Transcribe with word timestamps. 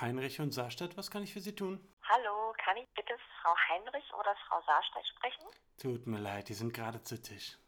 Heinrich 0.00 0.40
und 0.40 0.52
Saarstadt, 0.52 0.96
was 0.96 1.10
kann 1.10 1.22
ich 1.22 1.34
für 1.34 1.40
Sie 1.40 1.54
tun? 1.54 1.78
Hallo, 2.02 2.54
kann 2.64 2.76
ich 2.78 2.88
bitte 2.94 3.12
Frau 3.42 3.54
Heinrich 3.68 4.10
oder 4.18 4.34
Frau 4.48 4.62
Saarstedt 4.66 5.06
sprechen? 5.08 5.44
Tut 5.78 6.06
mir 6.06 6.18
leid, 6.18 6.48
die 6.48 6.54
sind 6.54 6.72
gerade 6.72 7.02
zu 7.02 7.20
Tisch. 7.20 7.58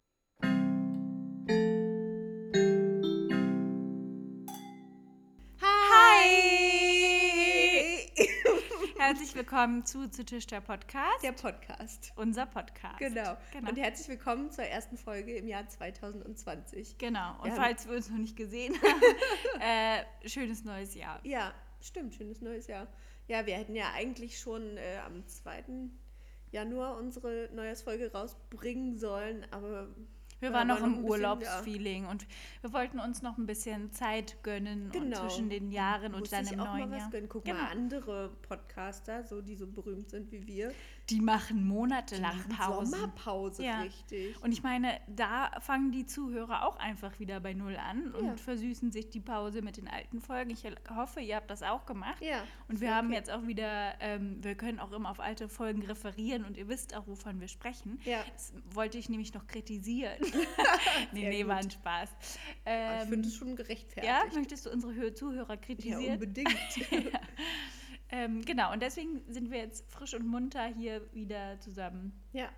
Hi! 6.32 8.10
Herzlich 8.98 9.34
willkommen 9.34 9.84
zu 9.84 10.08
Zu 10.10 10.24
Tisch 10.24 10.46
der 10.46 10.60
Podcast. 10.62 11.22
Der 11.22 11.32
Podcast. 11.32 12.12
unser 12.16 12.46
Podcast. 12.46 12.98
Genau. 12.98 13.36
genau. 13.52 13.68
Und 13.68 13.76
herzlich 13.76 14.08
willkommen 14.08 14.50
zur 14.50 14.64
ersten 14.64 14.96
Folge 14.96 15.36
im 15.36 15.46
Jahr 15.48 15.68
2020. 15.68 16.96
Genau. 16.96 17.36
Und 17.42 17.50
haben- 17.50 17.56
falls 17.56 17.86
wir 17.86 17.96
uns 17.96 18.08
noch 18.08 18.18
nicht 18.18 18.36
gesehen 18.36 18.74
haben, 18.80 19.02
äh, 19.60 20.28
schönes 20.28 20.64
neues 20.64 20.94
Jahr. 20.94 21.20
Ja, 21.24 21.52
stimmt, 21.86 22.14
schönes 22.14 22.40
neues 22.40 22.66
Jahr. 22.66 22.86
Ja, 23.28 23.46
wir 23.46 23.54
hätten 23.54 23.74
ja 23.74 23.92
eigentlich 23.94 24.38
schon 24.38 24.76
äh, 24.76 24.98
am 25.06 25.26
2. 25.26 25.64
Januar 26.50 26.96
unsere 26.98 27.48
Neujahrsfolge 27.54 28.12
rausbringen 28.12 28.98
sollen, 28.98 29.46
aber 29.50 29.88
Wir 30.40 30.48
Ja, 30.48 30.54
waren 30.54 30.68
war 30.68 30.76
noch 30.80 30.84
im 30.84 31.04
Urlaubsfeeling 31.04 32.04
und 32.06 32.26
wir 32.62 32.72
wollten 32.72 32.98
uns 32.98 33.22
noch 33.22 33.38
ein 33.38 33.46
bisschen 33.46 33.92
Zeit 33.92 34.42
gönnen 34.42 34.86
und 34.86 34.92
Genau. 34.92 35.20
zwischen 35.20 35.48
den 35.48 35.70
Jahren 35.70 36.12
und 36.14 36.20
muss 36.20 36.30
dann 36.30 36.44
ich 36.44 36.52
im 36.52 36.58
neuen 36.58 36.92
Jahr. 36.92 37.10
Guck 37.28 37.44
Genau. 37.44 37.58
mal, 37.58 37.70
andere 37.70 38.30
Podcaster, 38.42 39.22
so 39.24 39.40
die 39.40 39.54
so 39.54 39.66
berühmt 39.66 40.10
sind 40.10 40.30
wie 40.32 40.46
wir, 40.46 40.72
Die 41.12 41.20
machen 41.20 41.66
monatelang 41.66 42.36
machen 42.36 42.56
Pausen. 42.56 42.86
Sommerpause 42.92 43.64
Ja. 43.64 43.80
richtig. 43.82 44.42
Und 44.42 44.52
ich 44.52 44.62
meine, 44.62 44.98
da 45.06 45.50
fangen 45.60 45.92
die 45.92 46.06
Zuhörer 46.06 46.66
auch 46.66 46.76
einfach 46.78 47.18
wieder 47.20 47.38
bei 47.40 47.52
Null 47.54 47.76
an 47.76 48.12
und 48.14 48.24
Ja. 48.26 48.36
versüßen 48.36 48.90
sich 48.92 49.10
die 49.10 49.20
Pause 49.20 49.62
mit 49.62 49.76
den 49.76 49.88
alten 49.88 50.20
Folgen. 50.20 50.50
Ich 50.50 50.64
hoffe, 50.94 51.20
ihr 51.20 51.36
habt 51.36 51.50
das 51.50 51.62
auch 51.62 51.86
gemacht. 51.86 52.20
Ja, 52.22 52.42
Und 52.68 52.80
wir 52.80 52.88
ja 52.88 52.94
haben 52.96 53.08
okay. 53.08 53.16
jetzt 53.16 53.30
auch 53.30 53.46
wieder, 53.46 53.94
ähm, 54.00 54.42
wir 54.42 54.54
können 54.54 54.80
auch 54.80 54.92
immer 54.92 55.10
auf 55.10 55.20
alte 55.20 55.48
Folgen 55.48 55.82
referieren 55.82 56.44
und 56.44 56.56
ihr 56.56 56.68
wisst 56.68 56.96
auch, 56.96 57.06
wovon 57.06 57.40
wir 57.40 57.48
sprechen. 57.48 58.00
Ja. 58.04 58.18
Das 58.32 58.52
wollte 58.72 58.98
ich 58.98 59.08
nämlich 59.08 59.34
noch 59.34 59.46
kritisieren. 59.46 60.16
nee, 61.12 61.28
nee, 61.28 61.40
gut. 61.42 61.48
war 61.48 61.56
ein 61.58 61.70
Spaß. 61.70 62.08
Aber 62.64 62.94
ich 62.96 63.02
Ähm, 63.02 63.08
finde 63.08 63.28
es 63.28 63.34
schon 63.36 63.54
gerechtfertigt. 63.56 64.06
ja, 64.06 64.22
möchtest 64.34 64.66
du 64.66 64.70
unsere 64.70 64.92
Hö- 64.92 65.14
Zuhörer 65.14 65.50
ja, 65.50 65.56
kritisieren? 65.56 66.14
unbedingt. 66.14 66.48
ähm, 68.12 68.44
genau, 68.44 68.72
und 68.72 68.80
deswegen 68.82 69.22
sind 69.28 69.50
wir 69.50 69.58
jetzt 69.58 69.90
frisch 69.90 70.14
und 70.14 70.26
munter 70.26 70.66
hier 70.66 71.02
wieder 71.12 71.58
zusammen 71.60 72.12
ja, 72.32 72.48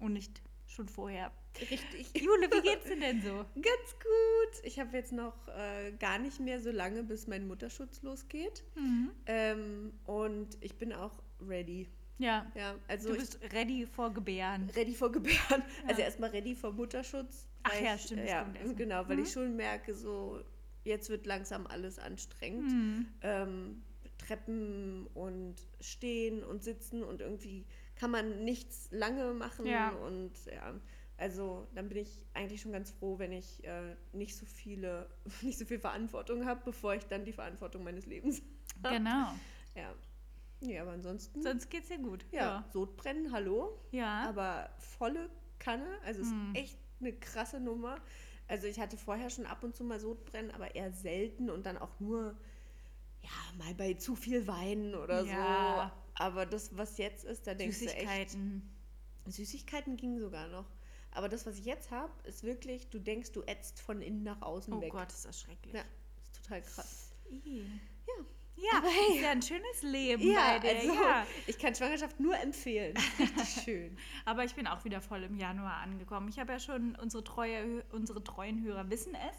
und 0.00 0.12
nicht 0.14 0.42
schon 0.66 0.88
vorher. 0.88 1.30
richtig. 1.60 2.10
Jule, 2.20 2.48
wie 2.50 2.62
geht's 2.62 2.86
dir 2.86 2.98
denn 2.98 3.20
so? 3.22 3.44
Ganz 3.54 3.90
gut. 4.00 4.64
Ich 4.64 4.80
habe 4.80 4.96
jetzt 4.96 5.12
noch 5.12 5.34
äh, 5.48 5.92
gar 5.98 6.18
nicht 6.18 6.40
mehr 6.40 6.60
so 6.60 6.70
lange, 6.70 7.02
bis 7.02 7.26
mein 7.26 7.46
Mutterschutz 7.46 8.00
losgeht. 8.02 8.64
Mhm. 8.74 9.10
Ähm, 9.26 9.92
und 10.06 10.56
ich 10.62 10.74
bin 10.76 10.92
auch 10.94 11.12
ready. 11.46 11.88
Ja, 12.18 12.50
Ja, 12.54 12.74
also 12.88 13.08
du 13.08 13.14
ich- 13.14 13.20
bist 13.20 13.38
ready 13.52 13.86
vor 13.86 14.12
Gebären. 14.14 14.70
ready 14.74 14.94
vor 14.94 15.12
Gebären. 15.12 15.62
Also 15.86 16.00
erstmal 16.00 16.30
ready 16.30 16.54
vor 16.54 16.72
Mutterschutz. 16.72 17.46
Ach 17.64 17.80
ja, 17.80 17.94
ich, 17.96 18.02
stimmt, 18.02 18.26
Ja, 18.26 18.50
genau, 18.76 19.06
weil 19.08 19.18
Mhm. 19.18 19.22
ich 19.24 19.32
schon 19.32 19.54
merke, 19.56 19.94
so 19.94 20.40
jetzt 20.84 21.10
wird 21.10 21.26
langsam 21.26 21.66
alles 21.66 21.98
anstrengend. 21.98 22.72
Mhm. 22.72 23.06
Ähm, 23.20 23.82
Treppen 24.26 25.06
und 25.14 25.56
stehen 25.80 26.42
und 26.44 26.62
sitzen 26.62 27.02
und 27.02 27.20
irgendwie 27.20 27.66
kann 27.96 28.10
man 28.10 28.44
nichts 28.44 28.88
lange 28.90 29.32
machen 29.34 29.66
Ja. 29.66 29.90
und 29.90 30.32
ja. 30.46 30.74
Also 31.18 31.68
dann 31.74 31.88
bin 31.88 31.98
ich 31.98 32.20
eigentlich 32.34 32.60
schon 32.62 32.72
ganz 32.72 32.90
froh, 32.90 33.18
wenn 33.18 33.32
ich 33.32 33.62
äh, 33.64 33.94
nicht 34.12 34.36
so 34.36 34.44
viele, 34.46 35.08
nicht 35.42 35.58
so 35.58 35.64
viel 35.64 35.78
Verantwortung 35.78 36.46
habe, 36.46 36.60
bevor 36.64 36.94
ich 36.94 37.04
dann 37.06 37.24
die 37.24 37.32
Verantwortung 37.32 37.84
meines 37.84 38.06
Lebens. 38.06 38.42
habe. 38.82 38.96
Genau. 38.96 39.34
Ja. 39.76 39.94
Ja, 40.60 40.82
aber 40.82 40.92
ansonsten. 40.92 41.42
Sonst 41.42 41.70
geht's 41.70 41.88
dir 41.88 41.98
gut. 41.98 42.24
ja, 42.30 42.64
Sodbrennen, 42.72 43.32
hallo. 43.32 43.78
Ja. 43.90 44.28
Aber 44.28 44.70
volle 44.78 45.28
Kanne. 45.58 45.86
Also 46.04 46.22
es 46.22 46.30
Hm. 46.30 46.52
ist 46.54 46.60
echt 46.60 46.78
eine 47.00 47.12
krasse 47.12 47.58
Nummer. 47.60 47.96
Also 48.48 48.66
ich 48.66 48.78
hatte 48.80 48.96
vorher 48.96 49.28
schon 49.30 49.46
ab 49.46 49.62
und 49.64 49.74
zu 49.76 49.82
mal 49.84 49.98
Sodbrennen, 50.00 50.50
aber 50.52 50.74
eher 50.74 50.92
selten 50.92 51.50
und 51.50 51.66
dann 51.66 51.78
auch 51.78 51.98
nur, 52.00 52.36
ja, 53.22 53.30
mal 53.64 53.74
bei 53.74 53.94
zu 53.94 54.14
viel 54.16 54.46
Wein 54.46 54.94
oder 54.94 55.24
Ja. 55.24 55.92
so. 55.94 56.22
Aber 56.24 56.46
das, 56.46 56.76
was 56.76 56.98
jetzt 56.98 57.24
ist, 57.24 57.46
da 57.46 57.54
denkst 57.54 57.78
du 57.80 57.84
echt. 57.86 57.96
Süßigkeiten. 58.00 58.70
Süßigkeiten 59.26 59.96
gingen 59.96 60.18
sogar 60.20 60.48
noch. 60.48 60.66
Aber 61.12 61.28
das, 61.28 61.46
was 61.46 61.58
ich 61.58 61.64
jetzt 61.64 61.90
habe, 61.90 62.12
ist 62.24 62.42
wirklich, 62.42 62.88
du 62.90 62.98
denkst, 62.98 63.32
du 63.32 63.42
ätzt 63.42 63.80
von 63.80 64.00
innen 64.02 64.22
nach 64.22 64.40
außen 64.42 64.72
Oh 64.74 64.80
weg. 64.80 64.92
Gott, 64.92 65.08
ist 65.10 65.24
das 65.24 65.40
schrecklich. 65.40 65.74
Ja, 65.74 65.82
ist 66.22 66.42
total 66.42 66.62
krass. 66.62 67.12
Ja. 67.30 67.62
Ja, 68.56 68.78
Aber 68.78 68.88
hey. 68.88 69.16
ist 69.16 69.22
ja 69.22 69.30
ein 69.30 69.42
schönes 69.42 69.82
Leben 69.82 70.22
Ja, 70.30 70.58
bei 70.58 70.74
dir. 70.74 70.90
also 70.90 70.92
Ja. 71.02 71.26
ich 71.46 71.58
kann 71.58 71.74
Schwangerschaft 71.74 72.20
nur 72.20 72.36
empfehlen. 72.38 72.96
Richtig 73.18 73.48
schön. 73.64 73.96
Aber 74.24 74.44
ich 74.44 74.54
bin 74.54 74.66
auch 74.66 74.84
wieder 74.84 75.00
voll 75.00 75.22
im 75.24 75.36
Januar 75.36 75.78
angekommen. 75.78 76.28
Ich 76.28 76.38
habe 76.38 76.52
ja 76.52 76.60
schon, 76.60 76.94
unsere, 76.96 77.24
treue, 77.24 77.82
unsere 77.90 78.22
treuen 78.22 78.62
Hörer 78.62 78.88
wissen 78.90 79.14
es, 79.14 79.36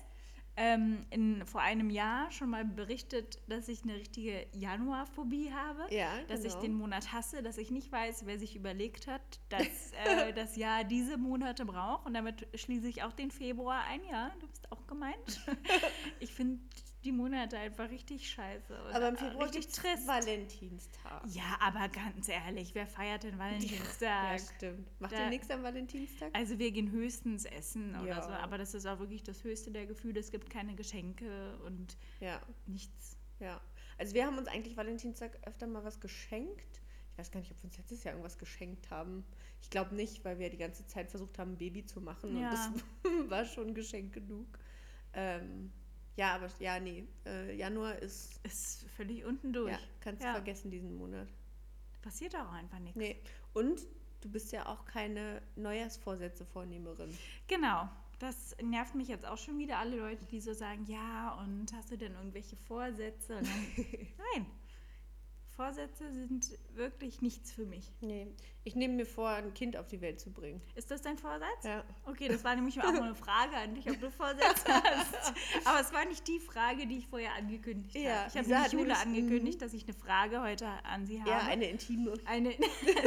ähm, 0.56 1.06
in, 1.09 1.46
vor 1.46 1.62
einem 1.62 1.90
Jahr 1.90 2.31
schon 2.31 2.50
mal 2.50 2.64
berichtet, 2.64 3.40
dass 3.47 3.68
ich 3.68 3.84
eine 3.84 3.96
richtige 3.96 4.46
Januarphobie 4.53 5.52
habe. 5.52 5.94
Ja, 5.94 6.09
Dass 6.28 6.44
ich 6.44 6.52
genau. 6.52 6.62
den 6.62 6.74
Monat 6.75 7.12
hasse, 7.12 7.41
dass 7.41 7.58
ich 7.58 7.72
nicht 7.72 7.91
weiß, 7.91 8.25
wer 8.25 8.38
sich 8.38 8.56
überlegt 8.56 9.08
hat, 9.08 9.22
dass 9.50 9.62
äh, 10.06 10.31
das 10.34 10.56
Jahr 10.56 10.84
diese 10.84 11.18
Monate 11.18 11.66
braucht. 11.66 12.06
Und 12.06 12.13
damit 12.13 12.47
schließe 12.53 12.88
ich 12.88 13.03
auch 13.03 13.13
den 13.13 13.31
Februar 13.31 13.84
ein. 13.90 14.02
Ja, 14.12 14.31
du 14.40 14.47
bist 14.47 14.72
auch 14.72 14.86
gemeint. 14.86 15.42
ich 16.19 16.31
finde 16.34 16.59
die 17.03 17.12
Monate 17.12 17.58
einfach 17.58 17.90
richtig 17.90 18.30
scheiße. 18.30 18.75
Aber 18.94 19.09
im 19.09 19.18
Februar 19.18 19.46
richtig 19.47 19.68
trist. 19.68 20.08
Valentinstag. 20.08 21.22
Ja, 21.28 21.58
aber 21.59 21.90
ganz 21.90 22.28
ehrlich, 22.30 22.74
wer 22.75 22.88
feiert 22.88 23.24
denn 23.24 23.34
Ja, 23.34 23.40
Valentinstag? 23.40 24.40
stimmt. 24.56 25.02
Macht 25.02 25.13
ihr 25.13 25.30
nichts 25.30 25.50
am 25.50 25.63
Valentinstag? 25.63 26.30
Also 26.34 26.58
wir 26.59 26.72
gehen 26.72 26.92
höchstens 26.92 27.46
essen 27.46 27.96
oder 27.96 28.08
Ja. 28.08 28.22
so, 28.22 28.30
aber 28.30 28.58
das 28.58 28.74
ist 28.74 28.86
auch 28.86 29.00
wirklich 29.00 29.24
das 29.24 29.44
höchste 29.44 29.72
der 29.72 29.86
Gefühle. 29.86 30.19
Es 30.19 30.31
gibt 30.31 30.50
keine 30.50 30.75
Geschenke 30.75 31.58
und 31.66 31.97
Ja, 32.19 32.42
nichts. 32.66 33.18
ja. 33.40 33.59
Also 33.97 34.13
wir 34.16 34.25
haben 34.25 34.38
uns 34.38 34.47
eigentlich 34.47 34.75
Valentinstag 34.78 35.38
öfter 35.46 35.68
mal 35.68 35.84
was 35.84 36.00
geschenkt. 36.00 36.81
Ich 37.12 37.19
weiß 37.19 37.30
gar 37.31 37.40
nicht, 37.42 37.52
ob 37.52 37.58
wir 37.59 37.66
uns 37.66 37.78
letztes 37.78 38.03
Jahr 38.03 38.13
irgendwas 38.16 38.40
geschenkt 38.40 38.90
haben. 38.90 39.24
Ich 39.62 39.69
glaube 39.69 39.94
nicht, 39.94 40.25
weil 40.25 40.40
wir 40.40 40.50
die 40.50 40.58
ganze 40.58 40.88
Zeit 40.88 41.12
versucht 41.12 41.38
haben, 41.38 41.52
ein 41.52 41.58
Baby 41.58 41.86
zu 41.86 42.02
machen. 42.02 42.40
Ja. 42.40 42.50
Und 42.50 42.53
das 42.53 42.72
war 43.30 43.46
schon 43.46 43.75
Geschenk 43.75 44.13
genug. 44.13 44.47
Ähm, 45.13 45.72
ja, 46.16 46.35
aber 46.35 46.47
ja, 46.59 46.79
nee. 46.79 47.06
Äh, 47.25 47.56
Januar 47.56 47.97
ist. 48.00 48.40
Ist 48.44 48.85
völlig 48.96 49.25
unten 49.25 49.51
durch. 49.53 49.72
Ja, 49.72 49.79
kannst 50.01 50.22
du 50.22 50.28
Ja. 50.28 50.34
vergessen 50.34 50.69
diesen 50.72 50.96
Monat. 50.97 51.28
Passiert 52.01 52.35
auch 52.35 52.51
einfach 52.51 52.79
nichts. 52.79 52.97
Nee. 52.97 53.18
Und 53.53 53.79
du 54.22 54.29
bist 54.29 54.51
ja 54.51 54.66
auch 54.68 54.85
keine 54.85 55.41
Neujahrsvorsätze-Vornehmerin. 55.56 57.18
Genau. 57.47 57.90
Das 58.19 58.56
nervt 58.62 58.96
mich 58.96 59.07
jetzt 59.09 59.25
auch 59.25 59.38
schon 59.38 59.57
wieder, 59.57 59.79
alle 59.79 59.97
Leute, 59.97 60.24
die 60.25 60.40
so 60.40 60.53
sagen, 60.53 60.85
ja, 60.85 61.34
und 61.41 61.74
hast 61.74 61.91
du 61.91 61.97
denn 61.97 62.13
irgendwelche 62.13 62.56
Vorsätze? 62.68 63.35
Dann, 63.35 63.44
nein, 64.34 64.45
Vorsätze 65.56 66.12
sind 66.12 66.58
wirklich 66.74 67.22
nichts 67.22 67.52
für 67.52 67.66
mich. 67.66 67.91
Nee. 68.02 68.28
Ich 68.64 68.75
nehme 68.75 68.96
mir 68.96 69.06
vor, 69.06 69.30
ein 69.30 69.53
Kind 69.53 69.78
auf 69.78 69.88
die 69.88 70.02
Welt 70.02 70.19
zu 70.19 70.31
bringen. 70.31 70.62
Ist 70.75 70.90
das 70.90 71.02
dein 71.02 71.18
Vorsatz? 71.18 71.64
Ja. 71.64 71.84
Okay, 72.06 72.28
das 72.28 72.44
war 72.44 72.56
nämlich 72.56 72.80
auch 72.81 72.91
mal 72.91 73.03
eine 73.03 73.16
Frage 73.16 73.56
an 73.58 73.75
dich, 73.75 73.90
ob 73.90 74.00
du 74.00 74.09
Vorsätze 74.09 74.66
hast. 74.68 75.34
Aber 75.66 75.81
es 75.81 75.94
war 75.94 76.06
nicht 76.06 76.28
die 76.28 76.40
Frage, 76.40 76.88
die 76.88 77.00
ich 77.00 77.08
vorher 77.08 77.34
angekündigt 77.36 77.96
Ja, 77.96 78.25
habe. 78.25 78.30
Ich 78.30 78.38
habe 78.38 78.50
nämlich 78.50 78.72
Jule 78.72 78.97
angekündigt, 78.97 79.62
dass 79.62 79.74
ich 79.74 79.84
eine 79.84 79.94
Frage 79.94 80.42
heute 80.42 80.68
an 80.86 81.06
sie 81.06 81.19
habe. 81.19 81.30
Ja, 81.30 81.40
eine 81.40 81.69
intime. 81.69 82.13
Eine 82.25 82.52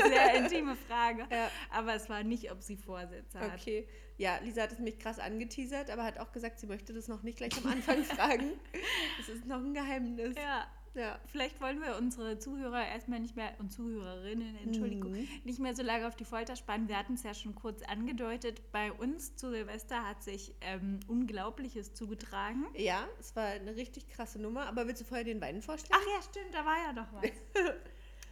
sehr 0.08 0.34
intime 0.34 0.76
Frage. 0.76 1.26
Ja. 1.30 1.50
Aber 1.70 1.94
es 1.94 2.08
war 2.08 2.22
nicht, 2.22 2.52
ob 2.52 2.62
sie 2.62 2.76
Vorsätze 2.76 3.40
hat. 3.40 3.60
Okay. 3.60 3.88
Ja, 4.18 4.38
Lisa 4.42 4.62
hat 4.62 4.72
es 4.72 4.78
mich 4.78 4.98
krass 4.98 5.18
angeteasert, 5.18 5.90
aber 5.90 6.04
hat 6.04 6.18
auch 6.18 6.32
gesagt, 6.32 6.58
sie 6.60 6.66
möchte 6.66 6.94
das 6.94 7.08
noch 7.08 7.22
nicht 7.22 7.38
gleich 7.38 7.56
am 7.56 7.70
Anfang 7.70 8.04
fragen. 8.04 8.52
Das 9.18 9.28
ist 9.30 9.46
noch 9.46 9.58
ein 9.58 9.74
Geheimnis. 9.74 10.36
Ja, 10.36 10.66
Ja. 10.96 11.18
vielleicht 11.26 11.60
wollen 11.60 11.80
wir 11.80 11.96
unsere 11.96 12.38
Zuhörer 12.38 12.86
erstmal 12.88 13.20
nicht 13.20 13.36
mehr, 13.36 13.52
und 13.58 13.70
Zuhörerinnen, 13.72 14.56
Entschuldigung, 14.64 15.12
Mhm. 15.12 15.28
nicht 15.44 15.58
mehr 15.60 15.74
so 15.76 15.82
lange 15.82 16.08
auf 16.08 16.16
die 16.16 16.24
Folter 16.24 16.56
spannen. 16.56 16.88
Wir 16.88 16.98
hatten 16.98 17.14
es 17.14 17.22
ja 17.22 17.34
schon 17.34 17.54
kurz 17.54 17.82
angedeutet. 17.82 18.62
Bei 18.72 18.90
uns 18.92 19.36
zu 19.36 19.50
Silvester 19.50 20.04
hat 20.08 20.22
sich 20.22 20.54
ähm, 20.62 20.98
Unglaubliches 21.06 21.94
zugetragen. 21.94 22.66
Ja, 22.76 23.06
es 23.20 23.36
war 23.36 23.44
eine 23.46 23.76
richtig 23.76 24.08
krasse 24.08 24.40
Nummer, 24.40 24.66
aber 24.66 24.86
willst 24.88 25.02
du 25.02 25.04
vorher 25.04 25.24
den 25.24 25.40
Wein 25.40 25.62
vorstellen? 25.62 26.00
Ach 26.02 26.06
ja, 26.16 26.22
stimmt, 26.22 26.52
da 26.54 26.64
war 26.64 26.76
ja 26.78 26.92
noch 26.92 27.12
was. 27.12 27.30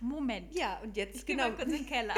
Moment. 0.01 0.53
Ja, 0.55 0.81
und 0.83 0.97
jetzt 0.97 1.17
Ich 1.17 1.27
genau. 1.27 1.45
mal 1.45 1.53
kurz 1.55 1.69
in 1.69 1.77
den 1.79 1.87
Keller. 1.89 2.15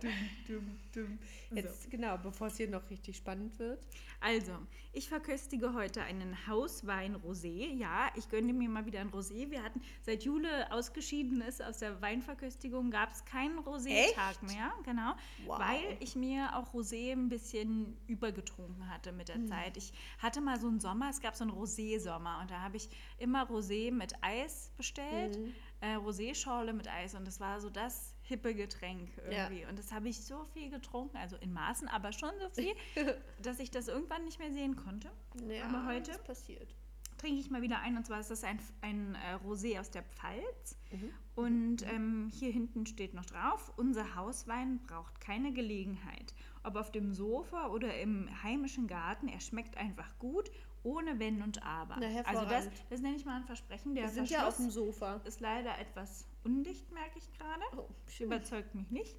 dumm, 0.00 0.10
dumm, 0.46 0.78
dumm. 0.94 1.18
Jetzt 1.52 1.90
genau, 1.90 2.16
bevor 2.16 2.46
es 2.46 2.56
hier 2.56 2.68
noch 2.68 2.88
richtig 2.88 3.16
spannend 3.16 3.58
wird. 3.58 3.80
Also, 4.20 4.52
ich 4.92 5.08
verköstige 5.08 5.72
heute 5.72 6.02
einen 6.02 6.46
Hauswein 6.46 7.16
Rosé. 7.16 7.72
Ja, 7.74 8.10
ich 8.16 8.28
gönne 8.28 8.52
mir 8.52 8.68
mal 8.68 8.84
wieder 8.84 9.00
ein 9.00 9.10
Rosé. 9.10 9.50
Wir 9.50 9.62
hatten, 9.62 9.80
seit 10.02 10.24
Jule 10.24 10.70
ausgeschieden 10.70 11.40
ist 11.40 11.62
aus 11.62 11.78
der 11.78 12.02
Weinverköstigung, 12.02 12.90
gab 12.90 13.10
es 13.10 13.24
keinen 13.24 13.58
Rosé-Tag 13.60 14.42
mehr. 14.42 14.72
Genau. 14.84 15.14
Wow. 15.46 15.58
Weil 15.58 15.96
ich 16.00 16.16
mir 16.16 16.54
auch 16.54 16.74
Rosé 16.74 17.12
ein 17.12 17.30
bisschen 17.30 17.96
übergetrunken 18.08 18.90
hatte 18.90 19.12
mit 19.12 19.28
der 19.28 19.36
Hm. 19.36 19.48
Zeit. 19.48 19.76
Ich 19.78 19.92
hatte 20.18 20.40
mal 20.42 20.60
so 20.60 20.68
einen 20.68 20.80
Sommer, 20.80 21.08
es 21.08 21.20
gab 21.20 21.34
so 21.34 21.44
einen 21.44 21.52
Rosé-Sommer 21.52 22.40
und 22.42 22.50
da 22.50 22.60
habe 22.60 22.76
ich 22.76 22.90
immer 23.16 23.48
Rosé 23.48 23.90
mit 23.90 24.12
Eis 24.22 24.70
bestellt. 24.76 25.38
Mhm. 25.38 25.54
Äh, 25.80 25.94
Rosé-Schorle 25.96 26.74
mit 26.74 26.88
Eis 26.88 27.14
und 27.14 27.26
das 27.26 27.40
war 27.40 27.58
so 27.58 27.70
das 27.70 28.14
hippe 28.30 28.54
Getränk 28.54 29.10
irgendwie. 29.28 29.66
Und 29.66 29.78
das 29.78 29.92
habe 29.92 30.08
ich 30.08 30.18
so 30.24 30.44
viel 30.54 30.70
getrunken, 30.70 31.18
also 31.18 31.36
in 31.36 31.52
Maßen, 31.52 31.88
aber 31.88 32.12
schon 32.12 32.30
so 32.40 32.48
viel, 32.48 32.74
dass 33.42 33.58
ich 33.60 33.70
das 33.70 33.88
irgendwann 33.88 34.24
nicht 34.24 34.38
mehr 34.38 34.52
sehen 34.52 34.76
konnte. 34.76 35.10
Ja, 35.48 35.66
Aber 35.66 35.86
heute? 35.86 36.12
das 36.12 36.22
passiert. 36.24 36.74
Trinke 37.18 37.40
ich 37.40 37.50
mal 37.50 37.60
wieder 37.60 37.80
ein 37.80 37.98
und 37.98 38.06
zwar 38.06 38.20
ist 38.20 38.30
das 38.30 38.44
ein, 38.44 38.58
ein 38.80 39.14
äh, 39.14 39.34
Rosé 39.46 39.78
aus 39.78 39.90
der 39.90 40.02
Pfalz. 40.04 40.78
Mhm. 40.90 41.10
Und 41.34 41.82
ähm, 41.92 42.30
hier 42.32 42.50
hinten 42.50 42.86
steht 42.86 43.12
noch 43.12 43.26
drauf, 43.26 43.72
unser 43.76 44.14
Hauswein 44.14 44.78
braucht 44.86 45.20
keine 45.20 45.52
Gelegenheit. 45.52 46.32
Ob 46.62 46.76
auf 46.76 46.90
dem 46.90 47.12
Sofa 47.12 47.68
oder 47.68 47.98
im 48.00 48.30
heimischen 48.42 48.86
Garten, 48.86 49.28
er 49.28 49.40
schmeckt 49.40 49.76
einfach 49.76 50.18
gut, 50.18 50.50
ohne 50.82 51.18
Wenn 51.18 51.42
und 51.42 51.62
Aber. 51.62 51.96
Na, 52.00 52.06
also 52.22 52.46
das, 52.46 52.68
das 52.88 53.00
nenne 53.00 53.16
ich 53.16 53.26
mal 53.26 53.36
ein 53.36 53.44
Versprechen. 53.44 53.94
Der 53.94 54.04
Wir 54.04 54.10
sind 54.10 54.30
ja 54.30 54.48
auf 54.48 54.56
dem 54.56 54.70
Sofa. 54.70 55.20
ist 55.24 55.40
leider 55.40 55.78
etwas 55.78 56.26
undicht, 56.44 56.90
merke 56.92 57.18
ich 57.18 57.32
gerade. 57.32 57.62
Oh, 57.76 57.88
Überzeugt 58.18 58.74
mich 58.74 58.90
nicht. 58.90 59.16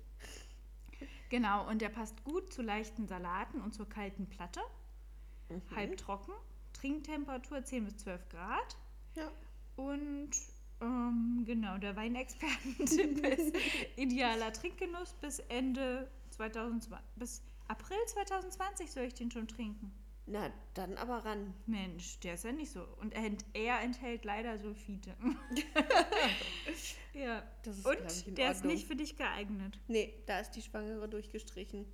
Genau, 1.29 1.68
und 1.69 1.81
der 1.81 1.89
passt 1.89 2.23
gut 2.23 2.51
zu 2.51 2.62
leichten 2.62 3.07
Salaten 3.07 3.62
und 3.62 3.73
zur 3.73 3.88
kalten 3.88 4.27
Platte. 4.27 4.59
Mhm. 5.50 5.62
Halb 5.75 5.97
trocken. 5.97 6.33
Trinktemperatur 6.73 7.63
10 7.63 7.85
bis 7.85 7.97
12 7.97 8.29
Grad. 8.29 8.77
Ja. 9.15 9.31
Und 9.75 10.31
ähm, 10.81 11.44
genau, 11.45 11.77
der 11.77 11.95
Weinexperten-Tipp 11.95 13.25
ist 13.38 13.56
idealer 13.95 14.51
Trinkgenuss 14.51 15.13
bis 15.13 15.39
Ende 15.39 16.09
2020. 16.31 16.91
Bis 17.15 17.41
April 17.68 17.97
2020 18.07 18.91
soll 18.91 19.03
ich 19.03 19.13
den 19.13 19.31
schon 19.31 19.47
trinken. 19.47 19.91
Na, 20.27 20.51
dann 20.75 20.97
aber 20.97 21.25
ran. 21.25 21.53
Mensch, 21.65 22.19
der 22.19 22.35
ist 22.35 22.44
ja 22.45 22.51
nicht 22.51 22.71
so. 22.71 22.83
Und 23.01 23.13
er, 23.13 23.25
ent- 23.25 23.45
er 23.53 23.81
enthält 23.81 24.23
leider 24.23 24.57
Sulfite. 24.59 25.15
ja. 27.13 27.44
Das 27.63 27.77
ist, 27.77 27.88
ich, 28.21 28.27
Und 28.27 28.38
der 28.38 28.51
ist 28.51 28.63
nicht 28.65 28.88
für 28.88 28.95
dich 28.95 29.18
geeignet. 29.18 29.79
Nee, 29.88 30.13
da 30.27 30.39
ist 30.39 30.51
die 30.51 30.62
Schwangere 30.62 31.07
durchgestrichen. 31.09 31.85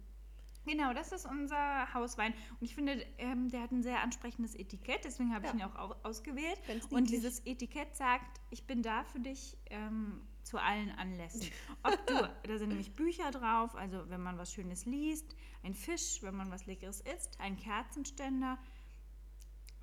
Genau, 0.65 0.94
das 0.94 1.13
ist 1.13 1.25
unser 1.25 1.94
Hauswein. 1.94 2.33
Und 2.59 2.65
ich 2.65 2.75
finde, 2.75 3.06
ähm, 3.18 3.50
der 3.50 3.62
hat 3.62 3.71
ein 3.71 3.81
sehr 3.83 4.01
ansprechendes 4.01 4.53
Etikett, 4.53 5.06
deswegen 5.06 5.33
habe 5.33 5.45
ich 5.45 5.53
Ja. 5.53 5.57
ihn 5.59 5.63
auch 5.63 5.75
au 5.75 5.95
ausgewählt. 6.03 6.59
Und 6.89 7.09
dieses 7.09 7.39
Etikett 7.45 7.95
sagt, 7.95 8.41
ich 8.50 8.65
bin 8.65 8.81
da 8.83 9.06
für 9.06 9.19
dich 9.21 9.56
ähm, 9.69 10.21
zu 10.47 10.57
allen 10.57 10.89
Anlässen. 10.91 11.49
Ob 11.83 12.07
du, 12.07 12.13
da 12.44 12.57
sind 12.57 12.69
nämlich 12.69 12.94
Bücher 12.94 13.31
drauf, 13.31 13.75
also 13.75 14.09
wenn 14.09 14.21
man 14.21 14.38
was 14.38 14.53
Schönes 14.53 14.85
liest, 14.85 15.35
ein 15.63 15.73
Fisch, 15.75 16.21
wenn 16.23 16.35
man 16.35 16.49
was 16.51 16.65
Leckeres 16.65 17.01
isst, 17.01 17.39
ein 17.39 17.57
Kerzenständer, 17.57 18.57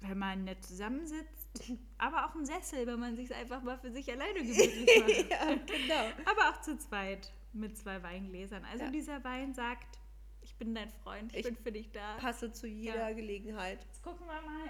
wenn 0.00 0.19
man 0.19 0.44
nett 0.44 0.64
zusammensitzt, 0.64 1.72
aber 1.99 2.26
auch 2.26 2.34
ein 2.34 2.44
Sessel, 2.46 2.87
wenn 2.87 2.99
man 3.00 3.16
sich 3.16 3.34
einfach 3.34 3.62
mal 3.62 3.78
für 3.78 3.90
sich 3.90 4.11
alleine 4.11 4.40
gemütlich 4.40 4.99
macht. 4.99 5.31
ja, 5.31 5.55
genau. 5.55 6.31
Aber 6.31 6.50
auch 6.50 6.61
zu 6.62 6.76
zweit 6.78 7.32
mit 7.52 7.76
zwei 7.78 8.02
Weingläsern. 8.02 8.64
Also 8.64 8.84
Ja. 8.84 8.90
dieser 8.90 9.22
Wein 9.25 9.55
sagt, 9.55 9.99
ich 10.43 10.55
bin 10.56 10.75
dein 10.75 10.90
Freund, 10.90 11.32
ich, 11.32 11.38
Ich 11.40 11.44
bin 11.44 11.56
für 11.56 11.72
dich 11.72 11.90
da. 11.93 12.17
Passe 12.17 12.52
zu 12.52 12.67
jeder 12.67 13.08
Ja. 13.10 13.14
Gelegenheit. 13.14 13.82
Jetzt 13.84 14.02
gucken 14.02 14.26
wir 14.26 14.40
mal, 14.43 14.69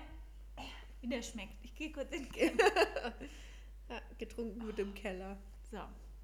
wie 1.01 1.09
der 1.09 1.23
schmeckt. 1.23 1.55
Ich 1.65 1.75
gehe 1.75 1.91
kurz 1.93 2.13
in 2.13 2.27
Ja, 3.89 4.01
getrunken 4.19 4.65
wird 4.67 4.79
im 4.79 4.95
Keller. 4.95 5.37
So. 5.71 5.79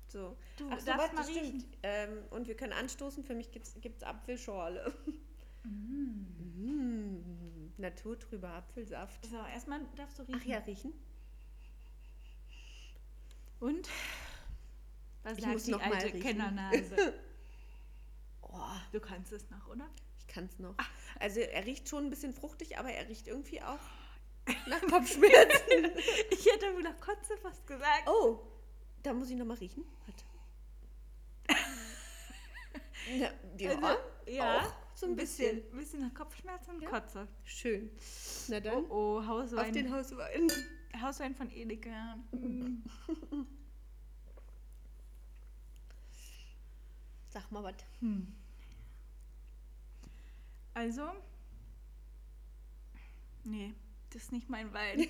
So. 0.08 0.36
Du 0.56 0.68
Ach 0.70 0.80
so, 0.80 0.92
mal 0.92 1.08
stimmt. 1.24 1.28
riechen. 1.38 1.72
Ähm, 1.82 2.18
und 2.30 2.48
wir 2.48 2.56
können 2.56 2.72
anstoßen. 2.72 3.24
Für 3.24 3.34
mich 3.34 3.50
gibt 3.52 3.66
es 3.66 4.02
Apfelschorle. 4.02 4.92
Mm. 5.62 7.70
Naturtrüber 7.76 8.48
Apfelsaft. 8.48 9.26
So, 9.26 9.36
erstmal 9.52 9.82
darfst 9.94 10.18
du 10.18 10.22
riechen. 10.22 10.40
Ach 10.42 10.46
ja, 10.46 10.58
riechen? 10.60 10.94
Und? 13.60 13.88
Was 15.22 15.34
Ich 15.36 15.40
sagt 15.42 15.52
muss 15.52 15.64
die 15.64 15.70
noch 15.72 15.80
mal 15.80 15.92
alte. 15.94 16.18
Kennernase? 16.18 17.14
Oh, 18.42 18.58
Du 18.90 19.00
kannst 19.00 19.32
es 19.32 19.48
noch, 19.50 19.68
oder? 19.68 19.88
ich 20.18 20.26
kann 20.26 20.46
es 20.46 20.58
noch. 20.58 20.74
Also 21.20 21.40
er 21.40 21.66
riecht 21.66 21.88
schon 21.88 22.06
ein 22.06 22.10
bisschen 22.10 22.32
fruchtig, 22.32 22.78
aber 22.78 22.90
er 22.90 23.08
riecht 23.08 23.28
irgendwie 23.28 23.62
auch 23.62 23.78
nach 24.66 24.80
Kopfschmerzen. 24.80 25.90
Ich 26.30 26.46
hätte 26.46 26.74
wohl 26.74 26.82
nach 26.82 26.98
Kotze 27.00 27.36
fast 27.36 27.64
gesagt. 27.66 28.08
oh, 28.08 28.40
da 29.02 29.12
muss 29.14 29.30
ich 29.30 29.36
noch 29.36 29.46
mal 29.46 29.56
riechen. 29.56 29.84
Warte. 30.06 30.24
Ja, 33.18 33.30
ja, 33.58 33.70
Also, 33.82 33.98
ja, 34.30 34.60
auch 34.60 34.72
so 34.94 35.06
ein 35.06 35.12
ein 35.12 35.16
bisschen, 35.16 35.56
bisschen. 35.62 35.76
bisschen 35.78 36.00
nach 36.02 36.14
Kopfschmerzen 36.14 36.74
und 36.76 36.82
Ja. 36.82 36.90
Kotze. 36.90 37.26
Schön. 37.42 37.90
Na 38.48 38.58
Oh, 38.58 38.60
dann, 38.60 38.84
oh, 38.90 39.26
Hauswein. 39.26 39.58
auf 39.66 39.70
den 39.72 39.92
Hauswein. 39.92 40.52
Hauswein 41.00 41.34
von 41.34 41.50
Edeka. 41.50 42.18
Sag 47.30 47.50
mal 47.50 47.62
was. 47.64 47.74
Hm. 48.00 48.26
Also, 50.74 51.02
nee, 53.44 53.74
das 54.10 54.22
ist 54.24 54.32
nicht 54.32 54.48
mein 54.50 54.72
Wein. 54.72 55.06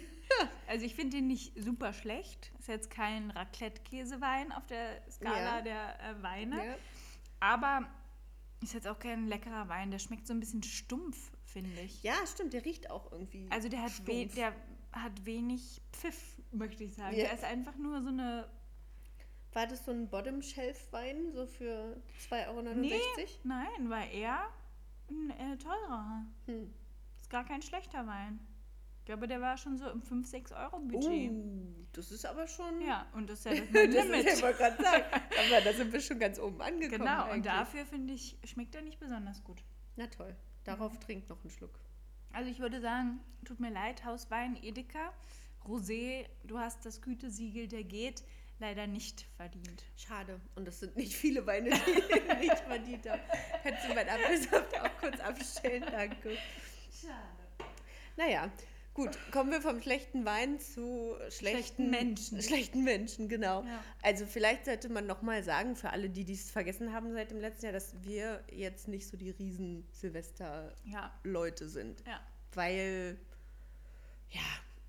also 0.68 0.84
ich 0.84 0.94
finde 0.94 1.16
den 1.16 1.26
nicht 1.26 1.60
super 1.62 1.92
schlecht. 1.92 2.52
Ist 2.58 2.68
jetzt 2.68 2.90
kein 2.90 3.30
Raclette-Käsewein 3.30 4.52
auf 4.52 4.66
der 4.66 5.00
Skala 5.10 5.58
Ja. 5.58 5.62
der 5.62 6.00
äh, 6.00 6.22
Weine. 6.22 6.66
Ja. 6.66 6.76
Aber 7.40 7.88
ist 8.62 8.74
jetzt 8.74 8.86
auch 8.86 8.98
kein 8.98 9.26
leckerer 9.26 9.68
Wein. 9.68 9.90
Der 9.90 9.98
schmeckt 9.98 10.26
so 10.26 10.34
ein 10.34 10.40
bisschen 10.40 10.62
stumpf, 10.62 11.32
finde 11.46 11.80
ich. 11.80 12.02
ja, 12.02 12.14
stimmt, 12.26 12.52
der 12.52 12.64
riecht 12.64 12.90
auch 12.90 13.10
irgendwie. 13.10 13.46
Also 13.50 13.68
der 13.68 13.82
hat, 13.82 14.06
we 14.06 14.26
der 14.26 14.54
hat 14.92 15.24
wenig 15.24 15.80
Pfiff, 15.92 16.36
möchte 16.52 16.84
ich 16.84 16.94
sagen. 16.94 17.16
Ja. 17.16 17.24
Der 17.24 17.34
ist 17.34 17.44
einfach 17.44 17.76
nur 17.76 18.02
so 18.02 18.08
eine... 18.08 18.48
War 19.52 19.66
das 19.66 19.84
so 19.84 19.90
ein 19.90 20.08
Bottom-Shelf-Wein, 20.08 21.32
so 21.32 21.44
für 21.46 22.00
2,69 22.30 22.48
Euro? 22.48 22.62
Nee, 22.62 23.00
nein, 23.42 23.90
war 23.90 24.06
eher 24.08 24.48
ein 25.08 25.30
äh, 25.30 25.56
teurer. 25.56 26.24
Hm. 26.46 26.72
Ist 27.20 27.30
gar 27.30 27.44
kein 27.44 27.60
schlechter 27.60 28.06
Wein. 28.06 28.38
Ich 29.10 29.12
glaube, 29.12 29.26
der 29.26 29.40
war 29.40 29.56
schon 29.56 29.76
so 29.76 29.90
im 29.90 30.02
5-6 30.04 30.54
Euro 30.54 30.78
Budget. 30.78 31.32
Uh, 31.32 31.84
das 31.90 32.12
ist 32.12 32.24
aber 32.24 32.46
schon. 32.46 32.80
Ja, 32.80 33.08
und 33.12 33.28
das 33.28 33.40
ist 33.40 33.44
ja 33.46 33.54
das 33.60 33.72
mein 33.72 33.92
das 33.92 34.04
Limit. 34.04 34.26
ist 34.26 34.40
ja 34.40 34.52
sagen. 34.54 35.04
Aber 35.12 35.60
da 35.64 35.72
sind 35.72 35.92
wir 35.92 36.00
schon 36.00 36.20
ganz 36.20 36.38
oben 36.38 36.62
angekommen. 36.62 37.00
genau, 37.00 37.24
und 37.24 37.30
eigentlich. 37.30 37.52
dafür 37.52 37.86
finde 37.86 38.14
ich, 38.14 38.38
schmeckt 38.44 38.76
er 38.76 38.82
nicht 38.82 39.00
besonders 39.00 39.42
gut. 39.42 39.64
Na 39.96 40.06
toll. 40.06 40.36
Darauf 40.62 40.96
trinkt 41.00 41.28
noch 41.28 41.40
einen 41.40 41.50
Schluck. 41.50 41.80
Also 42.32 42.52
ich 42.52 42.60
würde 42.60 42.80
sagen, 42.80 43.18
tut 43.44 43.58
mir 43.58 43.70
leid, 43.70 44.04
Hauswein 44.04 44.56
Edeka, 44.62 45.12
Rosé, 45.66 46.26
du 46.44 46.60
hast 46.60 46.86
das 46.86 47.02
Gütesiegel, 47.02 47.66
der 47.66 47.82
geht 47.82 48.22
leider 48.60 48.86
nicht 48.86 49.26
verdient. 49.36 49.82
Schade. 49.96 50.40
Und 50.54 50.68
das 50.68 50.78
sind 50.78 50.94
nicht 50.94 51.14
viele 51.14 51.44
Weine, 51.48 51.70
die 51.70 51.90
ich 51.90 52.38
nicht 52.42 52.60
verdient 52.60 53.10
habe. 53.10 53.22
Hättest 53.64 53.88
du 53.88 53.94
meinen 53.94 54.08
Apfelsaft 54.08 54.80
auch 54.80 55.00
kurz 55.00 55.18
abstellen? 55.18 55.84
Danke. 55.90 56.36
Schade. 56.92 57.40
Naja, 58.16 58.50
gut. 58.94 59.16
Kommen 59.32 59.50
wir 59.50 59.60
vom 59.60 59.80
schlechten 59.80 60.24
Wein 60.24 60.58
zu 60.60 61.14
schlechten, 61.28 61.32
Schlechten 61.32 61.90
Menschen. 61.90 62.42
Schlechten 62.42 62.84
Menschen, 62.84 63.28
genau. 63.28 63.62
Ja. 63.62 63.84
Also 64.02 64.26
vielleicht 64.26 64.64
sollte 64.66 64.88
man 64.88 65.06
nochmal 65.06 65.42
sagen, 65.42 65.76
für 65.76 65.90
alle, 65.90 66.10
die 66.10 66.24
dies 66.24 66.50
vergessen 66.50 66.92
haben 66.92 67.12
seit 67.12 67.30
dem 67.30 67.40
letzten 67.40 67.66
Jahr, 67.66 67.72
dass 67.72 67.94
wir 68.02 68.42
jetzt 68.50 68.88
nicht 68.88 69.06
so 69.06 69.16
die 69.16 69.30
riesen 69.30 69.86
Silvester-Leute 69.92 71.64
Ja, 71.64 71.70
sind. 71.70 72.02
ja. 72.06 72.20
Weil, 72.54 73.16
ja, 74.30 74.40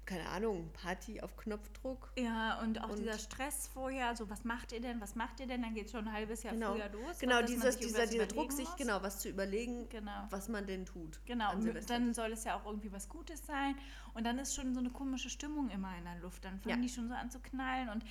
keine 0.05 0.27
Ahnung, 0.29 0.70
Party 0.74 1.22
auf 1.22 1.38
Knopfdruck. 1.38 2.12
Ja, 2.17 2.60
und 2.62 2.81
auch 2.84 2.89
Und- 2.89 3.00
dieser 3.00 3.17
Stress 3.17 3.67
vorher, 3.67 4.15
so 4.15 4.29
was 4.29 4.43
macht 4.43 4.72
ihr 4.72 4.81
denn, 4.81 5.00
was 5.00 5.15
macht 5.15 5.39
ihr 5.39 5.48
denn, 5.48 5.62
dann 5.62 5.74
geht 5.74 5.86
es 5.86 5.91
schon 5.91 6.08
ein 6.08 6.13
halbes 6.13 6.43
Jahr 6.43 6.53
Genau, 6.53 6.74
früher 6.74 6.89
los. 6.89 7.20
genau 7.20 7.41
dieses, 7.41 7.77
dieser, 7.77 8.08
dieser 8.08 8.25
Druck, 8.27 8.51
sich 8.51 8.67
muss. 8.67 8.75
genau 8.77 9.01
was 9.03 9.20
zu 9.20 9.29
überlegen, 9.29 9.88
Genau. 9.89 10.27
was 10.29 10.50
man 10.50 10.65
denn 10.67 10.86
tut. 10.86 11.20
Genau, 11.25 11.53
und 11.53 11.89
dann 11.89 12.13
soll 12.13 12.31
es 12.34 12.43
ja 12.43 12.55
auch 12.60 12.65
irgendwie 12.65 12.91
was 12.91 13.08
Gutes 13.10 13.46
sein. 13.46 13.75
Und 14.13 14.25
dann 14.25 14.39
ist 14.39 14.55
schon 14.55 14.74
so 14.74 14.79
eine 14.79 14.89
komische 14.89 15.29
Stimmung 15.29 15.70
immer 15.70 15.96
in 15.98 16.03
der 16.03 16.15
Luft. 16.20 16.43
Dann 16.43 16.60
fangen 16.60 16.75
Ja. 16.77 16.81
die 16.81 16.89
schon 16.89 17.08
so 17.08 17.13
an 17.13 17.29
zu 17.31 17.39
knallen 17.39 17.88
und, 17.89 18.03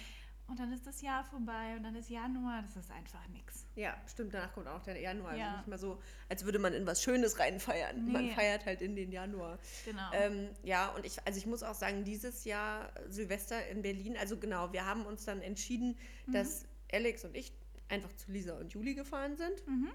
und 0.50 0.58
dann 0.58 0.72
ist 0.72 0.86
das 0.86 1.00
Jahr 1.00 1.24
vorbei 1.24 1.74
und 1.76 1.82
dann 1.84 1.94
ist 1.94 2.10
Januar. 2.10 2.62
Das 2.62 2.76
ist 2.76 2.90
einfach 2.90 3.26
nix. 3.28 3.64
Ja, 3.76 3.96
stimmt, 4.06 4.34
danach 4.34 4.52
kommt 4.52 4.66
auch 4.66 4.74
noch 4.78 4.82
der 4.82 5.00
Januar. 5.00 5.36
Ja. 5.36 5.46
Also 5.46 5.56
nicht 5.58 5.68
mal 5.68 5.78
so, 5.78 6.02
als 6.28 6.44
würde 6.44 6.58
man 6.58 6.74
in 6.74 6.84
was 6.86 7.02
Schönes 7.02 7.38
reinfeiern. 7.38 8.10
Man 8.12 8.26
Nee. 8.26 8.32
feiert 8.34 8.66
halt 8.66 8.82
in 8.82 8.96
den 8.96 9.12
Januar. 9.12 9.58
Genau. 9.84 10.10
Ähm, 10.12 10.48
ja, 10.64 10.88
und 10.90 11.06
ich, 11.06 11.16
also 11.26 11.38
ich 11.38 11.46
muss 11.46 11.62
auch 11.62 11.74
sagen, 11.74 12.04
dieses 12.04 12.44
Jahr 12.44 12.92
Silvester 13.08 13.66
in 13.68 13.82
Berlin, 13.82 14.16
also 14.18 14.36
genau, 14.36 14.72
wir 14.72 14.84
haben 14.84 15.06
uns 15.06 15.24
dann 15.24 15.40
entschieden, 15.40 15.96
Mhm. 16.26 16.32
dass 16.32 16.64
Alex 16.92 17.24
und 17.24 17.36
ich 17.36 17.52
einfach 17.88 18.12
zu 18.16 18.30
Lisa 18.32 18.58
und 18.58 18.72
Juli 18.72 18.94
gefahren 18.94 19.36
sind, 19.36 19.66
Mhm. 19.66 19.90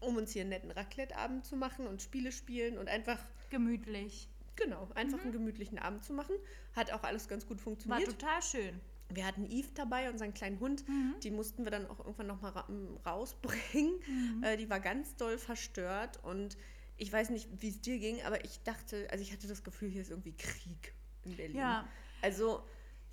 um 0.00 0.16
uns 0.16 0.32
hier 0.32 0.42
einen 0.42 0.50
netten 0.50 0.70
Raclette-Abend 0.70 1.44
zu 1.44 1.56
machen 1.56 1.86
und 1.86 2.00
Spiele 2.02 2.32
spielen 2.32 2.78
und 2.78 2.88
einfach, 2.88 3.18
Gemütlich. 3.50 4.28
genau, 4.56 4.88
einfach 4.94 5.20
einen 5.22 5.32
gemütlichen 5.32 5.78
Abend 5.78 6.04
zu 6.04 6.12
machen. 6.12 6.34
Hat 6.74 6.92
auch 6.92 7.02
alles 7.02 7.28
ganz 7.28 7.46
gut 7.46 7.58
War 7.58 7.64
funktioniert. 7.64 8.08
total 8.08 8.42
schön. 8.42 8.80
Wir 9.14 9.26
hatten 9.26 9.44
Eve 9.50 9.68
dabei, 9.74 10.10
unseren 10.10 10.34
kleinen 10.34 10.60
Hund. 10.60 10.86
Mhm. 10.88 11.14
Die 11.22 11.30
mussten 11.30 11.64
wir 11.64 11.70
dann 11.70 11.86
auch 11.86 11.98
irgendwann 12.00 12.26
nochmal 12.26 12.52
ra 12.52 12.64
m, 12.68 12.96
rausbringen. 13.04 13.94
Mhm. 14.06 14.42
Äh, 14.42 14.56
die 14.56 14.68
war 14.70 14.80
ganz 14.80 15.16
doll 15.16 15.38
verstört 15.38 16.18
und 16.22 16.56
ich 16.96 17.12
weiß 17.12 17.30
nicht, 17.30 17.48
wie 17.60 17.68
es 17.68 17.80
dir 17.80 17.98
ging, 17.98 18.22
aber 18.22 18.44
ich 18.44 18.62
dachte, 18.62 19.08
also 19.10 19.22
ich 19.22 19.32
hatte 19.32 19.48
das 19.48 19.64
Gefühl, 19.64 19.90
hier 19.90 20.02
ist 20.02 20.10
irgendwie 20.10 20.36
Krieg 20.36 20.94
in 21.24 21.36
Berlin. 21.36 21.56
Ja. 21.56 21.88
Also 22.20 22.62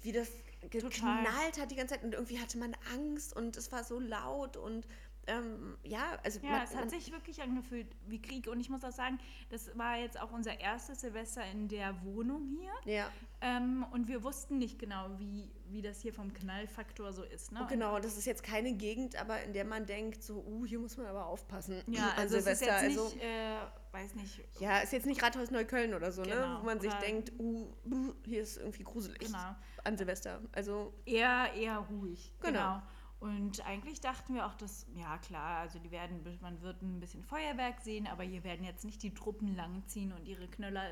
wie 0.01 0.11
das 0.11 0.29
Total. 0.71 0.89
geknallt 0.89 1.59
hat 1.59 1.71
die 1.71 1.75
ganze 1.75 1.95
Zeit 1.95 2.03
und 2.03 2.13
irgendwie 2.13 2.39
hatte 2.39 2.57
man 2.57 2.75
Angst 2.93 3.35
und 3.35 3.57
es 3.57 3.71
war 3.71 3.83
so 3.83 3.99
laut 3.99 4.57
und 4.57 4.85
ähm, 5.29 5.77
ja, 5.83 6.17
also 6.23 6.39
Ja, 6.41 6.51
man, 6.51 6.63
es 6.63 6.75
hat 6.75 6.89
sich 6.89 7.11
wirklich 7.11 7.41
angefühlt 7.41 7.87
wie 8.07 8.21
Krieg. 8.21 8.47
Und 8.47 8.59
ich 8.59 8.69
muss 8.69 8.83
auch 8.83 8.91
sagen, 8.91 9.17
das 9.49 9.77
war 9.77 9.97
jetzt 9.97 10.19
auch 10.19 10.31
unser 10.31 10.59
erstes 10.59 11.01
Silvester 11.01 11.43
in 11.51 11.67
der 11.67 12.03
Wohnung 12.03 12.47
hier. 12.59 12.71
ja, 12.93 13.09
Ähm, 13.41 13.85
und 13.91 14.07
wir 14.07 14.23
wussten 14.23 14.57
nicht 14.57 14.79
genau, 14.79 15.07
wie, 15.17 15.49
wie 15.67 15.81
das 15.81 16.01
hier 16.01 16.13
vom 16.13 16.33
Knallfaktor 16.33 17.13
so 17.13 17.23
ist. 17.23 17.51
Ne? 17.51 17.61
und 17.61 17.69
genau, 17.69 17.99
das 17.99 18.17
ist 18.17 18.25
jetzt 18.25 18.43
keine 18.43 18.73
Gegend, 18.73 19.15
aber 19.15 19.41
in 19.43 19.53
der 19.53 19.63
man 19.65 19.85
denkt, 19.85 20.23
so, 20.23 20.43
uh, 20.45 20.65
hier 20.65 20.79
muss 20.79 20.97
man 20.97 21.05
aber 21.05 21.25
aufpassen. 21.25 21.81
Ja, 21.87 22.09
an 22.15 22.19
also 22.19 22.37
es 22.37 22.45
ist 22.47 22.59
Silvester. 22.59 22.65
jetzt 22.87 22.97
also, 22.99 23.15
nicht, 23.15 23.23
äh, 23.23 23.57
weiß 23.91 24.15
nicht. 24.15 24.41
Ja, 24.59 24.79
ist 24.79 24.91
jetzt 24.93 25.05
nicht 25.05 25.21
Rathaus 25.23 25.51
Neukölln 25.51 25.93
oder 25.93 26.11
so, 26.11 26.21
ne? 26.23 26.31
Genau, 26.31 26.59
Wo 26.61 26.65
man 26.65 26.79
sich 26.81 26.93
denkt, 26.95 27.31
uh, 27.39 27.67
buh, 27.85 28.13
hier 28.25 28.41
ist 28.41 28.57
irgendwie 28.57 28.83
gruselig 28.83 29.19
Genau. 29.19 29.55
an 29.83 29.97
Silvester. 29.97 30.41
Also, 30.51 30.93
Eher, 31.05 31.53
eher 31.55 31.77
ruhig. 31.77 32.33
Genau. 32.41 32.59
Genau. 32.59 32.81
Und 33.19 33.65
eigentlich 33.65 33.99
dachten 33.99 34.33
wir 34.33 34.45
auch, 34.45 34.55
dass, 34.55 34.85
ja 34.95 35.17
klar, 35.17 35.59
also 35.59 35.77
die 35.77 35.91
werden, 35.91 36.21
man 36.41 36.61
wird 36.61 36.81
ein 36.81 37.01
bisschen 37.01 37.21
Feuerwerk 37.21 37.81
sehen, 37.81 38.07
aber 38.07 38.23
hier 38.23 38.45
werden 38.45 38.63
jetzt 38.63 38.85
nicht 38.85 39.03
die 39.03 39.13
Truppen 39.13 39.57
langziehen 39.57 40.13
und 40.13 40.25
ihre 40.25 40.47
Knöller, 40.47 40.85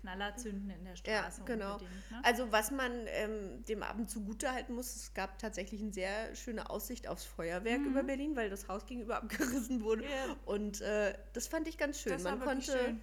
Knaller 0.00 0.34
zünden 0.34 0.70
in 0.70 0.84
der 0.84 0.94
ja, 0.94 1.20
Straße. 1.20 1.42
genau. 1.44 1.74
unbedingt, 1.74 2.10
ne? 2.10 2.20
Also, 2.24 2.50
was 2.50 2.72
man 2.72 2.90
ähm, 3.06 3.64
dem 3.66 3.84
Abend 3.84 4.10
zugute 4.10 4.50
halten 4.50 4.74
muss, 4.74 4.96
es 4.96 5.14
gab 5.14 5.38
tatsächlich 5.38 5.80
eine 5.80 5.92
sehr 5.92 6.34
schöne 6.34 6.68
Aussicht 6.70 7.06
aufs 7.06 7.24
Feuerwerk 7.24 7.82
über 7.82 8.02
Berlin, 8.02 8.34
weil 8.34 8.50
das 8.50 8.66
Haus 8.66 8.84
gegenüber 8.86 9.18
abgerissen 9.18 9.84
wurde. 9.84 10.02
Mhm. 10.02 10.08
Ja. 10.10 10.36
Und 10.46 10.80
äh, 10.80 11.14
das 11.34 11.46
fand 11.46 11.68
ich 11.68 11.78
ganz 11.78 12.00
schön. 12.00 12.12
Das 12.12 12.24
man 12.24 12.40
konnte 12.40 12.72
schön. 12.72 13.00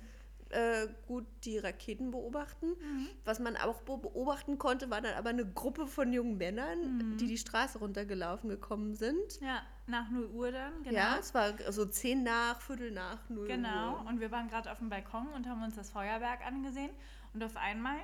Äh, 0.52 0.88
gut 1.08 1.26
die 1.44 1.58
Raketen 1.58 2.12
beobachten. 2.12 2.68
Mhm. 2.68 3.08
Was 3.26 3.40
man 3.40 3.58
auch 3.58 3.82
be- 3.82 3.98
beobachten 3.98 4.58
konnte, 4.58 4.90
war 4.90 5.02
dann 5.02 5.14
aber 5.16 5.30
eine 5.30 5.46
Gruppe 5.46 5.88
von 5.88 6.14
jungen 6.14 6.38
Männern, 6.38 6.98
Mhm. 7.14 7.18
die 7.18 7.28
die 7.28 7.38
Straße 7.38 7.80
runtergelaufen 7.80 8.50
gekommen 8.50 8.96
sind. 8.96 9.40
Ja, 9.42 9.62
nach 9.88 10.10
0 10.10 10.26
Uhr 10.28 10.52
dann, 10.52 10.84
genau. 10.84 10.96
Ja, 10.96 11.18
es 11.20 11.34
war 11.34 11.54
so 11.72 11.86
zehn 11.86 12.24
nach, 12.24 12.62
Viertel 12.62 12.92
nach, 12.92 13.28
null 13.30 13.48
Genau, 13.48 13.94
Uhr. 13.96 14.06
und 14.08 14.20
wir 14.20 14.32
waren 14.32 14.48
gerade 14.48 14.72
auf 14.72 14.78
dem 14.80 14.90
Balkon 14.90 15.28
und 15.36 15.48
haben 15.48 15.64
uns 15.64 15.76
das 15.76 15.90
Feuerwerk 15.92 16.46
angesehen. 16.46 16.92
Und 17.34 17.44
auf 17.44 17.58
einmal 17.58 17.98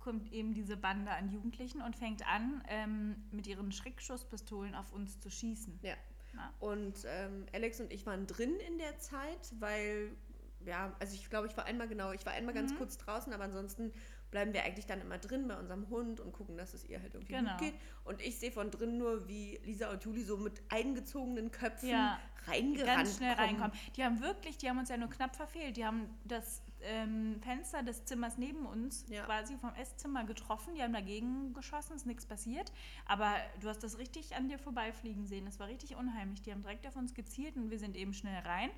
kommt 0.00 0.32
eben 0.32 0.52
diese 0.52 0.76
Bande 0.76 1.10
an 1.12 1.30
Jugendlichen 1.30 1.80
und 1.80 1.96
fängt 1.96 2.26
an, 2.26 2.62
ähm, 2.68 3.16
mit 3.30 3.46
ihren 3.46 3.72
Schreckschusspistolen 3.72 4.74
auf 4.74 4.92
uns 4.92 5.18
zu 5.20 5.30
schießen. 5.30 5.78
Ja. 5.82 5.94
Ja. 6.34 6.52
Und 6.58 6.94
ähm, 7.06 7.46
Alex 7.54 7.80
und 7.80 7.92
ich 7.92 8.04
waren 8.06 8.26
drin 8.26 8.56
in 8.68 8.78
der 8.78 8.98
Zeit, 8.98 9.52
weil, 9.60 10.10
ja, 10.66 10.92
also 11.00 11.14
ich 11.14 11.28
glaube, 11.30 11.46
ich 11.48 11.56
war 11.56 11.64
einmal 11.66 11.88
genau, 11.88 12.12
ich 12.12 12.24
war 12.26 12.32
einmal 12.32 12.54
ganz 12.54 12.72
Mhm. 12.72 12.76
kurz 12.78 12.98
draußen, 12.98 13.32
aber 13.32 13.44
ansonsten 13.44 13.92
bleiben 14.30 14.52
wir 14.52 14.64
eigentlich 14.64 14.86
dann 14.86 15.00
immer 15.00 15.18
drin 15.18 15.46
bei 15.46 15.56
unserem 15.56 15.88
Hund 15.90 16.18
und 16.18 16.32
gucken, 16.32 16.56
dass 16.56 16.74
es 16.74 16.84
ihr 16.84 17.00
halt 17.00 17.14
irgendwie 17.14 17.34
Genau. 17.34 17.50
gut 17.52 17.60
geht. 17.60 17.74
Und 18.04 18.20
ich 18.20 18.36
sehe 18.38 18.50
von 18.50 18.70
drin 18.70 18.98
nur, 18.98 19.28
wie 19.28 19.60
Lisa 19.64 19.90
und 19.92 20.02
Juli 20.04 20.22
so 20.24 20.36
mit 20.36 20.60
eingezogenen 20.70 21.52
Köpfen 21.52 21.88
Ja, 21.90 22.18
reingerannt 22.48 22.86
Ganz 22.96 23.16
schnell 23.16 23.36
kommen. 23.36 23.46
reinkommen. 23.48 23.72
Die 23.96 24.02
haben 24.04 24.20
wirklich, 24.20 24.58
die 24.58 24.68
haben 24.68 24.78
uns 24.78 24.88
ja 24.88 24.96
nur 24.96 25.08
knapp 25.08 25.36
verfehlt. 25.36 25.76
Die 25.76 25.84
haben 25.84 26.08
das 26.24 26.62
ähm, 26.86 27.40
Fenster 27.42 27.82
des 27.84 28.04
Zimmers 28.06 28.36
neben 28.36 28.66
uns 28.66 29.06
Ja. 29.08 29.24
quasi 29.24 29.56
vom 29.56 29.72
Esszimmer 29.74 30.24
getroffen. 30.24 30.74
Die 30.74 30.82
haben 30.82 30.92
dagegen 30.92 31.54
geschossen, 31.54 31.94
ist 31.94 32.04
nichts 32.04 32.26
passiert. 32.26 32.72
Aber 33.06 33.32
du 33.60 33.68
hast 33.68 33.84
das 33.84 33.98
richtig 33.98 34.34
an 34.34 34.48
dir 34.48 34.58
vorbeifliegen 34.58 35.26
sehen. 35.26 35.46
Es 35.46 35.60
war 35.60 35.68
richtig 35.68 35.94
unheimlich. 35.96 36.42
Die 36.42 36.50
haben 36.52 36.60
direkt 36.62 36.86
auf 36.88 36.96
uns 36.96 37.14
gezielt 37.14 37.54
und 37.56 37.70
wir 37.70 37.78
sind 37.78 37.96
eben 37.96 38.12
schnell 38.12 38.40
rein. 38.42 38.70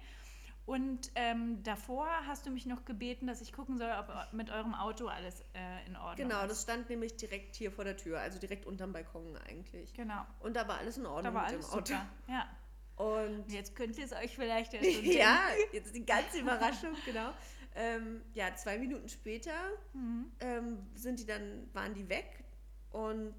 Und 0.67 1.13
ähm, 1.15 1.63
davor 1.63 2.09
hast 2.27 2.45
du 2.45 2.51
mich 2.51 2.67
noch 2.67 2.85
gebeten, 2.85 3.29
dass 3.29 3.41
ich 3.41 3.53
gucken 3.53 3.79
soll, 3.79 3.91
ob 4.01 4.33
mit 4.33 4.51
eurem 4.51 4.75
Auto 4.75 5.07
alles 5.07 5.41
äh, 5.55 5.87
in 5.87 5.95
Ordnung 5.97 6.29
Genau, 6.29 6.43
ist. 6.43 6.51
das 6.51 6.63
stand 6.63 6.91
nämlich 6.91 7.17
direkt 7.17 7.55
hier 7.55 7.71
vor 7.71 7.85
der 7.85 7.97
Tür, 7.97 8.19
also 8.21 8.39
direkt 8.41 8.67
unterm 8.67 8.93
Balkon 8.93 9.37
eigentlich. 9.49 9.95
Genau. 9.95 10.27
Und 10.41 10.57
da 10.57 10.67
war 10.67 10.79
alles 10.79 10.97
in 10.99 11.07
Ordnung 11.07 11.33
Da 11.33 11.35
war 11.35 11.45
mit 11.47 11.53
alles 11.55 11.67
dem 11.71 11.79
Auto. 11.79 11.87
super. 11.95 12.07
Ja. 12.29 12.49
Und 12.97 13.45
Und 13.45 13.53
jetzt 13.53 13.77
könnt 13.77 13.97
ihr 13.97 14.05
es 14.07 14.13
euch 14.13 14.35
vielleicht 14.35 14.73
ja 14.73 14.83
schon 14.83 15.05
ja, 15.05 15.39
jetzt 15.73 15.95
die 15.95 16.05
ganze 16.05 16.41
Überraschung, 16.41 16.95
genau. 17.05 17.31
Ähm, 17.77 18.23
ja, 18.35 18.55
zwei 18.57 18.79
Minuten 18.79 19.09
später 19.09 19.53
Mhm. 19.93 20.33
ähm, 20.41 20.79
sind 20.95 21.21
die 21.21 21.27
dann, 21.27 21.69
waren 21.75 21.95
die 21.95 22.09
weg 22.09 22.43
und 22.91 23.35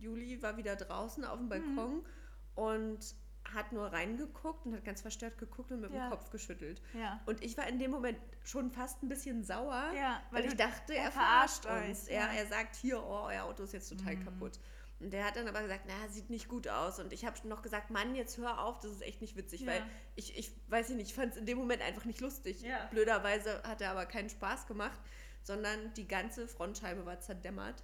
Juli 0.00 0.42
war 0.42 0.56
wieder 0.56 0.74
draußen 0.74 1.24
auf 1.24 1.38
Mhm. 1.38 1.48
dem 1.48 1.48
Balkon 1.50 2.06
und 2.54 3.14
hat 3.54 3.72
nur 3.72 3.86
reingeguckt 3.92 4.66
und 4.66 4.74
hat 4.74 4.84
ganz 4.84 5.00
verstört 5.02 5.38
geguckt 5.38 5.70
und 5.72 5.80
mit 5.80 5.92
Ja. 5.92 6.06
dem 6.06 6.10
Kopf 6.10 6.30
geschüttelt. 6.30 6.80
Ja. 6.94 7.20
Und 7.26 7.42
ich 7.42 7.56
war 7.56 7.66
in 7.68 7.78
dem 7.78 7.90
Moment 7.90 8.18
schon 8.44 8.70
fast 8.70 9.02
ein 9.02 9.08
bisschen 9.08 9.42
sauer, 9.44 9.92
Ja, 9.96 10.22
weil, 10.30 10.44
ich 10.44 10.50
du- 10.52 10.56
dachte, 10.56 10.94
er, 10.94 11.04
er 11.04 11.10
verarscht 11.12 11.66
uns. 11.66 12.04
euch, 12.08 12.14
Er, 12.14 12.28
er 12.30 12.46
sagt 12.46 12.76
hier, 12.76 13.02
oh, 13.02 13.24
euer 13.26 13.44
Auto 13.44 13.62
ist 13.62 13.72
jetzt 13.72 13.88
total 13.88 14.16
Mhm. 14.16 14.24
kaputt. 14.24 14.58
Und 15.00 15.12
der 15.12 15.24
hat 15.24 15.36
dann 15.36 15.46
aber 15.46 15.62
gesagt, 15.62 15.84
na, 15.86 16.08
sieht 16.08 16.28
nicht 16.28 16.48
gut 16.48 16.66
aus. 16.66 16.98
Und 16.98 17.12
ich 17.12 17.24
habe 17.24 17.36
noch 17.46 17.62
gesagt, 17.62 17.90
Mann, 17.90 18.16
jetzt 18.16 18.36
hör 18.36 18.60
auf, 18.60 18.80
das 18.80 18.90
ist 18.90 19.02
echt 19.02 19.20
nicht 19.20 19.36
witzig, 19.36 19.64
weil 19.64 19.80
ich, 20.16 20.36
ich 20.36 20.50
weiß 20.68 20.88
nicht, 20.90 21.08
ich 21.08 21.14
fand 21.14 21.32
es 21.32 21.38
in 21.38 21.46
dem 21.46 21.56
Moment 21.56 21.82
einfach 21.82 22.04
nicht 22.04 22.20
lustig. 22.20 22.64
Blöderweise 22.90 23.62
hat 23.62 23.80
er 23.80 23.92
aber 23.92 24.06
keinen 24.06 24.28
Spaß 24.28 24.66
gemacht, 24.66 24.98
sondern 25.44 25.94
die 25.94 26.08
ganze 26.08 26.48
Frontscheibe 26.48 27.06
war 27.06 27.20
zerdämmert. 27.20 27.82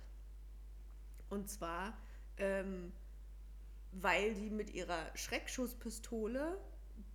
Und 1.30 1.49
zwar, 1.49 1.97
ähm, 2.37 2.92
weil 4.01 4.35
die 4.35 4.51
mit 4.51 4.71
ihrer 4.75 5.05
Schreckschusspistole 5.15 6.59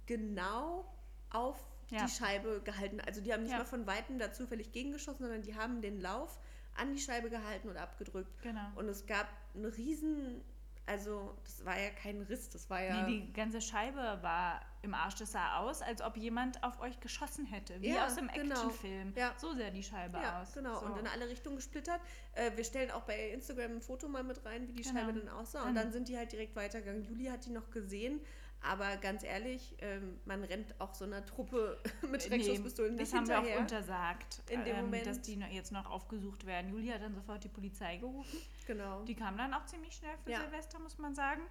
genau 0.06 0.86
auf 1.30 1.64
Ja. 1.90 2.06
die 2.06 2.12
Scheibe 2.12 2.62
gehalten. 2.64 3.00
Also 3.02 3.22
die 3.22 3.34
haben 3.34 3.44
nicht 3.44 3.52
Ja. 3.52 3.60
mal 3.60 3.66
von 3.66 3.86
Weitem 3.88 4.20
da 4.20 4.32
zufällig 4.32 4.72
gegengeschossen, 4.72 5.24
sondern 5.24 5.42
die 5.42 5.56
haben 5.56 5.82
den 5.82 6.00
Lauf 6.00 6.40
an 6.76 6.94
die 6.94 7.00
Scheibe 7.00 7.30
gehalten 7.30 7.68
und 7.70 7.78
abgedrückt. 7.78 8.32
Genau. 8.44 8.62
Und 8.76 8.88
es 8.88 9.06
gab 9.06 9.28
einen 9.56 9.66
riesen, 9.66 10.42
also 10.90 11.36
das 11.44 11.64
war 11.66 11.80
ja 11.80 11.90
kein 11.92 12.22
Riss, 12.24 12.50
das 12.50 12.70
war 12.70 12.82
ja... 12.82 13.04
Nee, 13.08 13.22
die 13.28 13.34
ganze 13.34 13.62
Scheibe 13.62 13.98
war 14.22 14.60
im 14.82 14.94
Arsch. 14.94 15.16
Das 15.16 15.32
sah 15.34 15.58
aus, 15.58 15.82
als 15.82 16.02
ob 16.02 16.18
jemand 16.18 16.64
auf 16.64 16.80
euch 16.82 17.00
geschossen 17.00 17.46
hätte. 17.46 17.80
Wie 17.82 17.90
Ja, 17.94 18.06
aus 18.08 18.18
einem 18.18 18.30
genau. 18.30 18.56
Actionfilm. 18.56 19.14
Ja. 19.16 19.34
So 19.38 19.54
sah 19.54 19.70
die 19.70 19.84
Scheibe 19.84 20.18
Ja, 20.18 20.42
aus. 20.42 20.54
genau. 20.54 20.80
So. 20.80 20.86
Und 20.88 20.98
in 20.98 21.08
alle 21.08 21.28
Richtungen 21.30 21.58
gesplittert. 21.58 22.02
Äh, 22.34 22.52
wir 22.56 22.64
stellen 22.64 22.90
auch 22.92 23.04
bei 23.04 23.30
Instagram 23.30 23.74
ein 23.78 23.82
Foto 23.82 24.08
mal 24.08 24.24
mit 24.24 24.44
rein, 24.46 24.68
wie 24.68 24.74
die 24.74 24.84
Genau. 24.84 25.00
Scheibe 25.00 25.14
dann 25.20 25.30
aussah. 25.30 25.64
Und 25.64 25.72
Mhm. 25.72 25.76
dann 25.76 25.92
sind 25.92 26.08
die 26.08 26.18
halt 26.18 26.32
direkt 26.32 26.56
weitergegangen. 26.56 27.04
Juli 27.04 27.26
hat 27.26 27.46
die 27.46 27.52
noch 27.52 27.70
gesehen. 27.70 28.20
Aber 28.62 28.98
ganz 28.98 29.24
ehrlich, 29.24 29.76
ähm, 29.80 30.20
man 30.26 30.44
rennt 30.44 30.80
auch 30.82 30.94
so 30.94 31.06
einer 31.06 31.26
Truppe 31.26 31.78
mit 32.12 32.24
Schreckschusspistolen 32.24 32.96
nee, 32.96 33.02
nicht 33.02 33.14
das 33.14 33.18
haben 33.20 33.28
wir 33.28 33.40
auch 33.40 33.44
hinterher. 33.44 33.60
untersagt, 33.62 34.42
In 34.50 34.66
dem 34.66 34.76
ähm, 34.76 34.86
Moment. 34.86 35.06
dass 35.08 35.22
die 35.22 35.36
jetzt 35.52 35.72
noch 35.72 35.90
aufgesucht 35.90 36.46
werden. 36.46 36.70
Julia 36.72 36.96
hat 36.96 37.02
dann 37.04 37.16
sofort 37.16 37.44
die 37.44 37.48
Polizei 37.50 37.98
gerufen. 37.98 38.38
genau. 38.68 39.04
Die 39.06 39.16
kam 39.16 39.38
dann 39.38 39.54
auch 39.54 39.66
ziemlich 39.66 39.96
schnell 39.96 40.16
für 40.24 40.32
Ja. 40.32 40.42
Silvester, 40.42 40.80
muss 40.80 40.98
man 40.98 41.16
sagen. 41.16 41.42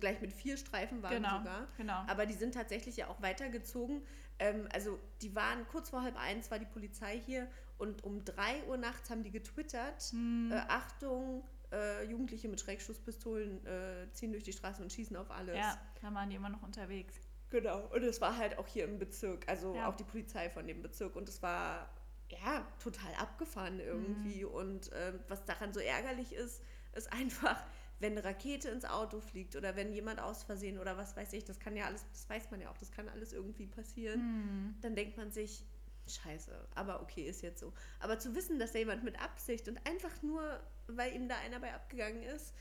Gleich 0.00 0.20
mit 0.20 0.32
vier 0.32 0.56
Streifenwagen 0.56 1.22
Genau, 1.22 1.38
sogar. 1.38 1.68
genau. 1.76 2.02
Aber 2.08 2.26
die 2.26 2.34
sind 2.34 2.52
tatsächlich 2.54 2.96
ja 2.96 3.06
auch 3.06 3.22
weitergezogen. 3.22 4.02
Ähm, 4.40 4.68
also 4.72 4.98
die 5.22 5.34
waren 5.36 5.66
kurz 5.68 5.90
vor 5.90 6.02
halb 6.02 6.16
eins 6.18 6.50
war 6.50 6.58
die 6.58 6.66
Polizei 6.66 7.20
hier 7.24 7.46
und 7.78 8.02
um 8.02 8.24
drei 8.24 8.62
Uhr 8.64 8.76
nachts 8.76 9.08
haben 9.08 9.22
die 9.22 9.30
getwittert. 9.30 10.02
Hm. 10.10 10.50
Äh, 10.52 10.56
Achtung, 10.68 11.44
äh, 11.72 12.04
Jugendliche 12.04 12.48
mit 12.48 12.60
Schreckschusspistolen 12.60 13.64
äh, 13.66 14.10
ziehen 14.12 14.32
durch 14.32 14.44
die 14.44 14.52
Straßen 14.52 14.82
und 14.82 14.92
schießen 14.92 15.16
auf 15.16 15.30
alles. 15.30 15.56
Ja, 15.56 15.78
da 16.00 16.12
waren 16.14 16.30
die 16.30 16.36
immer 16.36 16.48
noch 16.48 16.62
unterwegs. 16.62 17.14
Genau. 17.50 17.86
Und 17.94 18.02
es 18.02 18.20
war 18.20 18.36
halt 18.36 18.58
auch 18.58 18.66
hier 18.66 18.84
im 18.84 18.98
Bezirk, 18.98 19.48
also 19.48 19.74
Ja. 19.74 19.88
auch 19.88 19.94
die 19.96 20.04
Polizei 20.04 20.50
von 20.50 20.66
dem 20.66 20.82
Bezirk. 20.82 21.16
Und 21.16 21.28
es 21.28 21.42
war 21.42 21.88
ja 22.28 22.66
total 22.82 23.14
abgefahren 23.14 23.80
irgendwie. 23.80 24.44
Mhm. 24.44 24.50
Und 24.50 24.90
ähm, 24.94 25.20
was 25.28 25.44
daran 25.44 25.72
so 25.72 25.80
ärgerlich 25.80 26.34
ist, 26.34 26.62
ist 26.94 27.10
einfach, 27.12 27.62
wenn 28.00 28.12
eine 28.12 28.24
Rakete 28.24 28.68
ins 28.68 28.84
Auto 28.84 29.20
fliegt 29.20 29.56
oder 29.56 29.76
wenn 29.76 29.92
jemand 29.92 30.20
aus 30.20 30.42
Versehen 30.44 30.78
oder 30.78 30.96
was 30.96 31.16
weiß 31.16 31.32
ich, 31.32 31.44
das 31.44 31.58
kann 31.58 31.74
ja 31.76 31.86
alles, 31.86 32.04
das 32.12 32.28
weiß 32.28 32.50
man 32.50 32.60
ja 32.60 32.70
auch, 32.70 32.76
das 32.76 32.92
kann 32.92 33.08
alles 33.08 33.32
irgendwie 33.32 33.66
passieren. 33.66 34.20
Hm. 34.20 34.74
Dann 34.82 34.94
denkt 34.94 35.16
man 35.16 35.30
sich, 35.30 35.64
scheiße, 36.08 36.68
aber 36.74 37.00
okay, 37.02 37.28
ist 37.28 37.42
jetzt 37.42 37.60
so. 37.60 37.72
Aber 38.00 38.18
zu 38.18 38.34
wissen, 38.34 38.58
dass 38.58 38.72
da 38.72 38.78
jemand 38.78 39.04
mit 39.04 39.20
Absicht 39.20 39.68
und 39.68 39.78
einfach 39.86 40.22
nur, 40.22 40.60
weil 40.86 41.14
ihm 41.14 41.28
da 41.28 41.36
einer 41.38 41.60
bei 41.60 41.72
abgegangen 41.74 42.22
ist, 42.22 42.54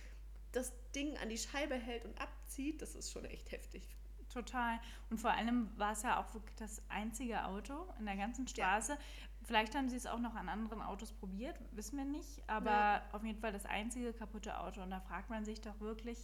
das 0.52 0.72
Ding 0.96 1.18
an 1.18 1.30
die 1.30 1.38
Scheibe 1.38 1.76
hält 1.76 2.06
und 2.06 2.20
abzieht, 2.22 2.82
das 2.82 2.96
ist 2.96 3.12
schon 3.12 3.26
echt 3.26 3.52
heftig. 3.52 3.84
Total. 4.30 4.80
Und 5.10 5.20
vor 5.20 5.32
allem 5.32 5.70
war 5.78 5.94
es 5.94 6.04
ja 6.04 6.20
auch 6.22 6.34
wirklich 6.34 6.56
das 6.56 6.82
einzige 6.90 7.46
Auto 7.46 7.88
in 8.00 8.06
der 8.06 8.18
ganzen 8.18 8.48
Straße. 8.48 8.98
Vielleicht 9.44 9.74
haben 9.76 9.90
sie 9.90 9.96
es 9.96 10.06
auch 10.06 10.20
noch 10.20 10.36
an 10.36 10.50
anderen 10.50 10.82
Autos 10.82 11.14
probiert, 11.14 11.58
wissen 11.72 11.98
wir 11.98 12.06
nicht. 12.06 12.44
Aber 12.48 12.70
Ja. 12.72 13.04
auf 13.14 13.24
jeden 13.24 13.40
Fall 13.40 13.54
das 13.54 13.66
einzige 13.66 14.12
kaputte 14.14 14.60
Auto. 14.60 14.82
Und 14.82 14.92
da 14.92 15.00
fragt 15.00 15.30
man 15.30 15.46
sich 15.46 15.62
doch 15.62 15.80
wirklich, 15.80 16.18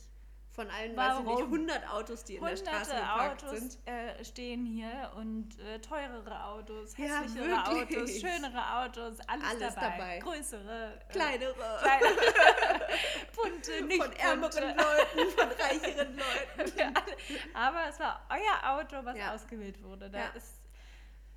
Von 0.56 0.70
allen, 0.70 0.96
Warum? 0.96 1.26
weiß 1.26 1.32
ich 1.34 1.48
nicht, 1.50 1.54
100 1.72 1.90
Autos, 1.90 2.24
die 2.26 2.36
in 2.36 2.46
der 2.46 2.56
Straße 2.58 2.92
geparkt 2.96 3.44
Autos 3.44 3.60
sind. 3.60 3.78
äh, 3.88 4.24
stehen 4.24 4.66
hier 4.68 5.12
und 5.16 5.58
äh, 5.60 5.80
teurere 5.80 6.44
Autos, 6.46 6.96
Ja, 6.96 7.22
hässlichere 7.22 7.66
Autos, 7.66 7.80
wirklich. 7.90 8.20
schönere 8.22 8.76
Autos, 8.84 9.18
alles, 9.28 9.46
Alles 9.50 9.74
dabei. 9.76 9.90
dabei. 9.98 10.20
Größere, 10.20 10.94
äh, 11.10 11.12
Kleinere. 11.12 11.80
kleine, 11.82 12.06
bunte, 13.36 13.86
nicht 13.86 14.04
von 14.04 14.14
ärmeren 14.14 14.52
bunte. 14.52 14.76
Leuten, 14.84 15.32
von 15.32 15.50
reicheren 15.50 16.16
Leuten. 16.18 16.96
Aber 17.56 17.90
es 17.90 18.00
war 18.00 18.22
euer 18.30 18.78
Auto, 18.78 19.04
was 19.04 19.18
Ja. 19.18 19.34
ausgewählt 19.34 19.82
wurde. 19.82 20.10
Da, 20.12 20.20
Ja. 20.20 20.28
ist, 20.36 20.54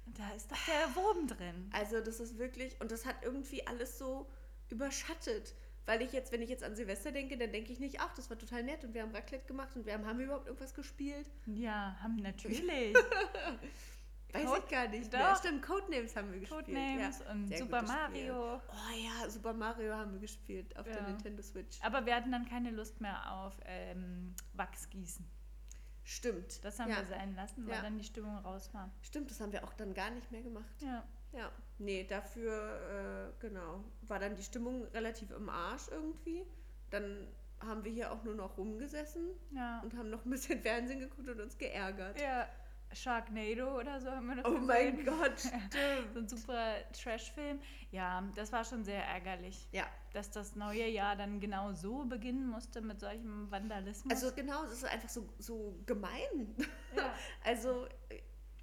da 0.06 0.30
ist 0.36 0.50
doch 0.52 0.58
der 0.66 0.94
Wurm 0.94 1.26
drin. 1.26 1.70
Also 1.72 2.00
das 2.02 2.20
ist 2.20 2.36
wirklich, 2.38 2.78
und 2.82 2.90
das 2.90 3.06
hat 3.06 3.16
irgendwie 3.22 3.66
alles 3.66 3.98
so 3.98 4.28
überschattet. 4.68 5.54
Weil 5.86 6.02
ich 6.02 6.12
jetzt, 6.12 6.32
wenn 6.32 6.42
ich 6.42 6.50
jetzt 6.50 6.64
an 6.64 6.74
Silvester 6.74 7.12
denke, 7.12 7.38
dann 7.38 7.52
denke 7.52 7.72
ich 7.72 7.78
nicht, 7.78 8.00
ach, 8.00 8.12
das 8.14 8.28
war 8.28 8.36
total 8.36 8.64
nett 8.64 8.84
und 8.84 8.92
wir 8.92 9.02
haben 9.02 9.14
Raclette 9.14 9.46
gemacht 9.46 9.74
und 9.76 9.86
wir 9.86 9.94
haben, 9.94 10.04
haben 10.04 10.18
wir 10.18 10.26
überhaupt 10.26 10.46
irgendwas 10.46 10.74
gespielt? 10.74 11.26
Ja, 11.46 11.96
haben 12.02 12.16
natürlich. 12.16 12.62
Weiß 14.32 14.44
Code- 14.44 14.62
ich 14.64 14.70
gar 14.70 14.88
nicht 14.88 15.14
Doch. 15.14 15.18
mehr. 15.18 15.36
Stimmt, 15.36 15.62
Codenames 15.62 16.16
haben 16.16 16.32
wir 16.32 16.40
gespielt. 16.40 16.66
Codenames 16.66 17.20
ja. 17.20 17.30
und 17.30 17.56
Super. 17.56 17.82
Mario. 17.82 18.56
Oh 18.56 18.96
ja, 18.96 19.30
Super 19.30 19.52
Mario 19.52 19.94
haben 19.94 20.12
wir 20.12 20.20
gespielt 20.20 20.76
auf 20.76 20.84
der 20.84 20.96
Ja. 20.96 21.08
Nintendo 21.08 21.42
Switch. 21.42 21.78
Aber 21.82 22.04
wir 22.04 22.16
hatten 22.16 22.32
dann 22.32 22.44
keine 22.48 22.72
Lust 22.72 23.00
mehr 23.00 23.32
auf 23.32 23.54
ähm, 23.64 24.34
Wachsgießen. 24.54 25.24
Stimmt. 26.02 26.64
Das 26.64 26.78
haben 26.78 26.90
ja. 26.90 26.98
wir 26.98 27.06
sein 27.06 27.34
lassen, 27.34 27.66
weil 27.66 27.80
dann 27.80 27.98
die 27.98 28.04
Stimmung 28.04 28.36
raus 28.38 28.70
war. 28.72 28.90
Stimmt, 29.02 29.30
das 29.30 29.40
haben 29.40 29.52
wir 29.52 29.64
auch 29.64 29.72
dann 29.74 29.94
gar 29.94 30.10
nicht 30.10 30.30
mehr 30.30 30.42
gemacht. 30.42 30.74
Ja. 30.80 31.04
Ja. 31.32 31.50
Nee, 31.78 32.04
dafür, 32.04 33.32
äh, 33.36 33.40
genau, 33.40 33.84
war 34.02 34.18
dann 34.18 34.34
die 34.34 34.42
Stimmung 34.42 34.84
relativ 34.94 35.30
im 35.30 35.48
Arsch 35.48 35.88
irgendwie. 35.90 36.44
Dann 36.90 37.26
haben 37.60 37.84
wir 37.84 37.92
hier 37.92 38.12
auch 38.12 38.22
nur 38.24 38.34
noch 38.34 38.56
rumgesessen 38.58 39.30
Ja. 39.50 39.80
und 39.82 39.94
haben 39.96 40.10
noch 40.10 40.24
ein 40.24 40.30
bisschen 40.30 40.60
Fernsehen 40.62 41.00
geguckt 41.00 41.28
und 41.28 41.40
uns 41.40 41.56
geärgert. 41.58 42.20
ja. 42.20 42.48
Sharknado 42.92 43.78
oder 43.80 44.00
so 44.00 44.08
haben 44.12 44.28
wir 44.28 44.36
noch 44.36 44.44
Oh 44.44 44.58
mein 44.58 44.96
gesehen. 44.96 45.06
Gott, 45.20 45.38
so 45.40 45.48
stimmt. 45.48 46.16
ein 46.16 46.28
super 46.28 46.74
Trash-Film. 46.92 47.58
Ja, 47.90 48.22
das 48.36 48.52
war 48.52 48.64
schon 48.64 48.84
sehr 48.84 49.04
ärgerlich, 49.04 49.66
Ja, 49.72 49.86
dass 50.12 50.30
das 50.30 50.54
neue 50.54 50.86
Jahr 50.88 51.16
dann 51.16 51.40
genau 51.40 51.72
so 51.72 52.04
beginnen 52.04 52.46
musste 52.46 52.80
mit 52.82 53.00
solchem 53.00 53.50
Vandalismus. 53.50 54.12
also 54.22 54.34
genau, 54.36 54.64
es 54.66 54.72
ist 54.74 54.84
einfach 54.84 55.08
so, 55.08 55.28
so 55.38 55.76
gemein. 55.84 56.54
ja. 56.96 57.12
Also, 57.44 57.86
äh, 58.08 58.20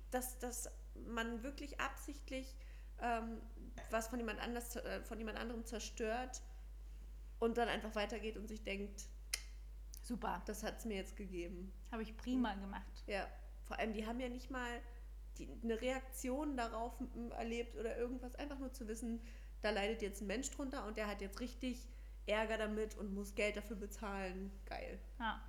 dass, 0.10 0.40
dass 0.40 0.70
man 1.06 1.44
wirklich 1.44 1.80
absichtlich 1.82 2.56
ähm, 3.02 3.42
was 3.90 4.08
von 4.08 4.20
jemand, 4.20 4.40
anders, 4.40 4.76
äh, 4.76 5.02
von 5.04 5.20
jemand 5.20 5.38
anderem 5.38 5.66
zerstört 5.66 6.42
und 7.40 7.58
dann 7.58 7.68
einfach 7.68 7.96
weitergeht 7.96 8.38
und 8.38 8.48
sich 8.48 8.64
denkt, 8.64 9.04
super. 10.02 10.42
das 10.46 10.64
hat 10.64 10.80
es 10.80 10.86
mir 10.86 10.96
jetzt 10.96 11.16
gegeben. 11.16 11.72
Habe 11.92 12.04
ich 12.04 12.16
prima 12.18 12.54
gemacht. 12.56 13.04
Ja, 13.08 13.28
vor 13.64 13.78
allem, 13.80 13.94
die 13.94 14.06
haben 14.06 14.20
ja 14.20 14.30
nicht 14.30 14.50
mal 14.50 14.82
die, 15.38 15.50
eine 15.64 15.80
Reaktion 15.82 16.56
darauf 16.58 16.94
erlebt 17.38 17.76
oder 17.76 17.98
irgendwas. 17.98 18.36
Einfach 18.36 18.60
nur 18.60 18.72
zu 18.72 18.88
wissen, 18.88 19.22
da 19.62 19.72
leidet 19.72 20.02
jetzt 20.02 20.22
ein 20.22 20.28
Mensch 20.28 20.50
drunter 20.52 20.86
und 20.86 20.98
der 20.98 21.08
hat 21.08 21.22
jetzt 21.22 21.40
richtig 21.40 21.88
Ärger 22.26 22.58
damit 22.58 22.98
und 22.98 23.14
muss 23.14 23.36
Geld 23.36 23.58
dafür 23.58 23.76
bezahlen. 23.76 24.52
Geil. 24.66 25.00
Ja. 25.20 25.42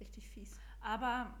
Richtig 0.00 0.28
fies. 0.28 0.56
Aber 0.80 1.34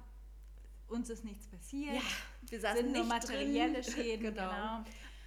uns 0.88 1.10
ist 1.10 1.24
nichts 1.24 1.46
passiert. 1.46 2.02
wir 2.48 2.60
saßen 2.60 2.78
sind 2.84 2.92
nur 2.92 3.04
materielle 3.04 3.80
drin. 3.80 3.92
Schäden, 3.94 4.22
Genau. 4.34 4.50
genau. 4.50 4.84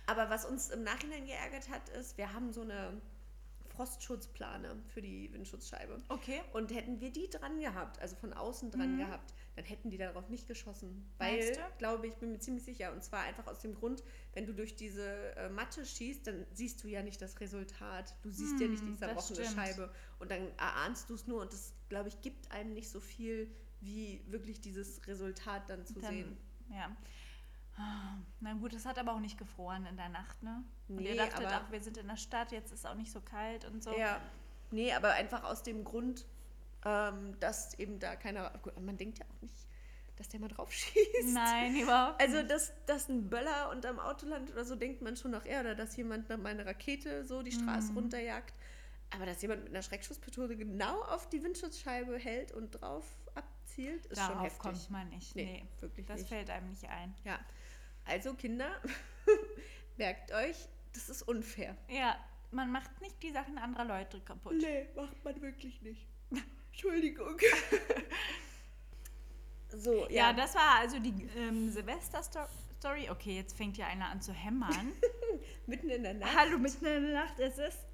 Aber 0.07 0.29
was 0.29 0.45
uns 0.45 0.69
im 0.69 0.83
Nachhinein 0.83 1.25
geärgert 1.25 1.69
hat, 1.69 1.87
ist, 1.89 2.17
wir 2.17 2.33
haben 2.33 2.51
so 2.51 2.61
eine 2.61 2.99
Frostschutzplane 3.69 4.75
für 4.87 5.01
die 5.01 5.31
Windschutzscheibe. 5.33 6.01
Okay. 6.09 6.41
Und 6.53 6.73
hätten 6.73 6.99
wir 6.99 7.11
die 7.11 7.29
dran 7.29 7.59
gehabt, 7.59 7.99
also 7.99 8.15
von 8.15 8.33
außen 8.33 8.71
dran 8.71 8.93
Mhm. 8.95 8.99
gehabt, 8.99 9.33
dann 9.55 9.65
hätten 9.65 9.89
die 9.91 9.97
darauf 9.97 10.29
nicht 10.29 10.47
geschossen. 10.47 11.07
Weil, 11.19 11.55
glaube 11.77 12.07
ich, 12.07 12.15
bin 12.15 12.31
mir 12.31 12.39
ziemlich 12.39 12.63
sicher. 12.63 12.91
Und 12.91 13.03
zwar 13.03 13.21
einfach 13.21 13.45
aus 13.47 13.59
dem 13.59 13.75
Grund, 13.75 14.03
wenn 14.33 14.45
du 14.47 14.53
durch 14.53 14.75
diese 14.75 15.35
äh, 15.35 15.49
Matte 15.49 15.85
schießt, 15.85 16.25
dann 16.25 16.45
siehst 16.53 16.83
du 16.83 16.87
ja 16.87 17.03
nicht 17.03 17.21
das 17.21 17.39
Resultat. 17.39 18.15
Du 18.23 18.31
siehst 18.31 18.59
ja 18.59 18.67
nicht 18.67 18.83
die 18.83 18.87
Hm, 18.91 18.97
zerbrochene. 18.97 19.45
Scheibe. 19.45 19.93
Und 20.19 20.31
dann 20.31 20.47
erahnst 20.57 21.09
du 21.09 21.13
es 21.15 21.27
nur. 21.27 21.41
Und 21.41 21.53
das, 21.53 21.73
glaube 21.89 22.09
ich, 22.09 22.19
gibt 22.21 22.51
einem 22.51 22.73
nicht 22.73 22.89
so 22.89 22.99
viel, 22.99 23.49
wie 23.81 24.23
wirklich 24.27 24.59
dieses 24.61 25.05
Resultat 25.07 25.69
dann 25.69 25.85
zu 25.85 25.99
Dann, 25.99 26.11
sehen. 26.13 26.37
Ja. 26.71 26.95
Na 28.39 28.53
gut, 28.53 28.73
es 28.73 28.85
hat 28.85 28.97
aber 28.97 29.13
auch 29.13 29.19
nicht 29.19 29.37
gefroren 29.37 29.85
in 29.85 29.97
der 29.97 30.09
Nacht, 30.09 30.41
ne? 30.43 30.63
Und 30.87 30.95
Nee, 30.97 31.09
ihr 31.09 31.15
dachtet 31.15 31.45
aber- 31.45 31.57
auch, 31.65 31.71
wir 31.71 31.81
sind 31.81 31.97
in 31.97 32.07
der 32.07 32.17
Stadt, 32.17 32.51
jetzt 32.51 32.71
ist 32.71 32.85
auch 32.87 32.95
nicht 32.95 33.11
so 33.11 33.21
kalt 33.21 33.65
und 33.65 33.83
so. 33.83 33.95
Ja, 33.97 34.19
nee, 34.71 34.91
aber 34.93 35.11
einfach 35.11 35.43
aus 35.43 35.63
dem 35.63 35.83
Grund, 35.83 36.25
ähm, 36.85 37.39
dass 37.39 37.77
eben 37.79 37.99
da 37.99 38.15
keiner. 38.15 38.49
Gut, 38.63 38.79
man 38.79 38.97
denkt 38.97 39.19
ja 39.19 39.25
auch 39.25 39.41
nicht, 39.41 39.53
dass 40.15 40.27
der 40.29 40.39
mal 40.39 40.47
drauf 40.47 40.71
schießt. 40.73 41.33
Nein, 41.33 41.75
überhaupt 41.75 42.19
Also, 42.21 42.37
nicht. 42.37 42.49
dass, 42.49 42.71
dass 42.85 43.09
ein 43.09 43.29
Böller 43.29 43.69
unterm 43.71 43.99
Auto 43.99 44.25
landet 44.25 44.53
oder 44.55 44.65
so, 44.65 44.75
denkt 44.75 45.01
man 45.01 45.15
schon 45.15 45.31
noch 45.31 45.45
eher. 45.45 45.59
Oder 45.61 45.75
dass 45.75 45.95
jemand 45.97 46.29
mal 46.29 46.45
eine 46.47 46.65
Rakete 46.65 47.25
so 47.25 47.41
die 47.43 47.51
Straße 47.51 47.91
Mhm. 47.91 47.97
runterjagt. 47.97 48.53
Aber 49.11 49.25
dass 49.25 49.41
jemand 49.41 49.63
mit 49.63 49.73
einer 49.73 49.81
Schreckschusspistole 49.83 50.55
genau 50.57 51.01
auf 51.03 51.29
die 51.29 51.41
Windschutzscheibe 51.43 52.17
hält 52.17 52.51
und 52.51 52.71
drauf 52.71 53.05
abzielt, 53.35 54.05
ist 54.07 54.19
schon 54.19 54.27
Darauf 54.29 54.43
heftig. 54.45 54.59
kommt 54.59 54.89
man 54.91 55.09
nicht. 55.09 55.35
Nee, 55.35 55.45
Nee, 55.63 55.67
wirklich 55.79 56.05
das 56.07 56.19
nicht. 56.19 56.29
fällt 56.29 56.49
einem 56.49 56.69
nicht 56.69 56.89
ein. 56.89 57.13
Ja. 57.23 57.39
Also, 58.07 58.33
Kinder, 58.33 58.69
merkt 59.97 60.31
euch, 60.31 60.55
das 60.93 61.09
ist 61.09 61.23
unfair. 61.23 61.75
Ja, 61.89 62.17
man 62.51 62.71
macht 62.71 63.01
nicht 63.01 63.21
die 63.21 63.31
Sachen 63.31 63.57
anderer 63.57 63.85
Leute 63.85 64.19
kaputt. 64.21 64.55
Nee, 64.57 64.87
macht 64.95 65.23
man 65.23 65.41
wirklich 65.41 65.81
nicht. 65.81 66.07
Entschuldigung. 66.71 67.37
so, 69.69 70.05
Ja, 70.09 70.29
ja. 70.29 70.33
das 70.33 70.55
war 70.55 70.79
also 70.79 70.99
die 70.99 71.27
ähm, 71.37 71.69
Silvester-Story. 71.69 73.09
Okay, 73.09 73.35
jetzt 73.35 73.57
fängt 73.57 73.77
ja 73.77 73.87
einer 73.87 74.09
an 74.09 74.21
zu 74.21 74.31
hämmern. 74.31 74.93
mitten 75.65 75.89
in 75.89 76.03
der 76.03 76.13
Nacht. 76.13 76.35
Hallo, 76.35 76.57
mitten 76.57 76.85
in 76.85 77.03
der 77.03 77.13
Nacht, 77.25 77.39
es 77.39 77.57
ist 77.57 77.79
20, 77.79 77.87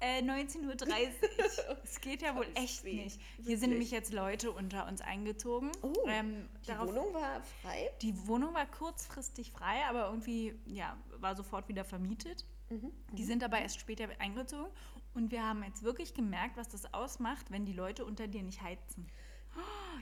äh, 0.00 0.20
19.30 0.22 0.66
Uhr. 0.66 1.76
Es 1.84 2.00
geht 2.00 2.22
ja 2.22 2.34
wohl 2.36 2.46
echt 2.54 2.78
spät, 2.78 3.04
nicht. 3.04 3.20
Hier 3.20 3.38
wirklich. 3.38 3.60
sind 3.60 3.70
nämlich 3.70 3.90
jetzt 3.90 4.12
Leute 4.12 4.50
unter 4.52 4.86
uns 4.86 5.00
eingezogen. 5.00 5.70
Oh, 5.82 5.92
Ähm, 6.08 6.48
Die 6.62 6.66
darauf- 6.68 6.88
Wohnung 6.88 7.12
war 7.14 7.42
frei. 7.62 7.90
die 8.02 8.14
Wohnung 8.26 8.54
war 8.54 8.66
kurzfristig 8.66 9.50
frei, 9.52 9.84
aber 9.88 10.06
irgendwie, 10.08 10.54
ja, 10.66 10.96
war 11.18 11.34
sofort 11.34 11.68
wieder 11.68 11.84
vermietet. 11.84 12.44
Mhm. 12.70 12.92
Die 13.12 13.24
sind 13.24 13.42
aber 13.42 13.58
erst 13.60 13.80
später 13.80 14.08
eingezogen. 14.18 14.70
Und 15.14 15.32
wir 15.32 15.42
haben 15.42 15.64
jetzt 15.64 15.82
wirklich 15.82 16.14
gemerkt, 16.14 16.56
was 16.56 16.68
das 16.68 16.92
ausmacht, 16.94 17.50
wenn 17.50 17.64
die 17.64 17.72
Leute 17.72 18.04
unter 18.04 18.28
dir 18.28 18.42
nicht 18.42 18.60
heizen. 18.62 19.06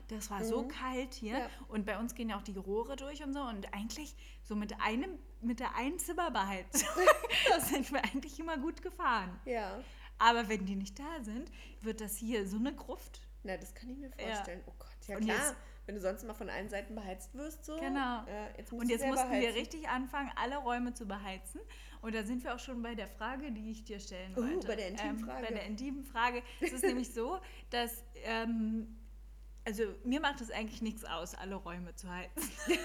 Das 0.08 0.30
war 0.30 0.44
so 0.44 0.62
Mhm. 0.62 0.68
kalt 0.68 1.14
hier. 1.14 1.38
Ja. 1.38 1.50
Und 1.68 1.84
bei 1.84 1.98
uns 1.98 2.14
gehen 2.14 2.28
ja 2.28 2.36
auch 2.36 2.42
die 2.42 2.56
Rohre 2.56 2.94
durch 2.96 3.22
und 3.24 3.32
so. 3.32 3.40
Und 3.42 3.72
eigentlich 3.74 4.14
so 4.42 4.54
mit 4.54 4.80
einem, 4.80 5.18
mit 5.40 5.58
der 5.60 5.74
Einzimmerbeheizung 5.74 6.88
sind 7.68 7.90
wir 7.92 8.04
eigentlich 8.04 8.38
immer 8.38 8.56
gut 8.58 8.82
gefahren. 8.82 9.38
Ja. 9.44 9.82
Aber 10.18 10.48
wenn 10.48 10.64
die 10.64 10.76
nicht 10.76 10.98
da 10.98 11.22
sind, 11.22 11.50
wird 11.82 12.00
das 12.00 12.16
hier 12.16 12.46
so 12.46 12.56
eine 12.56 12.74
Gruft. 12.74 13.20
Na, 13.42 13.56
das 13.56 13.74
kann 13.74 13.90
ich 13.90 13.98
mir 13.98 14.10
Ja. 14.18 14.34
vorstellen. 14.34 14.62
Oh 14.66 14.72
Gott, 14.78 14.96
ja 15.08 15.16
Und 15.16 15.24
klar. 15.24 15.36
jetzt- 15.38 15.56
Wenn 15.86 15.94
du 15.94 16.00
sonst 16.00 16.24
mal 16.26 16.34
von 16.34 16.50
allen 16.50 16.68
Seiten 16.68 16.96
beheizt 16.96 17.32
wirst, 17.34 17.64
so. 17.64 17.76
Genau. 17.78 18.24
Äh, 18.26 18.58
jetzt 18.58 18.72
Und 18.72 18.88
jetzt 18.88 19.06
mussten 19.06 19.30
wir 19.30 19.38
heizen. 19.48 19.54
richtig 19.58 19.88
anfangen, 19.88 20.32
alle 20.34 20.56
Räume 20.56 20.94
zu 20.94 21.06
beheizen. 21.06 21.60
Und 22.02 22.12
da 22.14 22.24
sind 22.24 22.42
wir 22.42 22.54
auch 22.54 22.58
schon 22.58 22.82
bei 22.82 22.96
der 22.96 23.06
Frage, 23.06 23.52
die 23.52 23.70
ich 23.70 23.84
dir 23.84 24.00
stellen 24.00 24.32
Oh, 24.36 24.40
wollte. 24.42 24.66
bei 24.66 24.74
der 24.76 24.88
intimen 24.88 25.18
Frage. 25.20 25.46
bei 25.46 25.52
der 25.54 25.64
intimen 25.66 26.02
Frage. 26.02 26.42
Es 26.60 26.72
ist 26.72 26.82
nämlich 26.84 27.12
so, 27.14 27.38
dass, 27.70 28.02
ähm, 28.24 28.96
also 29.66 29.82
mir 30.04 30.20
macht 30.20 30.40
es 30.40 30.50
eigentlich 30.50 30.80
nichts 30.80 31.04
aus, 31.04 31.34
alle 31.34 31.56
Räume 31.56 31.94
zu 31.94 32.08
heizen. 32.10 32.50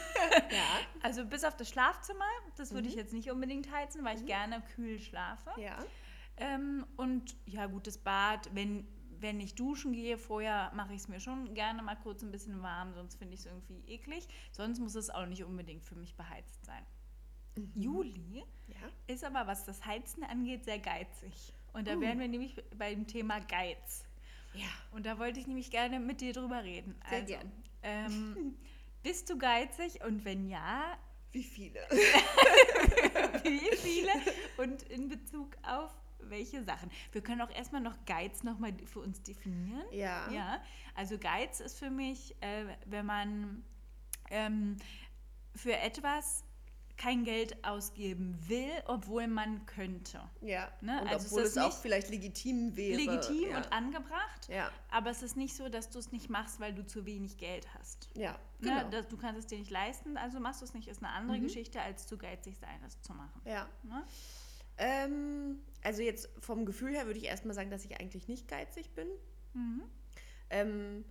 Ja. 0.52 0.80
Also 1.04 1.26
bis 1.26 1.44
auf 1.44 1.56
das 1.58 1.70
Schlafzimmer, 1.70 2.26
das 2.58 2.74
würde 2.74 2.88
ich 2.88 2.96
Mhm. 2.96 3.00
jetzt 3.00 3.14
nicht 3.14 3.32
unbedingt 3.32 3.72
heizen, 3.72 4.04
weil 4.04 4.18
ich 4.18 4.26
gerne 4.26 4.62
kühl 4.76 5.00
schlafe. 5.00 5.50
Ja. 5.60 5.78
Ähm, 6.38 6.86
und 6.98 7.36
ja, 7.46 7.66
gutes 7.68 7.98
Bad, 7.98 8.50
wenn, 8.54 8.88
wenn 9.20 9.40
ich 9.40 9.56
duschen 9.56 9.94
gehe, 9.94 10.18
vorher 10.18 10.72
mache 10.76 10.94
ich 10.94 11.02
es 11.02 11.08
mir 11.08 11.20
schon 11.20 11.54
gerne 11.54 11.82
mal 11.82 11.96
kurz 11.96 12.22
ein 12.24 12.32
bisschen 12.32 12.62
warm, 12.62 12.94
sonst 12.94 13.16
finde 13.16 13.34
ich 13.34 13.42
es 13.42 13.46
irgendwie 13.46 13.82
eklig. 13.88 14.28
Sonst 14.52 14.80
muss 14.80 14.96
es 14.96 15.10
auch 15.10 15.26
nicht 15.26 15.44
unbedingt 15.44 15.84
für 15.84 15.96
mich 15.96 16.16
beheizt 16.16 16.66
sein. 16.66 16.86
Mhm. 17.56 17.72
Juli 17.76 18.44
Ja. 18.68 18.76
ist 19.08 19.24
aber, 19.26 19.48
was 19.48 19.66
das 19.66 19.86
Heizen 19.86 20.24
angeht, 20.24 20.64
sehr 20.66 20.80
geizig. 20.80 21.54
Und 21.74 21.88
da 21.88 21.96
Uh. 21.96 22.02
wären 22.02 22.20
wir 22.20 22.28
nämlich 22.28 22.56
beim 22.78 23.06
Thema 23.08 23.40
Geiz. 23.40 24.06
Ja. 24.54 24.68
Und 24.92 25.06
da 25.06 25.20
wollte 25.20 25.40
ich 25.40 25.48
nämlich 25.48 25.72
gerne 25.72 26.00
mit 26.00 26.22
dir 26.22 26.34
drüber 26.34 26.64
reden. 26.64 26.96
Sehr 27.10 27.20
also, 27.20 27.34
gern. 27.34 27.52
Ähm, 27.84 28.58
bist 29.04 29.30
du 29.30 29.38
geizig? 29.38 30.04
Und 30.04 30.26
wenn 30.26 30.48
ja, 30.48 30.98
Wie 31.32 31.44
viele? 31.44 31.80
wie 33.44 33.76
viele? 33.78 34.12
Und 34.58 34.84
in 34.84 35.08
Bezug 35.08 35.56
auf 35.64 35.92
welche 36.20 36.64
Sachen? 36.64 36.92
Wir 37.12 37.22
können 37.22 37.42
auch 37.42 37.50
erstmal 37.50 37.82
noch 37.82 37.96
Geiz 38.06 38.44
nochmal 38.44 38.74
für 38.86 39.00
uns 39.00 39.22
definieren. 39.24 39.86
Ja. 39.92 40.30
Ja, 40.30 40.62
also 40.94 41.18
Geiz 41.18 41.62
ist 41.62 41.80
für 41.80 41.90
mich, 41.90 42.36
äh, 42.42 42.66
wenn 42.86 43.06
man 43.06 43.64
ähm, 44.30 44.76
für 45.56 45.78
etwas 45.78 46.44
kein 47.02 47.24
Geld 47.24 47.64
ausgeben 47.66 48.38
will, 48.48 48.70
obwohl 48.86 49.26
man 49.28 49.66
könnte. 49.66 50.22
Ja. 50.42 50.72
Ne? 50.82 51.02
Und 51.02 51.08
Also 51.08 51.28
obwohl 51.28 51.42
es 51.44 51.54
das 51.56 51.64
auch 51.74 51.82
vielleicht 51.82 52.10
legitim 52.10 52.76
wäre. 52.76 52.96
Legitim 52.98 53.50
ja. 53.50 53.58
und 53.58 53.72
angebracht, 53.74 54.48
Ja, 54.50 54.70
aber 54.92 55.10
es 55.10 55.24
ist 55.24 55.36
nicht 55.36 55.56
so, 55.56 55.68
dass 55.70 55.90
du 55.90 55.98
es 56.00 56.12
nicht 56.12 56.30
machst, 56.30 56.60
weil 56.60 56.74
du 56.74 56.86
zu 56.86 57.06
wenig 57.06 57.38
Geld 57.38 57.68
hast. 57.74 58.10
ja, 58.14 58.34
Ne? 58.60 58.70
genau. 58.70 58.90
Das, 58.92 59.08
du 59.08 59.18
kannst 59.18 59.40
es 59.40 59.48
dir 59.48 59.58
nicht 59.58 59.72
leisten, 59.72 60.16
also 60.18 60.40
machst 60.40 60.62
du 60.62 60.66
es 60.66 60.74
nicht. 60.76 60.88
Ist 60.88 61.02
eine 61.04 61.12
andere 61.14 61.38
Mhm. 61.40 61.44
Geschichte, 61.44 61.82
als 61.82 62.06
zu 62.06 62.18
geizig 62.18 62.58
sein, 62.60 62.80
es 62.86 63.02
zu 63.02 63.14
machen. 63.14 63.42
ja. 63.46 63.68
Ne? 63.84 64.04
Ähm, 64.78 65.60
also 65.84 66.02
jetzt 66.02 66.30
vom 66.40 66.66
Gefühl 66.66 66.94
her 66.94 67.06
würde 67.06 67.20
ich 67.20 67.26
erstmal 67.26 67.54
sagen, 67.56 67.70
dass 67.72 67.84
ich 67.86 68.00
eigentlich 68.00 68.28
nicht 68.28 68.48
geizig 68.48 68.94
bin. 68.94 69.08
Mhm. 69.54 69.82
Ähm, 70.50 71.06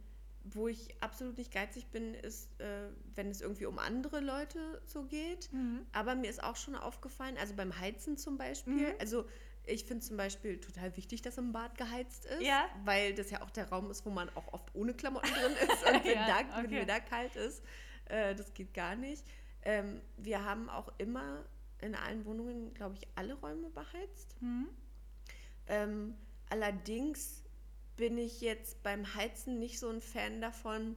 wo 0.44 0.68
ich 0.68 0.88
absolut 1.02 1.36
nicht 1.38 1.52
geizig 1.52 1.86
bin, 1.90 2.14
ist, 2.14 2.58
äh, 2.60 2.88
wenn 3.14 3.28
es 3.30 3.40
irgendwie 3.40 3.66
um 3.66 3.78
andere 3.78 4.20
Leute 4.20 4.80
so 4.86 5.04
geht. 5.04 5.52
Mhm. 5.52 5.84
Aber 5.92 6.14
mir 6.14 6.30
ist 6.30 6.42
auch 6.42 6.56
schon 6.56 6.74
aufgefallen, 6.74 7.36
also 7.38 7.54
beim 7.54 7.78
Heizen 7.78 8.16
zum 8.16 8.38
Beispiel, 8.38 8.88
Mhm. 8.88 8.94
also 8.98 9.26
ich 9.66 9.84
finde 9.84 10.04
zum 10.04 10.16
Beispiel 10.16 10.58
total 10.58 10.96
wichtig, 10.96 11.20
dass 11.22 11.36
im 11.38 11.52
Bad 11.52 11.76
geheizt 11.76 12.24
ist, 12.24 12.40
Ja. 12.42 12.68
weil 12.84 13.14
das 13.14 13.30
ja 13.30 13.42
auch 13.42 13.50
der 13.50 13.68
Raum 13.68 13.90
ist, 13.90 14.04
wo 14.06 14.10
man 14.10 14.28
auch 14.34 14.52
oft 14.52 14.74
ohne 14.74 14.94
Klamotten 14.94 15.28
drin 15.32 15.52
ist. 15.52 15.86
Und 15.86 16.04
wenn, 16.04 16.14
Ja, 16.16 16.26
da, 16.42 16.56
wenn 16.56 16.66
okay. 16.66 16.74
mir 16.80 16.86
da 16.86 16.98
kalt 17.00 17.36
ist, 17.36 17.62
äh, 18.06 18.34
das 18.34 18.52
geht 18.54 18.72
gar 18.74 18.96
nicht. 18.96 19.22
Ähm, 19.62 20.00
wir 20.16 20.44
haben 20.44 20.70
auch 20.70 20.90
immer 20.96 21.44
in 21.82 21.94
allen 21.94 22.24
Wohnungen, 22.24 22.72
glaube 22.74 22.96
ich, 22.96 23.06
alle 23.14 23.34
Räume 23.34 23.68
beheizt. 23.70 24.34
Mhm. 24.40 24.68
Ähm, 25.66 26.14
allerdings 26.48 27.44
bin 28.00 28.16
ich 28.16 28.40
jetzt 28.40 28.82
beim 28.82 29.14
Heizen 29.14 29.58
nicht 29.58 29.78
so 29.78 29.90
ein 29.90 30.00
Fan 30.00 30.40
davon, 30.40 30.96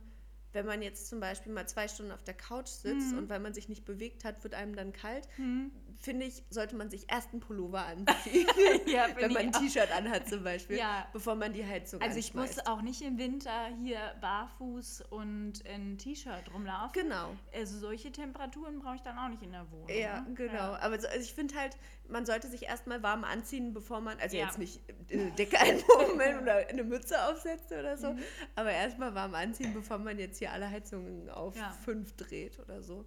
wenn 0.54 0.66
man 0.66 0.82
jetzt 0.82 1.08
zum 1.10 1.20
Beispiel 1.20 1.52
mal 1.52 1.68
zwei 1.68 1.90
Stunden 1.90 2.14
auf 2.14 2.24
der 2.24 2.34
Couch 2.34 2.70
sitzt 2.70 3.12
Mhm. 3.12 3.18
und 3.18 3.30
weil 3.30 3.42
man 3.42 3.54
sich 3.54 3.68
nicht 3.68 3.84
bewegt 3.84 4.24
hat, 4.24 4.42
wird 4.46 4.54
einem 4.54 4.74
dann 4.74 4.94
kalt. 4.94 5.28
Mhm. 5.38 5.72
Finde 6.00 6.26
ich, 6.26 6.44
sollte 6.50 6.76
man 6.76 6.90
sich 6.90 7.06
erst 7.12 7.32
einen 7.32 7.40
Pullover 7.40 7.86
anziehen, 7.86 8.48
Ja, 8.88 9.08
wenn 9.16 9.32
man 9.34 9.44
ein. 9.44 9.52
T-Shirt 9.52 9.92
anhat 9.92 10.28
zum 10.28 10.44
Beispiel, 10.44 10.78
Ja. 10.78 11.08
bevor 11.14 11.36
man 11.36 11.54
die 11.54 11.66
Heizung 11.66 12.02
Also 12.02 12.18
ich 12.20 12.34
muss 12.34 12.50
anschmeißt. 12.58 12.68
auch 12.68 12.82
nicht 12.82 13.02
im 13.02 13.18
Winter 13.18 13.68
hier 13.82 14.00
barfuß 14.22 15.02
und 15.10 15.62
in 15.62 15.98
T-Shirt 15.98 16.54
rumlaufen. 16.54 16.92
Genau. 16.94 17.36
Also 17.54 17.78
solche 17.80 18.12
Temperaturen 18.12 18.80
brauche 18.80 18.96
ich 18.96 19.02
dann 19.02 19.18
auch 19.18 19.30
nicht 19.30 19.44
in 19.44 19.52
der 19.52 19.70
Wohnung. 19.72 19.90
Ja, 19.90 20.22
ne? 20.22 20.34
genau. 20.34 20.54
Ja. 20.54 20.80
Aber 20.82 21.00
so, 21.00 21.08
also 21.08 21.20
ich 21.22 21.34
finde 21.34 21.56
halt, 21.56 21.78
man 22.08 22.26
sollte 22.26 22.48
sich 22.48 22.64
erstmal 22.64 23.02
warm 23.04 23.24
anziehen, 23.24 23.74
bevor 23.74 24.02
man, 24.02 24.20
also 24.20 24.36
jetzt 24.36 24.58
nicht 24.60 24.82
eine 25.12 25.32
Decke 25.32 25.60
einmummeln 25.60 26.40
oder 26.42 26.68
eine 26.68 26.84
Mütze 26.84 27.24
aufsetzen 27.28 27.80
oder 27.80 27.98
so, 27.98 28.14
Mhm. 28.14 28.20
aber 28.56 28.72
erstmal 28.72 29.14
warm 29.16 29.34
anziehen, 29.36 29.74
bevor 29.74 29.98
man 29.98 30.20
jetzt 30.20 30.40
hier 30.40 30.52
alle 30.52 30.70
Heizungen 30.70 31.30
auf 31.30 31.56
fünf 31.84 32.16
dreht 32.16 32.60
oder 32.60 32.82
so. 32.82 33.06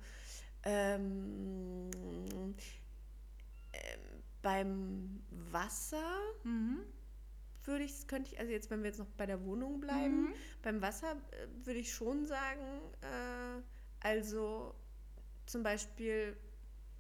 Ähm, 0.66 1.90
ähm, 3.72 4.00
beim 4.42 5.22
Wasser 5.52 6.18
Mhm. 6.42 6.80
würde 7.64 7.84
ich, 7.84 8.06
könnte 8.08 8.32
ich, 8.32 8.38
also 8.40 8.50
jetzt, 8.52 8.70
wenn 8.70 8.80
wir 8.82 8.88
jetzt 8.90 8.98
noch 8.98 9.06
bei 9.16 9.26
der 9.26 9.44
Wohnung 9.44 9.80
bleiben, 9.80 10.22
Mhm. 10.26 10.34
beim 10.62 10.82
Wasser 10.82 11.12
äh, 11.12 11.66
würde 11.66 11.78
ich 11.80 11.92
schon 11.92 12.26
sagen, 12.26 12.60
äh, 13.00 13.62
also 14.00 14.74
zum 15.46 15.62
Beispiel 15.62 16.36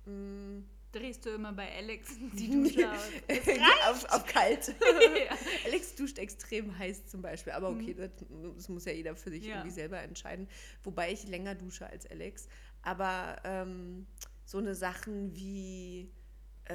mh, 0.06 0.62
Drehst 0.92 1.26
du 1.26 1.30
immer 1.30 1.52
bei 1.52 1.70
Alex 1.76 2.08
die 2.32 2.48
Dusche 2.50 2.90
aus. 2.90 3.10
auf, 3.90 4.04
auf 4.14 4.24
kalt. 4.24 4.68
Ja. 5.28 5.36
Alex 5.66 5.94
duscht 5.94 6.16
extrem 6.18 6.78
heiß 6.78 7.06
zum 7.08 7.20
Beispiel, 7.20 7.52
aber 7.52 7.68
okay, 7.70 7.92
Mhm. 7.92 7.96
das, 7.98 8.10
das 8.56 8.68
muss 8.70 8.84
ja 8.86 8.92
jeder 8.92 9.14
für 9.14 9.28
sich 9.30 9.44
Ja. 9.44 9.56
irgendwie 9.56 9.72
selber 9.72 10.00
entscheiden. 10.00 10.48
Wobei 10.84 11.12
ich 11.12 11.26
länger 11.28 11.54
dusche 11.54 11.86
als 11.86 12.06
Alex. 12.10 12.48
Aber 12.86 13.36
ähm, 13.44 14.06
so 14.44 14.58
eine 14.58 14.74
Sachen 14.76 15.34
wie, 15.34 16.12
äh, 16.66 16.74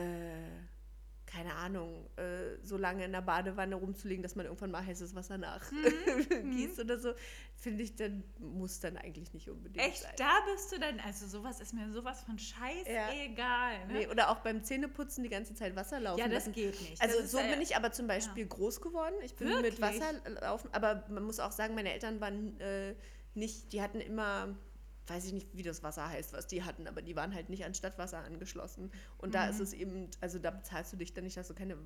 keine 1.25 1.55
Ahnung, 1.55 2.09
äh, 2.17 2.57
so 2.61 2.75
lange 2.75 3.05
in 3.05 3.13
der 3.13 3.21
Badewanne 3.21 3.75
rumzulegen, 3.75 4.21
dass 4.21 4.35
man 4.35 4.45
irgendwann 4.45 4.71
mal 4.71 4.85
heißes 4.85 5.15
Wasser 5.15 5.37
nachgießt 5.37 5.71
Mhm. 6.43 6.79
oder 6.83 6.99
so, 6.99 7.13
finde 7.55 7.83
ich, 7.83 7.95
dann 7.95 8.25
muss 8.39 8.81
dann 8.81 8.97
eigentlich 8.97 9.31
nicht 9.33 9.49
unbedingt 9.49 9.85
Echt, 9.87 10.01
sein. 10.01 10.11
da 10.17 10.39
bist 10.51 10.69
du 10.73 10.79
dann, 10.79 10.99
also 10.99 11.25
sowas 11.27 11.61
ist 11.61 11.73
mir 11.73 11.89
sowas 11.93 12.21
von 12.23 12.37
scheiß 12.37 12.85
Ja. 12.89 13.09
egal. 13.13 13.87
Ne? 13.87 13.93
Nee, 13.93 14.07
oder 14.07 14.29
auch 14.31 14.39
beim 14.39 14.61
Zähneputzen 14.65 15.23
die 15.23 15.29
ganze 15.29 15.53
Zeit 15.53 15.73
Wasser 15.77 16.01
laufen 16.01 16.19
ja, 16.19 16.25
das 16.27 16.33
lassen. 16.47 16.51
geht 16.51 16.81
nicht. 16.81 17.01
Also 17.01 17.25
so 17.25 17.37
äh, 17.37 17.49
bin 17.49 17.61
ich 17.61 17.77
aber 17.77 17.93
zum 17.93 18.07
Beispiel 18.07 18.45
groß 18.45 18.81
geworden. 18.81 19.15
Ich 19.23 19.33
bin 19.35 19.47
mit 19.47 19.63
Wirklich? 19.63 19.79
Wasser 19.79 20.11
laufen, 20.41 20.69
aber 20.73 21.05
man 21.07 21.23
muss 21.23 21.39
auch 21.39 21.53
sagen, 21.53 21.73
meine 21.75 21.93
Eltern 21.93 22.19
waren 22.19 22.59
äh, 22.59 22.95
nicht, 23.33 23.71
die 23.71 23.81
hatten 23.81 24.01
immer, 24.01 24.57
weiß 25.07 25.25
ich 25.25 25.33
nicht, 25.33 25.47
wie 25.53 25.63
das 25.63 25.83
Wasser 25.83 26.07
heißt, 26.07 26.31
was 26.33 26.47
die 26.47 26.63
hatten, 26.63 26.87
aber 26.87 27.01
die 27.01 27.15
waren 27.15 27.33
halt 27.33 27.49
nicht 27.49 27.65
an 27.65 27.73
Stadtwasser 27.73 28.19
angeschlossen. 28.23 28.91
Und 29.17 29.33
da 29.35 29.45
ist 29.47 29.57
Mhm. 29.57 29.63
es 29.63 29.73
eben, 29.73 30.09
also 30.21 30.39
da 30.39 30.51
bezahlst 30.51 30.93
du 30.93 30.97
dich 30.97 31.13
dann 31.13 31.23
nicht, 31.23 31.37
hast 31.37 31.49
du 31.49 31.53
keine, 31.53 31.77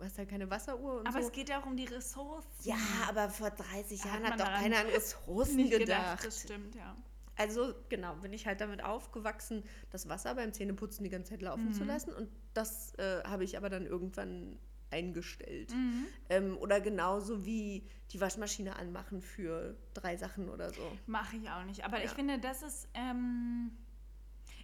hast 0.00 0.18
halt 0.18 0.28
keine 0.30 0.48
Wasseruhr 0.50 1.00
und 1.00 1.06
Aber 1.08 1.20
so. 1.20 1.26
es 1.26 1.32
geht 1.32 1.48
ja 1.48 1.60
auch 1.60 1.66
um 1.66 1.76
die 1.76 1.84
Ressourcen. 1.86 2.48
ja, 2.62 2.76
aber 3.08 3.28
vor 3.28 3.50
30 3.50 4.00
Da 4.00 4.08
Jahren 4.08 4.22
hat 4.24 4.32
hat 4.34 4.40
doch 4.40 4.44
keiner 4.46 4.78
an 4.78 4.86
Ressourcen 4.94 5.56
gedacht. 5.68 5.78
gedacht. 5.80 6.26
Das 6.26 6.40
stimmt, 6.42 6.74
ja. 6.74 6.96
Also 7.36 7.74
genau, 7.88 8.14
bin 8.16 8.32
ich 8.34 8.46
halt 8.46 8.60
damit 8.60 8.84
aufgewachsen, 8.84 9.64
das 9.90 10.08
Wasser 10.08 10.34
beim 10.34 10.52
Zähneputzen 10.52 11.04
die 11.04 11.10
ganze 11.10 11.30
Zeit 11.30 11.42
laufen 11.42 11.72
zu 11.72 11.82
Mhm. 11.82 11.88
lassen. 11.88 12.12
Und 12.12 12.28
das 12.54 12.94
äh, 12.98 13.22
habe 13.24 13.44
ich 13.44 13.56
aber 13.56 13.70
dann 13.70 13.86
irgendwann 13.86 14.58
eingestellt. 14.90 15.72
Mhm. 15.72 16.06
Ähm, 16.28 16.56
oder 16.58 16.80
genauso 16.80 17.44
wie 17.44 17.86
die 18.12 18.20
Waschmaschine 18.20 18.76
anmachen 18.76 19.22
für 19.22 19.76
drei 19.94 20.16
Sachen 20.16 20.48
oder 20.48 20.72
so. 20.72 20.82
Mache 21.06 21.36
ich 21.36 21.48
auch 21.50 21.64
nicht. 21.64 21.84
Aber 21.84 21.98
ich 21.98 22.10
Ja. 22.10 22.14
finde, 22.16 22.38
das 22.38 22.62
ist. 22.62 22.88
Ähm, 22.94 23.70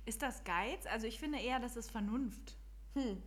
ist 0.04 0.22
das 0.22 0.44
Geiz? 0.44 0.86
Also 0.86 1.06
ich 1.06 1.18
finde 1.18 1.38
eher, 1.38 1.58
das 1.58 1.76
ist 1.76 1.90
Vernunft. 1.90 2.56
Hm. 2.94 3.20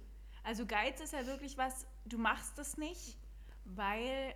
Also 0.43 0.65
Geiz 0.65 1.01
ist 1.01 1.12
ja 1.13 1.25
wirklich 1.25 1.57
was, 1.57 1.85
du 2.05 2.17
machst 2.17 2.57
es 2.57 2.77
nicht, 2.77 3.17
weil 3.65 4.33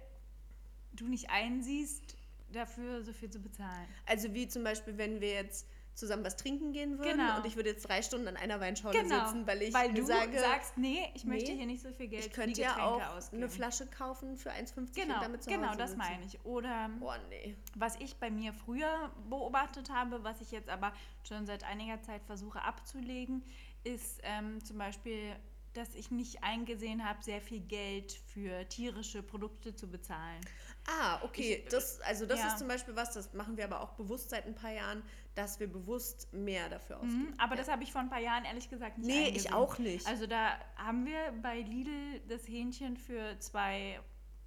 du 0.91 1.07
nicht 1.07 1.29
einsiehst, 1.29 2.17
dafür 2.51 3.01
so 3.01 3.13
viel 3.13 3.29
zu 3.29 3.39
bezahlen. 3.39 3.87
Also 4.05 4.33
wie 4.33 4.47
zum 4.47 4.63
Beispiel, 4.63 4.97
wenn 4.97 5.21
wir 5.21 5.33
jetzt 5.33 5.67
zusammen 5.95 6.23
was 6.23 6.35
trinken 6.35 6.71
gehen 6.73 6.97
würden 6.97 7.17
Genau. 7.19 7.37
und 7.37 7.45
ich 7.45 7.55
würde 7.55 7.69
jetzt 7.69 7.87
drei 7.87 8.01
Stunden 8.01 8.27
an 8.27 8.35
einer 8.37 8.59
Weinschorle 8.59 8.99
Genau, 9.01 9.25
sitzen, 9.25 9.45
weil 9.47 9.61
ich 9.61 9.73
weil 9.73 9.93
du 9.93 10.03
sage, 10.03 10.39
sagst, 10.39 10.77
nee, 10.77 11.07
ich 11.13 11.23
möchte 11.25 11.51
nee, 11.51 11.57
hier 11.57 11.65
nicht 11.67 11.81
so 11.83 11.91
viel 11.91 12.07
Geld 12.07 12.25
ich 12.25 12.33
für 12.33 12.41
die 12.41 12.45
könnte 12.53 12.61
ja 12.61 12.69
Getränke 12.73 13.09
auch 13.09 13.15
ausgeben. 13.17 13.43
eine 13.43 13.51
Flasche 13.51 13.85
kaufen 13.87 14.35
für 14.37 14.51
1,50 14.51 14.95
Genau, 14.95 15.15
und 15.15 15.23
damit 15.23 15.43
zu 15.43 15.49
genau, 15.49 15.67
Hause 15.67 15.77
das 15.77 15.91
sitzen. 15.91 15.99
meine 16.03 16.25
ich. 16.25 16.43
Oder 16.45 16.89
Boah, 16.99 17.17
nee. 17.29 17.55
was 17.75 17.95
ich 17.99 18.15
bei 18.17 18.31
mir 18.31 18.53
früher 18.53 19.11
beobachtet 19.29 19.89
habe, 19.91 20.23
was 20.23 20.41
ich 20.41 20.51
jetzt 20.51 20.69
aber 20.69 20.93
schon 21.27 21.45
seit 21.45 21.63
einiger 21.63 22.01
Zeit 22.01 22.23
versuche 22.25 22.61
abzulegen, 22.63 23.43
ist 23.83 24.19
ähm, 24.23 24.63
zum 24.63 24.77
Beispiel, 24.77 25.35
dass 25.73 25.95
ich 25.95 26.11
nicht 26.11 26.43
eingesehen 26.43 27.03
habe, 27.07 27.23
sehr 27.23 27.41
viel 27.41 27.59
Geld 27.59 28.11
für 28.33 28.67
tierische 28.69 29.23
Produkte 29.23 29.75
zu 29.75 29.89
bezahlen. 29.89 30.39
Ah, 30.87 31.19
okay. 31.23 31.63
Ich- 31.63 31.69
das, 31.71 31.99
also 32.01 32.25
das 32.25 32.39
ja. 32.39 32.47
ist 32.47 32.59
zum 32.59 32.67
Beispiel 32.67 32.95
was, 32.95 33.11
das 33.13 33.33
machen 33.33 33.57
wir 33.57 33.63
aber 33.65 33.81
auch 33.81 33.93
bewusst 33.93 34.29
seit 34.29 34.45
ein 34.45 34.53
paar 34.53 34.71
Jahren, 34.71 35.01
dass 35.35 35.59
wir 35.59 35.67
bewusst 35.71 36.31
mehr 36.33 36.69
dafür 36.69 36.97
ausgeben. 36.97 37.29
Mhm, 37.29 37.33
aber 37.39 37.53
ja. 37.55 37.61
das 37.61 37.67
habe 37.71 37.83
ich 37.83 37.91
vor 37.91 38.01
ein 38.01 38.09
paar 38.09 38.19
Jahren 38.19 38.45
ehrlich 38.45 38.69
gesagt 38.69 38.97
nicht 38.97 39.07
Nee, 39.07 39.27
eingesehen. 39.27 39.35
ich 39.47 39.53
auch 39.53 39.77
nicht. 39.79 40.05
Also 40.07 40.27
da 40.27 40.57
haben 40.75 41.05
wir 41.05 41.33
bei 41.41 41.61
Lidl 41.61 42.19
das 42.27 42.47
Hähnchen 42.47 42.97
für 42.97 43.37
2 43.39 43.99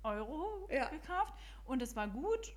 Euro 0.04 0.68
Ja. 0.70 0.88
gekauft 0.88 1.34
und 1.64 1.82
es 1.82 1.96
war 1.96 2.06
gut. 2.08 2.54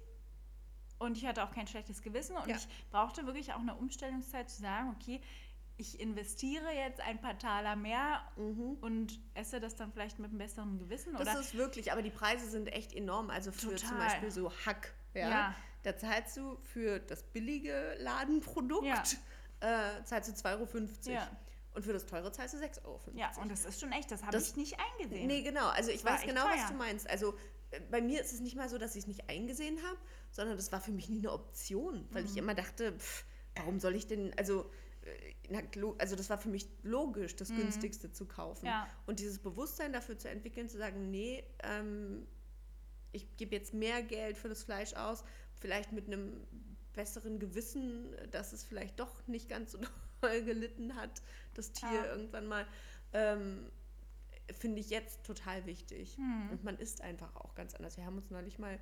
Und 0.99 1.17
ich 1.17 1.25
hatte 1.25 1.43
auch 1.43 1.51
kein 1.51 1.65
schlechtes 1.65 2.01
Gewissen 2.01 2.35
und 2.37 2.47
Ja. 2.49 2.57
ich 2.57 2.67
brauchte 2.91 3.25
wirklich 3.25 3.53
auch 3.53 3.59
eine 3.59 3.73
Umstellungszeit 3.75 4.49
zu 4.49 4.61
sagen, 4.61 4.93
okay, 4.99 5.21
ich 5.77 5.97
investiere 6.01 6.71
jetzt 6.75 6.99
ein 6.99 7.21
paar 7.21 7.39
Taler 7.39 7.77
mehr 7.77 8.21
Mhm. 8.35 8.77
und 8.81 9.19
esse 9.33 9.61
das 9.61 9.77
dann 9.77 9.93
vielleicht 9.93 10.19
mit 10.19 10.29
einem 10.29 10.37
besseren 10.39 10.77
Gewissen. 10.77 11.15
Das 11.17 11.39
ist 11.39 11.55
wirklich, 11.55 11.91
aber 11.93 12.01
die 12.01 12.09
Preise 12.09 12.49
sind 12.49 12.67
echt 12.67 12.93
enorm. 12.93 13.29
Also 13.29 13.53
für 13.53 13.73
zum 13.75 13.89
Total. 13.89 13.97
Beispiel 14.07 14.29
so 14.29 14.51
Hack. 14.65 14.93
Ja? 15.13 15.29
Ja. 15.29 15.55
Da 15.83 15.95
zahlst 15.97 16.35
du 16.37 16.57
für 16.73 16.99
das 16.99 17.23
billige 17.23 17.95
Ladenprodukt, 17.99 18.85
Ja. 18.85 19.03
äh, 19.99 20.03
zahlst 20.03 20.29
du 20.29 20.33
2,50 20.33 20.49
Euro. 20.59 21.11
Ja. 21.13 21.29
Und 21.73 21.83
für 21.85 21.93
das 21.93 22.05
teure 22.05 22.31
zahlst 22.31 22.55
du 22.55 22.57
6,50 22.57 22.85
Euro. 22.85 22.99
ja, 23.15 23.31
und 23.41 23.49
das 23.51 23.63
ist 23.65 23.79
schon 23.79 23.91
echt, 23.91 24.11
das 24.11 24.23
habe 24.23 24.37
ich 24.37 24.55
nicht 24.55 24.75
eingesehen. 24.97 25.27
Nee, 25.27 25.41
genau. 25.43 25.67
Also 25.69 25.91
ich 25.91 26.03
war 26.03 26.13
weiß 26.15 26.23
genau, 26.25 26.43
was 26.45 26.55
teuer. 26.61 26.67
du 26.71 26.73
meinst. 26.75 27.09
Also 27.09 27.35
äh, 27.71 27.79
bei 27.91 28.01
mir 28.01 28.19
ist 28.21 28.33
es 28.33 28.39
nicht 28.41 28.55
mal 28.55 28.67
so, 28.67 28.77
dass 28.77 28.95
ich 28.95 29.03
es 29.03 29.07
nicht 29.07 29.29
eingesehen 29.29 29.77
habe, 29.83 29.97
sondern 30.31 30.57
das 30.57 30.71
war 30.71 30.81
für 30.81 30.91
mich 30.91 31.07
nie 31.09 31.19
eine 31.19 31.31
Option, 31.31 32.07
weil 32.11 32.23
Mhm. 32.23 32.29
ich 32.29 32.37
immer 32.37 32.55
dachte, 32.55 32.93
pff, 32.97 33.23
warum 33.55 33.79
soll 33.79 33.95
ich 33.95 34.07
denn, 34.07 34.33
also, 34.37 34.69
äh, 35.03 35.33
na, 35.49 35.61
also 35.99 36.15
das 36.15 36.29
war 36.29 36.39
für 36.39 36.49
mich 36.49 36.67
logisch, 36.83 37.35
das 37.35 37.49
günstigste 37.49 38.11
zu 38.11 38.25
kaufen. 38.25 38.61
Mhm. 38.65 38.71
Ja. 38.71 38.87
Und 39.05 39.19
dieses 39.19 39.37
Bewusstsein 39.39 39.93
dafür 39.93 40.17
zu 40.17 40.27
entwickeln, 40.29 40.67
zu 40.69 40.77
sagen, 40.77 41.09
nee, 41.11 41.43
ähm, 41.63 42.27
ich 43.11 43.37
gebe 43.37 43.55
jetzt 43.55 43.73
mehr 43.73 44.01
Geld 44.03 44.37
für 44.37 44.49
das 44.49 44.63
Fleisch 44.63 44.93
aus, 44.95 45.23
vielleicht 45.59 45.91
mit 45.91 46.07
einem 46.07 46.33
besseren 46.93 47.39
Gewissen, 47.39 48.07
dass 48.31 48.51
es 48.53 48.63
vielleicht 48.63 48.99
doch 48.99 49.27
nicht 49.27 49.47
ganz 49.49 49.71
so 49.73 49.79
doll 50.21 50.43
gelitten 50.43 50.95
hat, 50.95 51.21
das 51.53 51.71
Tier 51.71 51.91
Ja. 51.93 52.05
irgendwann 52.05 52.47
mal. 52.47 52.65
Ähm, 53.13 53.71
finde 54.57 54.79
ich 54.79 54.89
jetzt 54.89 55.23
total 55.25 55.65
wichtig. 55.67 56.15
Hm. 56.17 56.49
Und 56.51 56.63
man 56.63 56.77
isst 56.77 57.01
einfach 57.01 57.35
auch 57.35 57.53
ganz 57.55 57.75
anders. 57.75 57.97
Wir 57.97 58.05
haben 58.05 58.17
uns 58.17 58.31
neulich 58.31 58.57
mal 58.57 58.79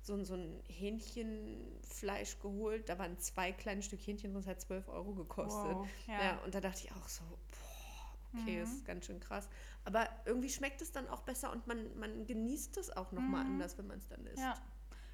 so, 0.00 0.22
so 0.24 0.34
ein 0.34 0.60
Hähnchenfleisch 0.68 2.38
geholt. 2.40 2.88
Da 2.88 2.98
waren 2.98 3.18
zwei 3.18 3.52
kleine 3.52 3.82
Stück 3.82 4.00
Hähnchen 4.06 4.32
drin, 4.32 4.42
das 4.42 4.46
hat 4.50 4.60
12 4.60 4.88
Euro 4.88 5.12
gekostet. 5.14 5.74
Wow, 5.76 5.88
ja. 6.06 6.22
ja. 6.24 6.38
und 6.44 6.54
da 6.54 6.60
dachte 6.60 6.80
ich 6.84 6.92
auch 6.92 7.08
so, 7.08 7.22
boah, 7.24 8.40
okay, 8.40 8.56
Mhm. 8.56 8.60
das 8.60 8.72
ist 8.72 8.84
ganz 8.86 9.06
schön 9.06 9.20
krass. 9.20 9.48
Aber 9.84 10.08
irgendwie 10.24 10.48
schmeckt 10.48 10.80
es 10.82 10.92
dann 10.92 11.08
auch 11.08 11.22
besser 11.22 11.52
und 11.52 11.66
man, 11.66 11.96
man 11.98 12.26
genießt 12.26 12.76
es 12.78 12.90
auch 12.96 13.12
nochmal 13.12 13.44
Mhm. 13.44 13.52
anders, 13.52 13.76
wenn 13.78 13.86
man 13.86 13.98
es 13.98 14.08
dann 14.08 14.24
isst. 14.26 14.38
Ja, 14.38 14.54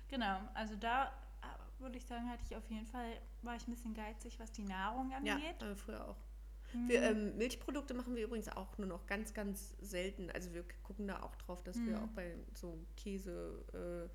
genau. 0.09 0.39
Also 0.55 0.75
da 0.77 1.07
äh, 1.43 1.83
würde 1.83 1.99
ich 1.99 2.05
sagen, 2.05 2.29
hatte 2.29 2.43
ich 2.49 2.57
auf 2.57 2.69
jeden 2.71 2.87
Fall, 2.87 3.13
war 3.43 3.57
ich 3.57 3.67
ein 3.67 3.71
bisschen 3.73 3.95
geizig, 3.95 4.39
was 4.41 4.53
die 4.53 4.63
Nahrung 4.65 5.11
Ja, 5.25 5.35
angeht. 5.35 5.63
äh, 5.63 5.75
früher 5.75 6.09
auch. 6.09 6.17
Mhm. 6.75 6.89
Wir, 6.89 7.03
ähm, 7.03 7.37
Milchprodukte 7.39 7.95
machen 7.95 8.15
wir 8.15 8.25
übrigens 8.25 8.49
auch 8.49 8.77
nur 8.79 8.87
noch 8.87 9.07
ganz, 9.07 9.33
ganz 9.33 9.75
selten. 9.81 10.31
Also 10.31 10.53
wir 10.53 10.65
gucken 10.83 11.07
da 11.09 11.23
auch 11.23 11.35
drauf, 11.37 11.63
dass 11.63 11.77
wir 11.87 11.97
Mhm. 11.97 12.05
auch 12.05 12.09
bei 12.09 12.37
so 12.55 12.79
Käse, 12.97 14.11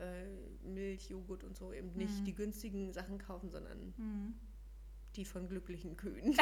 äh, 0.00 0.02
äh, 0.02 0.26
Milch, 0.64 1.10
Joghurt 1.10 1.44
und 1.44 1.56
so 1.56 1.72
eben 1.72 1.92
nicht 1.94 2.20
Mhm. 2.20 2.24
die 2.24 2.34
günstigen 2.34 2.92
Sachen 2.92 3.18
kaufen, 3.18 3.50
sondern 3.50 3.94
Mhm. 3.96 4.34
Die 5.16 5.24
von 5.24 5.48
glücklichen 5.48 5.96
Kühen, 5.96 6.34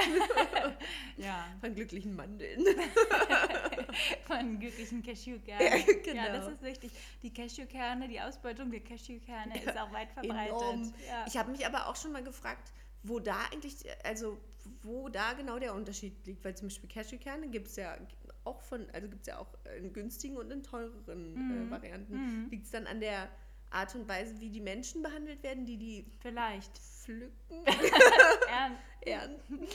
Ja, 1.16 1.46
von 1.60 1.74
glücklichen 1.74 2.14
Mandeln. 2.14 2.64
von 4.26 4.58
glücklichen 4.60 5.02
Cashewkernen. 5.02 5.66
Ja, 5.66 5.94
genau. 6.04 6.22
Ja, 6.26 6.32
das 6.32 6.48
ist 6.48 6.62
wichtig. 6.62 6.92
Die 7.22 7.32
Cashewkerne, 7.32 8.08
die 8.08 8.20
Ausbeutung 8.20 8.70
der 8.70 8.80
Cashewkerne 8.80 9.62
ist 9.62 9.76
auch 9.76 9.92
weit 9.92 10.10
verbreitet. 10.12 10.92
Ja. 11.08 11.24
Ich 11.26 11.36
habe 11.36 11.50
mich 11.50 11.66
aber 11.66 11.88
auch 11.88 11.96
schon 11.96 12.12
mal 12.12 12.22
gefragt, 12.22 12.72
wo 13.02 13.18
da 13.18 13.36
eigentlich, 13.52 13.76
also 14.04 14.38
wo 14.82 15.08
da 15.08 15.32
genau 15.32 15.58
der 15.58 15.74
Unterschied 15.74 16.24
liegt, 16.26 16.44
weil 16.44 16.56
zum 16.56 16.68
Beispiel 16.68 16.88
Cashewkerne 16.88 17.48
gibt 17.48 17.66
es 17.68 17.76
ja 17.76 17.96
auch 18.44 18.60
von, 18.62 18.88
also 18.92 19.08
gibt 19.08 19.22
es 19.22 19.26
ja 19.28 19.38
auch 19.38 19.48
in 19.78 19.92
günstigen 19.92 20.36
und 20.36 20.50
in 20.50 20.62
teureren 20.62 21.34
Mhm. 21.34 21.66
äh, 21.66 21.70
Varianten. 21.70 22.14
Mhm. 22.44 22.48
Liegt 22.50 22.66
es 22.66 22.70
dann 22.70 22.86
an 22.86 23.00
der 23.00 23.28
Art 23.70 23.94
und 23.94 24.08
Weise, 24.08 24.40
wie 24.40 24.50
die 24.50 24.60
Menschen 24.60 25.02
behandelt 25.02 25.42
werden, 25.42 25.64
die 25.64 25.76
die 25.76 26.04
Vielleicht. 26.20 26.76
pflücken, 26.78 27.64
Ern 28.48 28.76
ernten, 29.00 29.66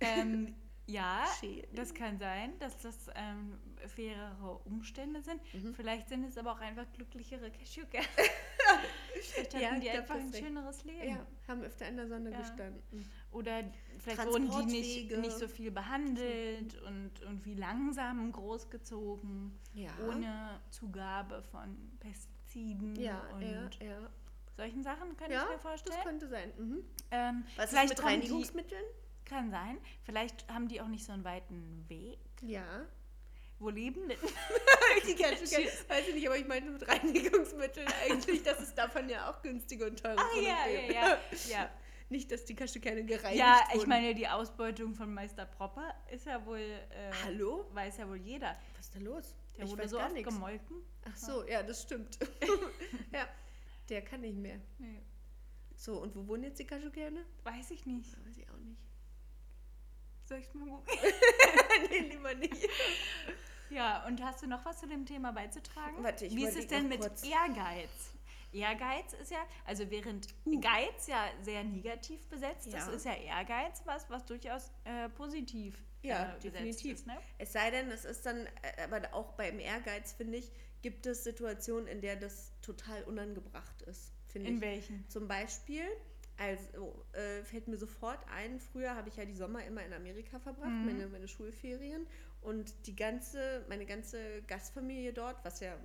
ähm, 0.00 0.54
ja, 0.86 1.24
schälen? 1.40 1.66
das 1.74 1.92
kann 1.94 2.18
sein, 2.18 2.58
dass 2.58 2.78
das 2.78 2.96
ähm, 3.14 3.58
fairere 3.88 4.58
Umstände 4.64 5.22
sind. 5.22 5.40
Mhm. 5.54 5.74
Vielleicht 5.74 6.08
sind 6.08 6.24
es 6.24 6.36
aber 6.38 6.52
auch 6.52 6.60
einfach 6.60 6.84
glücklichere 6.92 7.50
Cashewkerne. 7.50 8.06
Vielleicht 9.22 9.54
Ja, 9.54 9.70
hatten 9.70 9.80
die 9.80 9.86
ich 9.86 9.92
glaub, 9.92 10.02
einfach 10.02 10.14
ein 10.16 10.30
recht. 10.30 10.44
schöneres 10.44 10.84
Leben. 10.84 11.08
Ja, 11.08 11.26
haben 11.48 11.62
öfter 11.62 11.88
in 11.88 11.96
der 11.96 12.08
Sonne 12.08 12.30
Ja. 12.30 12.38
gestanden. 12.38 12.82
Oder 13.30 13.64
vielleicht 13.98 14.26
wurden 14.26 14.50
die 14.50 14.64
nicht, 14.66 15.16
nicht 15.18 15.38
so 15.38 15.46
viel 15.48 15.70
behandelt 15.70 16.80
und 16.82 17.12
irgendwie 17.22 17.54
langsam 17.54 18.30
großgezogen, 18.32 19.58
Ja. 19.74 19.90
ohne 20.06 20.60
Zugabe 20.70 21.42
von 21.42 21.76
Pestiziden 22.52 22.96
ja, 22.96 23.20
und 23.32 23.42
ja, 23.42 23.86
ja. 23.86 23.98
solchen 24.56 24.82
Sachen, 24.82 25.16
könnte 25.16 25.32
Ja, 25.34 25.42
ich 25.42 25.48
mir 25.48 25.52
das 25.54 25.62
vorstellen. 25.62 26.02
könnte 26.04 26.28
sein. 26.28 26.52
Mhm. 26.58 26.84
Ähm, 27.10 27.44
Was 27.56 27.70
vielleicht 27.70 27.92
ist 27.92 27.98
mit 27.98 28.06
haben 28.06 28.20
die, 28.20 28.26
Reinigungsmitteln? 28.28 28.84
kann 29.24 29.50
sein. 29.50 29.78
Vielleicht 30.04 30.48
haben 30.52 30.68
die 30.68 30.80
auch 30.80 30.88
nicht 30.88 31.04
so 31.04 31.12
einen 31.12 31.24
weiten 31.24 31.84
Weg. 31.88 32.18
Ja. 32.42 32.84
Wo 33.58 33.70
leben 33.70 34.08
denn? 34.08 34.18
Die 35.06 35.14
Cashewkerne, 35.14 35.66
weiß 35.88 36.08
ich 36.08 36.14
nicht, 36.16 36.26
aber 36.26 36.36
ich 36.36 36.46
meinte 36.48 36.70
mit 36.70 36.86
Reinigungsmitteln 36.86 37.86
eigentlich, 38.04 38.42
dass 38.42 38.58
es 38.60 38.74
davon 38.74 39.08
ja 39.08 39.30
auch 39.30 39.40
günstige 39.40 39.86
und 39.86 40.02
teure 40.02 40.18
Ah, 40.18 40.22
Produkte 40.24 40.48
ja, 40.48 40.66
ja, 40.66 40.80
gibt. 40.80 40.94
ja. 41.48 41.58
Ja, 41.62 41.70
Nicht, 42.08 42.30
dass 42.30 42.44
die 42.44 42.54
Cashewkerne 42.56 43.04
gereinigt 43.04 43.38
ja 43.38 43.60
ich 43.70 43.76
wurden. 43.78 43.88
meine, 43.88 44.14
die 44.14 44.26
Ausbeutung 44.28 44.94
von 44.94 45.14
Meister 45.14 45.46
Propper 45.46 45.94
ist 46.10 46.26
ja 46.26 46.44
wohl, 46.44 46.58
äh, 46.58 47.12
Hallo? 47.24 47.64
weiß 47.72 47.98
ja 47.98 48.08
wohl 48.08 48.16
jeder. 48.18 48.54
Was 48.76 48.86
ist 48.86 48.96
da 48.96 48.98
los? 49.00 49.34
Der 49.56 49.64
ich 49.64 49.70
wurde 49.70 49.88
so 49.88 49.96
gar 49.96 50.06
oft 50.06 50.14
nichts. 50.14 50.32
gemolken. 50.32 50.76
Ach 51.04 51.16
so, 51.16 51.46
ja, 51.46 51.62
das 51.62 51.82
stimmt. 51.82 52.18
ja, 53.12 53.26
der 53.88 54.02
kann 54.02 54.20
nicht 54.22 54.36
mehr. 54.36 54.60
Nee, 54.78 55.02
So, 55.76 56.00
und 56.00 56.14
wo 56.14 56.26
wohnen 56.26 56.44
jetzt 56.44 56.58
die 56.58 56.66
Cashewkerne? 56.66 57.24
weiß 57.44 57.70
ich 57.72 57.84
nicht. 57.86 58.12
Weiß 58.26 58.36
ich 58.38 58.48
auch 58.50 58.56
nicht. 58.58 58.80
Soll 60.24 60.38
ich 60.38 60.54
mal 60.54 60.66
gucken? 60.66 60.86
nee, 61.90 61.98
lieber 61.98 62.34
nicht. 62.34 62.68
Ja, 63.70 64.06
und 64.06 64.22
hast 64.22 64.42
du 64.42 64.46
noch 64.46 64.64
was 64.64 64.78
zu 64.80 64.86
dem 64.86 65.04
Thema 65.06 65.32
beizutragen? 65.32 66.02
Warte, 66.02 66.26
ich 66.26 66.36
Wie 66.36 66.44
ist 66.46 66.56
es 66.56 66.66
denn 66.68 66.88
mit 66.88 67.00
kurz. 67.00 67.22
Ehrgeiz? 67.24 67.90
Ehrgeiz 68.52 69.14
ist 69.14 69.30
ja, 69.30 69.44
also 69.64 69.90
während 69.90 70.28
Geiz 70.60 71.06
ja 71.06 71.24
sehr 71.42 71.64
negativ 71.64 72.26
besetzt 72.28 72.66
ist, 72.66 72.74
Uh. 72.74 72.76
Ja. 72.76 72.88
ist 72.90 73.04
ja 73.06 73.14
Ehrgeiz 73.14 73.82
was, 73.86 74.08
was 74.10 74.24
durchaus 74.26 74.70
äh, 74.84 75.08
positiv 75.10 75.82
Ja, 76.02 76.34
äh, 76.36 76.40
definitiv. 76.40 76.94
ist. 76.98 77.06
Ne? 77.06 77.16
Es 77.38 77.52
sei 77.52 77.70
denn, 77.70 77.90
es 77.90 78.04
ist 78.04 78.24
dann, 78.26 78.46
äh, 78.46 78.82
aber 78.84 79.12
auch 79.14 79.32
beim 79.34 79.58
Ehrgeiz, 79.58 80.12
finde 80.12 80.38
ich, 80.38 80.50
gibt 80.82 81.06
es 81.06 81.24
Situationen, 81.24 81.86
in 81.86 82.00
der 82.00 82.16
das 82.16 82.52
total 82.60 83.02
unangebracht 83.04 83.82
ist, 83.82 84.12
In 84.34 84.44
ich. 84.46 84.60
welchen? 84.60 85.08
Zum 85.08 85.28
Beispiel, 85.28 85.84
also 86.38 87.04
äh, 87.12 87.44
fällt 87.44 87.68
mir 87.68 87.76
sofort 87.76 88.18
ein, 88.34 88.58
früher 88.58 88.96
habe 88.96 89.08
ich 89.08 89.16
ja 89.16 89.24
die 89.24 89.34
Sommer 89.36 89.64
immer 89.64 89.84
in 89.84 89.92
Amerika 89.92 90.38
verbracht, 90.40 90.72
Mhm. 90.80 90.86
meine, 90.86 91.06
meine 91.08 91.28
Schulferien. 91.28 92.06
Und 92.40 92.74
die 92.86 92.96
ganze, 92.96 93.64
meine 93.68 93.86
ganze 93.86 94.42
Gastfamilie 94.48 95.12
dort, 95.12 95.44
was 95.44 95.60
ja 95.60 95.76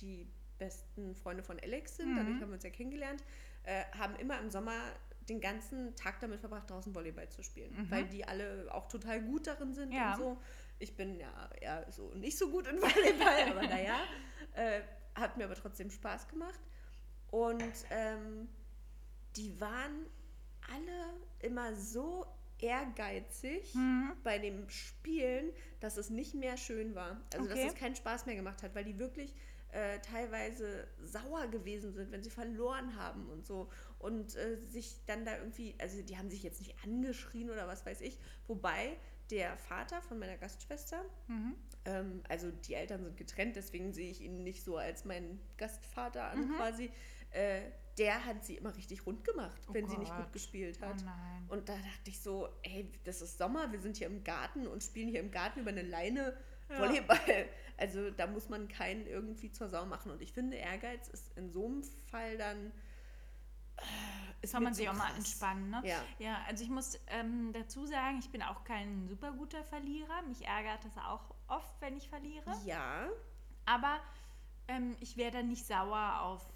die 0.00 0.26
besten 0.56 1.14
Freunde 1.14 1.42
von 1.42 1.58
Alex 1.60 1.96
sind, 1.96 2.12
Mhm. 2.12 2.16
dadurch 2.16 2.40
haben 2.40 2.48
wir 2.48 2.54
uns 2.54 2.64
ja 2.64 2.70
kennengelernt, 2.70 3.22
äh, 3.64 3.84
haben 3.98 4.16
immer 4.16 4.38
im 4.40 4.48
Sommer 4.50 4.78
den 5.28 5.40
ganzen 5.40 5.94
Tag 5.96 6.18
damit 6.20 6.40
verbracht, 6.40 6.68
draußen 6.70 6.94
Volleyball 6.94 7.28
zu 7.28 7.42
spielen. 7.42 7.72
Mhm. 7.76 7.90
Weil 7.90 8.04
die 8.06 8.24
alle 8.24 8.68
auch 8.72 8.88
total 8.88 9.22
gut 9.22 9.46
darin 9.46 9.72
sind 9.74 9.92
Ja. 9.92 10.12
und 10.14 10.18
so. 10.18 10.38
Ich 10.78 10.96
bin 10.96 11.18
ja 11.18 11.50
eher 11.60 11.86
so 11.90 12.12
nicht 12.14 12.36
so 12.38 12.50
gut 12.50 12.66
in 12.66 12.76
Volleyball, 12.82 13.50
aber 13.50 13.62
naja. 13.68 14.00
Äh, 14.54 14.80
hat 15.14 15.36
mir 15.36 15.44
aber 15.44 15.54
trotzdem 15.54 15.90
Spaß 15.90 16.28
gemacht. 16.28 16.60
Und 17.30 17.62
ähm, 17.90 18.48
die 19.36 19.60
waren 19.60 20.06
alle 20.74 21.14
immer 21.40 21.74
so 21.76 22.26
ehrgeizig 22.58 23.74
Mhm. 23.74 24.12
bei 24.22 24.38
dem 24.38 24.68
Spielen, 24.68 25.50
dass 25.80 25.96
es 25.96 26.10
nicht 26.10 26.34
mehr 26.34 26.56
schön 26.56 26.94
war. 26.94 27.20
Also 27.34 27.46
Okay. 27.50 27.64
dass 27.64 27.72
es 27.74 27.78
keinen 27.78 27.94
Spaß 27.96 28.26
mehr 28.26 28.36
gemacht 28.36 28.62
hat, 28.62 28.74
weil 28.74 28.84
die 28.84 28.98
wirklich 28.98 29.34
äh, 29.72 30.00
teilweise 30.00 30.88
sauer 31.02 31.46
gewesen 31.46 31.92
sind, 31.92 32.10
wenn 32.10 32.22
sie 32.22 32.30
verloren 32.30 32.96
haben 32.96 33.28
und 33.30 33.46
so. 33.46 33.70
Und 34.00 34.34
äh, 34.36 34.56
sich 34.68 34.96
dann 35.06 35.24
da 35.24 35.36
irgendwie, 35.38 35.74
also 35.78 36.00
die 36.02 36.16
haben 36.18 36.28
sich 36.30 36.42
jetzt 36.42 36.60
nicht 36.60 36.74
angeschrien 36.84 37.50
oder 37.50 37.68
was 37.68 37.84
weiß 37.86 38.00
ich. 38.00 38.18
Wobei 38.48 38.96
der 39.30 39.56
Vater 39.58 40.02
von 40.02 40.18
meiner 40.18 40.36
Gastschwester, 40.36 41.04
Mhm. 41.28 41.54
ähm, 41.84 42.22
also 42.28 42.50
die 42.50 42.74
Eltern 42.74 43.04
sind 43.04 43.16
getrennt, 43.16 43.54
deswegen 43.56 43.92
sehe 43.92 44.10
ich 44.10 44.20
ihn 44.22 44.42
nicht 44.42 44.64
so 44.64 44.76
als 44.78 45.04
meinen 45.04 45.38
Gastvater 45.58 46.24
an 46.30 46.48
Mhm. 46.48 46.56
quasi. 46.56 46.90
Äh, 47.30 47.60
der 47.98 48.24
hat 48.24 48.44
sie 48.44 48.56
immer 48.56 48.74
richtig 48.74 49.04
rund 49.06 49.22
gemacht, 49.24 49.60
Oh 49.68 49.74
wenn 49.74 49.86
sie 49.86 49.98
nicht 49.98 50.10
Gott. 50.14 50.24
gut 50.24 50.32
gespielt 50.32 50.78
Oh 50.82 50.86
hat. 50.86 51.04
nein. 51.04 51.44
Und 51.48 51.68
da 51.68 51.74
dachte 51.76 52.08
ich 52.08 52.18
so, 52.20 52.48
ey, 52.62 52.90
das 53.04 53.20
ist 53.22 53.36
Sommer, 53.38 53.70
wir 53.70 53.80
sind 53.80 53.98
hier 53.98 54.06
im 54.06 54.24
Garten 54.24 54.66
und 54.66 54.82
spielen 54.82 55.08
hier 55.08 55.20
im 55.20 55.30
Garten 55.30 55.60
über 55.60 55.70
eine 55.70 55.82
Leine 55.82 56.36
Ja. 56.70 56.78
Volleyball. 56.80 57.18
Also 57.76 58.10
da 58.10 58.26
muss 58.26 58.50
man 58.50 58.68
keinen 58.68 59.06
irgendwie 59.06 59.50
zur 59.52 59.70
Sau 59.70 59.86
machen. 59.86 60.10
Und 60.12 60.20
ich 60.20 60.34
finde, 60.34 60.56
Ehrgeiz 60.58 61.08
ist 61.08 61.34
in 61.38 61.50
so 61.50 61.64
einem 61.64 61.82
Fall 62.10 62.36
dann. 62.36 62.72
Äh, 63.80 64.44
Ist 64.44 64.52
Kann 64.52 64.62
man 64.62 64.74
sich 64.74 64.88
auch 64.88 64.94
mal 64.94 65.14
entspannen, 65.16 65.70
ne? 65.70 65.82
Ja. 65.84 65.98
Ja, 66.18 66.38
also 66.46 66.64
ich 66.64 66.70
muss 66.70 66.98
ähm, 67.08 67.52
dazu 67.52 67.86
sagen, 67.86 68.18
ich 68.20 68.30
bin 68.30 68.42
auch 68.42 68.64
kein 68.64 69.06
super 69.08 69.32
guter 69.32 69.62
Verlierer. 69.64 70.22
Mich 70.22 70.46
ärgert 70.46 70.84
das 70.84 70.96
auch 70.98 71.34
oft, 71.48 71.80
wenn 71.80 71.96
ich 71.96 72.08
verliere. 72.08 72.52
Ja, 72.64 73.08
Aber 73.66 74.00
ähm, 74.68 74.96
ich 75.00 75.16
wäre 75.16 75.30
dann 75.30 75.48
nicht 75.48 75.66
sauer 75.66 76.20
auf, 76.22 76.48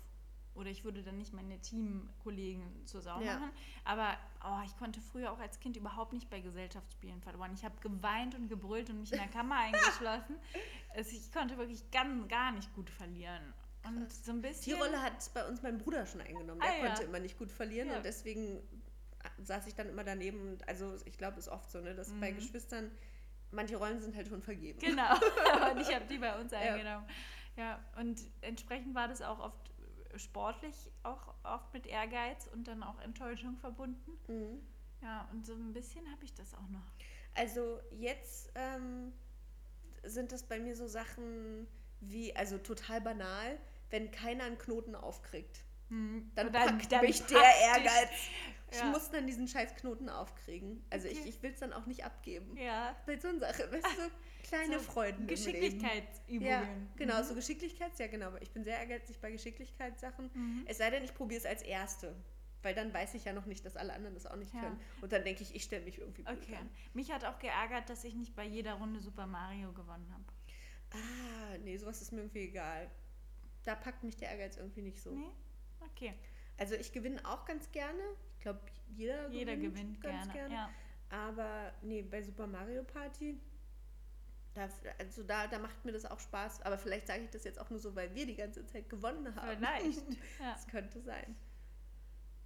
oder 0.55 0.71
ich 0.71 0.85
würde 0.85 1.03
dann 1.03 1.19
nicht 1.19 1.33
meine 1.33 1.61
Teamkollegen 1.61 2.87
zur 2.87 3.03
Sau 3.03 3.21
Ja. 3.21 3.35
machen. 3.35 3.51
Aber 3.85 4.17
oh, 4.45 4.61
ich 4.65 4.77
konnte 4.79 5.01
früher 5.01 5.33
auch 5.33 5.41
als 5.41 5.59
Kind 5.59 5.77
überhaupt 5.77 6.13
nicht 6.13 6.31
bei 6.31 6.41
Gesellschaftsspielen 6.41 7.21
verloren. 7.23 7.53
Ich 7.55 7.65
habe 7.65 7.75
geweint 7.81 8.35
und 8.37 8.49
gebrüllt 8.49 8.89
und 8.91 9.01
mich 9.01 9.13
in 9.13 9.19
der 9.19 9.29
Kammer 9.29 9.57
eingeschlossen. 9.59 10.37
Also 10.95 11.11
ich 11.17 11.33
konnte 11.33 11.59
wirklich 11.59 11.91
ganz, 11.91 12.29
gar 12.29 12.53
nicht 12.53 12.73
gut 12.75 12.89
verlieren. 12.89 13.53
Und 13.87 14.11
so 14.12 14.33
ein 14.33 14.40
die 14.42 14.49
bisschen. 14.49 14.79
Rolle 14.81 15.01
hat 15.03 15.12
bei 15.35 15.47
uns 15.47 15.62
mein 15.62 15.79
Bruder 15.79 16.07
schon 16.07 16.20
eingenommen. 16.20 16.61
Der 16.61 16.70
Ah, 16.70 16.77
ja. 16.77 16.87
konnte 16.87 17.03
immer 17.05 17.18
nicht 17.20 17.38
gut 17.38 17.51
verlieren 17.51 17.88
Ja. 17.88 17.97
und 17.99 18.05
deswegen 18.05 18.62
saß 19.42 19.66
ich 19.66 19.75
dann 19.75 19.88
immer 19.88 20.05
daneben. 20.05 20.40
Und 20.53 20.68
also 20.68 20.97
ich 21.05 21.16
glaube, 21.18 21.38
es 21.38 21.47
ist 21.47 21.53
oft 21.53 21.70
so, 21.70 21.81
ne, 21.81 21.94
dass 21.94 22.09
bei 22.20 22.33
Mhm. 22.33 22.37
Geschwistern 22.37 22.90
manche 23.51 23.77
Rollen 23.77 24.01
sind 24.01 24.16
halt 24.16 24.29
schon 24.29 24.42
vergeben. 24.42 24.79
Genau. 24.79 25.12
und 25.73 25.81
ich 25.81 25.94
habe 25.94 26.05
die 26.07 26.18
bei 26.18 26.38
uns 26.40 26.53
eingenommen. 26.53 27.07
Ja, 27.57 27.79
und 27.99 28.20
entsprechend 28.40 28.94
war 28.94 29.07
das 29.07 29.23
auch 29.23 29.38
oft 29.38 29.70
sportlich, 30.16 30.75
auch 31.03 31.35
oft 31.44 31.73
mit 31.73 31.87
Ehrgeiz 31.87 32.49
und 32.53 32.66
dann 32.68 32.83
auch 32.83 32.99
Enttäuschung 33.01 33.57
verbunden. 33.59 34.12
Mhm. 34.29 34.61
Ja, 35.03 35.29
und 35.33 35.44
so 35.44 35.53
ein 35.55 35.73
bisschen 35.73 36.11
habe 36.11 36.25
ich 36.25 36.33
das 36.35 36.55
auch 36.55 36.68
noch. 36.70 36.87
Also 37.35 37.81
jetzt 37.90 38.51
ähm, 38.55 39.12
sind 40.05 40.33
das 40.33 40.42
bei 40.44 40.59
mir 40.59 40.75
so 40.77 40.87
Sachen 40.87 41.66
wie, 42.01 42.35
also 42.37 42.59
total 42.59 43.01
banal, 43.01 43.59
wenn 43.90 44.11
keiner 44.11 44.44
einen 44.44 44.59
Knoten 44.59 44.94
aufkriegt. 44.94 45.61
Hm. 45.88 46.31
Dann, 46.35 46.47
Und 46.49 46.53
packt 46.55 46.90
dann 46.92 47.03
mich 47.03 47.23
der 47.23 47.42
Ehrgeiz. 47.42 48.11
Ich 48.73 48.79
Ja. 48.81 48.87
muss 48.87 49.11
dann 49.11 49.27
diesen 49.27 49.47
scheiß 49.47 49.77
Knoten 49.77 50.09
aufkriegen. 50.09 50.85
Also 50.90 51.07
ich, 51.07 51.20
Okay. 51.20 51.29
ich 51.29 51.42
will 51.42 51.53
es 51.53 51.61
dann 51.61 51.73
auch 51.73 51.87
nicht 51.87 52.05
abgeben. 52.05 52.57
Ja. 52.57 52.97
Bei 53.07 53.16
so 53.16 53.29
einer 53.29 53.38
Sache, 53.38 53.70
weißt 53.70 53.87
du, 53.87 54.03
so 54.03 54.11
kleine 54.42 54.79
So 54.79 54.85
Freuden. 54.85 55.27
Geschicklichkeitsübungen. 55.29 56.42
Ja, 56.51 56.66
genau, 56.97 57.20
Mhm. 57.20 57.25
so 57.25 57.35
Geschicklichkeits, 57.35 57.99
ja 57.99 58.07
genau. 58.09 58.33
Ich 58.40 58.51
bin 58.51 58.64
sehr 58.64 58.79
ehrgeizig 58.79 59.20
bei 59.20 59.31
Geschicklichkeitssachen. 59.31 60.31
Mhm. 60.35 60.64
Es 60.66 60.79
sei 60.79 60.90
denn, 60.90 61.05
ich 61.05 61.14
probiere 61.14 61.38
es 61.40 61.47
als 61.47 61.62
Erste. 61.62 62.16
Weil 62.62 62.75
dann 62.75 62.92
weiß 62.94 63.12
ich 63.14 63.27
ja 63.27 63.35
noch 63.35 63.44
nicht, 63.44 63.64
dass 63.66 63.77
alle 63.77 63.92
anderen 63.92 64.14
das 64.14 64.25
auch 64.27 64.37
nicht 64.37 64.55
Ja. 64.55 64.61
können. 64.61 64.81
Und 65.03 65.12
dann 65.12 65.23
denke 65.23 65.42
ich, 65.42 65.55
ich 65.55 65.62
stelle 65.64 65.85
mich 65.85 65.99
irgendwie 65.99 66.23
blöd 66.23 66.38
Okay. 66.42 66.57
an. 66.57 66.70
Mich 66.94 67.12
hat 67.12 67.25
auch 67.27 67.38
geärgert, 67.38 67.90
dass 67.90 68.03
ich 68.05 68.14
nicht 68.14 68.35
bei 68.35 68.44
jeder 68.44 68.73
Runde 68.75 69.01
Super 69.01 69.27
Mario 69.27 69.73
gewonnen 69.75 70.11
habe. 70.12 70.25
Ah, 70.94 71.59
nee, 71.62 71.77
sowas 71.77 72.01
ist 72.01 72.12
mir 72.12 72.20
irgendwie 72.23 72.44
egal. 72.49 72.90
Da 73.64 73.74
packt 73.74 74.05
mich 74.05 74.16
der 74.16 74.31
Ehrgeiz 74.31 74.57
irgendwie 74.57 74.83
nicht 74.83 75.00
so. 75.00 75.11
Nee? 75.11 75.31
Okay. 75.81 76.14
Also 76.59 76.74
ich 76.74 76.92
gewinne 76.92 77.20
auch 77.24 77.44
ganz 77.44 77.70
gerne. 77.72 78.03
Ich 78.37 78.40
glaube, 78.40 78.61
jeder, 78.88 79.29
Jeder 79.31 79.57
gewinnt 79.57 80.00
ganz 80.00 80.31
gerne. 80.33 80.55
Ja. 80.55 80.70
Aber 81.11 81.72
nee, 81.83 82.03
bei 82.03 82.22
Super 82.22 82.46
Mario 82.46 82.83
Party, 82.85 83.40
da, 84.55 84.68
also 84.98 85.22
da, 85.24 85.46
da 85.46 85.59
macht 85.59 85.85
mir 85.85 85.92
das 85.92 86.05
auch 86.05 86.20
Spaß. 86.20 86.62
Aber 86.62 86.79
vielleicht 86.79 87.07
sage 87.07 87.22
ich 87.24 87.31
das 87.31 87.44
jetzt 87.44 87.59
auch 87.61 87.70
nur 87.70 87.79
so, 87.79 87.94
weil 87.96 88.14
wir 88.14 88.27
die 88.27 88.37
ganze 88.37 88.64
Zeit 88.66 88.88
gewonnen 88.88 89.35
haben. 89.35 89.57
Vielleicht. 89.57 90.03
Ja. 90.40 90.53
Das 90.53 90.66
könnte 90.66 91.00
sein. 91.00 91.37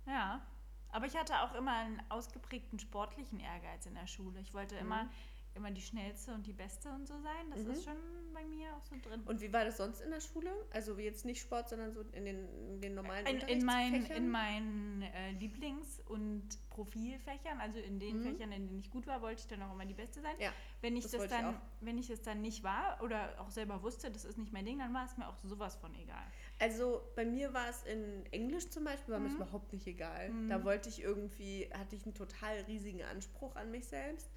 ja. 0.07 0.47
Aber 0.91 1.05
ich 1.05 1.15
hatte 1.15 1.39
auch 1.43 1.55
immer 1.55 1.77
einen 1.77 2.03
ausgeprägten 2.09 2.79
sportlichen 2.79 3.41
Ehrgeiz 3.41 3.85
in 3.85 3.95
der 3.95 4.07
Schule. 4.07 4.41
Ich 4.41 4.55
wollte 4.55 4.75
immer, 4.77 5.11
immer 5.59 5.71
die 5.71 5.83
schnellste 5.83 6.33
und 6.33 6.47
die 6.47 6.53
beste 6.53 6.89
und 6.91 7.07
so 7.07 7.15
sein. 7.21 7.51
Das 7.51 7.65
Mhm. 7.65 7.71
ist 7.73 7.85
schon 7.85 7.97
bei 8.33 8.45
mir 8.45 8.75
auch 8.77 8.85
so 8.85 8.97
drin. 9.03 9.23
Und 9.27 9.41
wie 9.41 9.53
war 9.53 9.65
das 9.65 9.77
sonst 9.77 10.01
in 10.01 10.11
der 10.11 10.21
Schule? 10.21 10.51
Also 10.73 10.97
jetzt 10.99 11.25
nicht 11.25 11.41
Sport, 11.41 11.69
sondern 11.69 11.93
so 11.93 12.01
in 12.13 12.25
den, 12.25 12.49
in 12.75 12.81
den 12.81 12.95
normalen 12.95 13.27
in, 13.27 13.39
in 13.41 13.65
meinen, 13.65 14.07
in 14.07 14.31
meinen 14.31 15.03
äh, 15.03 15.33
Lieblings- 15.33 16.01
und 16.07 16.47
Profilfächern, 16.71 17.61
also 17.61 17.79
in 17.81 17.99
den 17.99 18.19
Mhm. 18.19 18.23
Fächern, 18.23 18.53
in 18.53 18.67
denen 18.69 18.79
ich 18.81 18.91
gut 18.91 19.07
war, 19.07 19.21
wollte 19.21 19.41
ich 19.43 19.49
dann 19.49 19.63
auch 19.63 19.73
immer 19.75 19.85
die 19.87 19.95
Beste 19.95 20.21
sein. 20.21 20.35
Ja, 20.39 20.53
wenn 20.81 20.97
ich 20.97 21.03
das 21.03 21.13
das, 21.13 21.25
ich 21.25 21.31
dann, 21.31 21.47
auch. 21.47 21.61
wenn 21.81 21.99
ich 21.99 22.09
es 22.11 22.23
dann 22.23 22.41
nicht 22.41 22.63
war 22.63 23.03
oder 23.03 23.35
auch 23.41 23.51
selber 23.51 23.83
wusste, 23.83 24.11
das 24.11 24.25
ist 24.25 24.39
nicht 24.39 24.53
mein 24.53 24.65
Ding, 24.65 24.79
dann 24.79 24.95
war 24.95 25.05
es 25.05 25.17
mir 25.17 25.29
auch 25.29 25.37
sowas 25.43 25.75
von 25.77 25.93
egal. 25.97 26.25
Also 26.61 27.03
bei 27.17 27.25
mir 27.25 27.53
war 27.53 27.69
es 27.69 27.83
in 27.85 28.25
Englisch 28.31 28.71
zum 28.71 28.85
Beispiel, 28.85 29.13
war 29.15 29.21
mir 29.21 29.29
das 29.29 29.37
Mhm. 29.37 29.43
überhaupt 29.43 29.73
nicht 29.73 29.87
egal. 29.89 30.29
Mhm. 30.31 30.49
Da 30.49 30.65
wollte 30.65 30.89
ich 30.89 31.03
irgendwie, 31.03 31.69
hatte 31.77 31.97
ich 31.97 32.05
einen 32.05 32.15
total 32.15 32.59
riesigen 32.69 33.03
Anspruch 33.03 33.57
an 33.57 33.71
mich 33.73 33.87
selbst. 33.89 34.31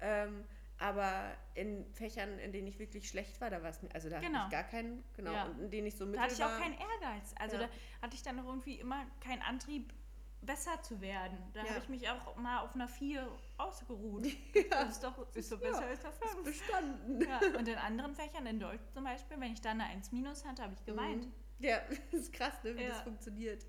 Ähm, 0.00 0.44
aber 0.78 1.32
in 1.54 1.84
Fächern, 1.94 2.38
in 2.38 2.52
denen 2.52 2.66
ich 2.68 2.78
wirklich 2.78 3.08
schlecht 3.08 3.40
war, 3.40 3.50
da 3.50 3.62
war 3.62 3.70
es 3.70 3.82
mir, 3.82 3.92
also 3.94 4.08
da 4.08 4.20
Genau. 4.20 4.38
hatte 4.38 4.46
ich 4.46 4.52
gar 4.52 4.64
keinen, 4.64 5.04
genau, 5.16 5.32
Ja. 5.32 5.44
und 5.46 5.58
in 5.60 5.70
denen 5.70 5.86
ich 5.88 5.96
so 5.96 6.04
Da 6.04 6.10
mittel 6.10 6.22
hatte 6.22 6.34
ich 6.34 6.44
auch 6.44 6.48
war. 6.50 6.60
keinen 6.60 6.74
Ehrgeiz. 6.78 7.34
Also 7.38 7.56
Ja. 7.56 7.62
da 7.62 7.68
hatte 8.02 8.14
ich 8.14 8.22
dann 8.22 8.38
irgendwie 8.38 8.74
immer 8.80 9.04
keinen 9.20 9.42
Antrieb, 9.42 9.92
besser 10.40 10.80
zu 10.82 11.00
werden. 11.00 11.36
Da 11.52 11.64
Ja. 11.64 11.70
habe 11.70 11.80
ich 11.80 11.88
mich 11.88 12.08
auch 12.08 12.36
mal 12.36 12.60
auf 12.60 12.74
einer 12.76 12.86
4 12.88 13.28
ausgeruht. 13.56 14.24
Das 14.70 14.90
ist 14.92 15.02
doch 15.04 15.34
ist 15.34 15.48
so 15.48 15.58
besser 15.58 15.84
als 15.84 16.04
eine 16.04 16.12
5. 16.14 16.44
bestanden. 16.44 17.26
Und 17.56 17.66
in 17.68 17.74
anderen 17.76 18.14
Fächern, 18.14 18.46
in 18.46 18.60
Deutsch 18.60 18.84
zum 18.94 19.02
Beispiel, 19.04 19.40
wenn 19.40 19.52
ich 19.52 19.60
da 19.60 19.70
eine 19.70 19.84
1 19.84 20.12
minus 20.12 20.44
hatte, 20.44 20.62
habe 20.62 20.74
ich 20.74 20.84
geweint. 20.84 21.26
Mhm. 21.26 21.32
Ja, 21.58 21.80
das 21.88 21.98
ist 22.22 22.32
krass, 22.32 22.54
ne, 22.62 22.76
wie 22.76 22.86
das 22.86 23.00
funktioniert. 23.00 23.66